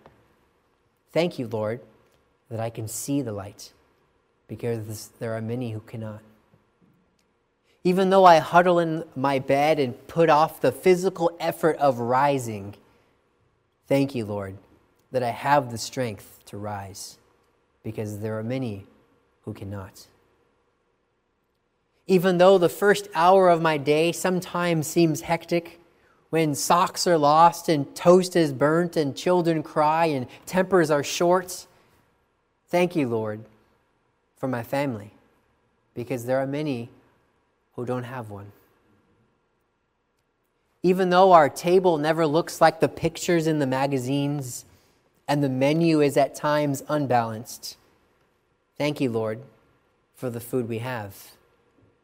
thank 1.12 1.38
you, 1.38 1.46
Lord, 1.46 1.80
that 2.50 2.60
I 2.60 2.68
can 2.68 2.86
see 2.86 3.22
the 3.22 3.32
light, 3.32 3.72
because 4.46 5.08
there 5.20 5.32
are 5.32 5.40
many 5.40 5.70
who 5.70 5.80
cannot. 5.80 6.20
Even 7.88 8.10
though 8.10 8.26
I 8.26 8.36
huddle 8.36 8.80
in 8.80 9.02
my 9.16 9.38
bed 9.38 9.78
and 9.78 10.06
put 10.08 10.28
off 10.28 10.60
the 10.60 10.70
physical 10.70 11.34
effort 11.40 11.74
of 11.78 12.00
rising, 12.00 12.74
thank 13.86 14.14
you, 14.14 14.26
Lord, 14.26 14.58
that 15.10 15.22
I 15.22 15.30
have 15.30 15.70
the 15.70 15.78
strength 15.78 16.40
to 16.48 16.58
rise 16.58 17.16
because 17.82 18.18
there 18.18 18.38
are 18.38 18.42
many 18.42 18.84
who 19.46 19.54
cannot. 19.54 20.06
Even 22.06 22.36
though 22.36 22.58
the 22.58 22.68
first 22.68 23.08
hour 23.14 23.48
of 23.48 23.62
my 23.62 23.78
day 23.78 24.12
sometimes 24.12 24.86
seems 24.86 25.22
hectic, 25.22 25.80
when 26.28 26.54
socks 26.54 27.06
are 27.06 27.16
lost 27.16 27.70
and 27.70 27.96
toast 27.96 28.36
is 28.36 28.52
burnt 28.52 28.98
and 28.98 29.16
children 29.16 29.62
cry 29.62 30.04
and 30.04 30.26
tempers 30.44 30.90
are 30.90 31.02
short, 31.02 31.66
thank 32.68 32.94
you, 32.94 33.08
Lord, 33.08 33.46
for 34.36 34.46
my 34.46 34.62
family 34.62 35.12
because 35.94 36.26
there 36.26 36.36
are 36.36 36.46
many 36.46 36.90
who 37.78 37.86
don't 37.86 38.02
have 38.02 38.28
one. 38.28 38.50
Even 40.82 41.10
though 41.10 41.30
our 41.30 41.48
table 41.48 41.96
never 41.96 42.26
looks 42.26 42.60
like 42.60 42.80
the 42.80 42.88
pictures 42.88 43.46
in 43.46 43.60
the 43.60 43.68
magazines 43.68 44.64
and 45.28 45.44
the 45.44 45.48
menu 45.48 46.00
is 46.00 46.16
at 46.16 46.34
times 46.34 46.82
unbalanced, 46.88 47.76
thank 48.76 49.00
you, 49.00 49.08
Lord, 49.08 49.38
for 50.16 50.28
the 50.28 50.40
food 50.40 50.68
we 50.68 50.78
have, 50.78 51.14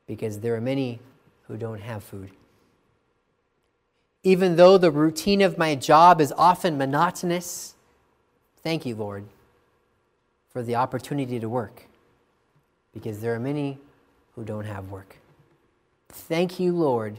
because 0.06 0.38
there 0.38 0.54
are 0.54 0.60
many 0.60 1.00
who 1.48 1.56
don't 1.56 1.80
have 1.80 2.04
food. 2.04 2.30
Even 4.22 4.54
though 4.54 4.78
the 4.78 4.92
routine 4.92 5.40
of 5.40 5.58
my 5.58 5.74
job 5.74 6.20
is 6.20 6.32
often 6.38 6.78
monotonous, 6.78 7.74
thank 8.62 8.86
you, 8.86 8.94
Lord, 8.94 9.24
for 10.50 10.62
the 10.62 10.76
opportunity 10.76 11.40
to 11.40 11.48
work, 11.48 11.88
because 12.92 13.18
there 13.20 13.34
are 13.34 13.40
many 13.40 13.78
who 14.36 14.44
don't 14.44 14.66
have 14.66 14.92
work. 14.92 15.16
Thank 16.14 16.60
you, 16.60 16.72
Lord, 16.72 17.18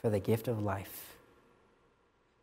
for 0.00 0.10
the 0.10 0.20
gift 0.20 0.46
of 0.46 0.62
life. 0.62 1.16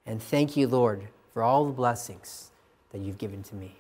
And 0.06 0.22
thank 0.22 0.58
you, 0.58 0.68
Lord, 0.68 1.08
for 1.32 1.44
all 1.44 1.66
the 1.66 1.72
blessings 1.72 2.50
that 2.92 3.00
you've 3.00 3.20
given 3.20 3.44
to 3.44 3.56
me. 3.56 3.76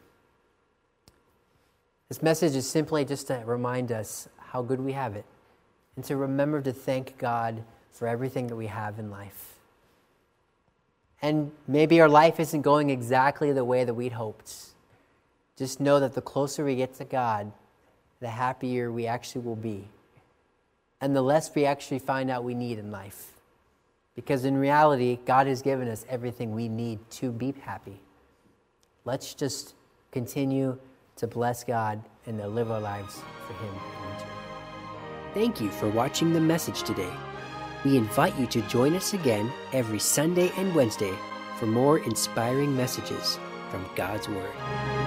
This 2.08 2.22
message 2.22 2.56
is 2.56 2.70
simply 2.70 3.04
just 3.04 3.28
to 3.28 3.42
remind 3.46 3.92
us 3.92 4.30
how 4.38 4.62
good 4.62 4.80
we 4.80 4.94
have 4.94 5.16
it 5.16 5.26
and 5.96 6.06
to 6.06 6.18
remember 6.18 6.62
to 6.62 6.72
thank 6.72 7.18
God 7.18 7.64
for 7.92 8.08
everything 8.08 8.48
that 8.48 8.56
we 8.56 8.68
have 8.68 9.00
in 9.00 9.10
life. 9.10 9.56
And 11.22 11.52
maybe 11.68 12.00
our 12.00 12.08
life 12.08 12.40
isn't 12.40 12.62
going 12.62 12.92
exactly 12.92 13.52
the 13.52 13.66
way 13.66 13.84
that 13.84 13.96
we'd 13.96 14.14
hoped. 14.14 14.54
Just 15.58 15.80
know 15.80 16.00
that 16.00 16.14
the 16.14 16.22
closer 16.22 16.64
we 16.64 16.76
get 16.76 16.94
to 16.96 17.06
God, 17.06 17.52
the 18.20 18.30
happier 18.30 18.92
we 18.92 19.08
actually 19.08 19.42
will 19.42 19.56
be 19.56 19.90
and 21.02 21.16
the 21.16 21.22
less 21.22 21.54
we 21.54 21.66
actually 21.66 22.00
find 22.00 22.30
out 22.30 22.44
we 22.44 22.54
need 22.54 22.80
in 22.80 22.92
life. 22.92 23.34
Because 24.16 24.44
in 24.44 24.58
reality, 24.58 25.18
God 25.26 25.48
has 25.48 25.62
given 25.62 25.88
us 25.88 26.06
everything 26.10 26.54
we 26.54 26.68
need 26.68 27.00
to 27.12 27.32
be 27.32 27.54
happy. 27.62 28.02
Let's 29.06 29.34
just 29.34 29.76
continue 30.12 30.78
to 31.16 31.28
bless 31.28 31.64
God 31.64 32.04
and 32.26 32.38
to 32.40 32.48
live 32.48 32.72
our 32.72 32.82
lives 32.82 33.22
for 33.48 33.54
Him 33.54 33.74
in 33.74 34.14
return. 34.14 34.30
Thank 35.34 35.62
you 35.62 35.70
for 35.70 35.88
watching 35.90 36.34
the 36.34 36.42
message 36.42 36.84
today. 36.84 37.12
We 37.86 37.98
invite 37.98 38.38
you 38.38 38.46
to 38.48 38.62
join 38.64 38.96
us 38.96 39.14
again 39.14 39.52
every 39.72 40.00
Sunday 40.00 40.52
and 40.58 40.76
Wednesday 40.76 41.14
for 41.58 41.66
more 41.66 42.00
inspiring 42.00 42.76
messages 42.76 43.40
from 43.70 43.86
God's 43.96 44.28
Word. 44.28 44.99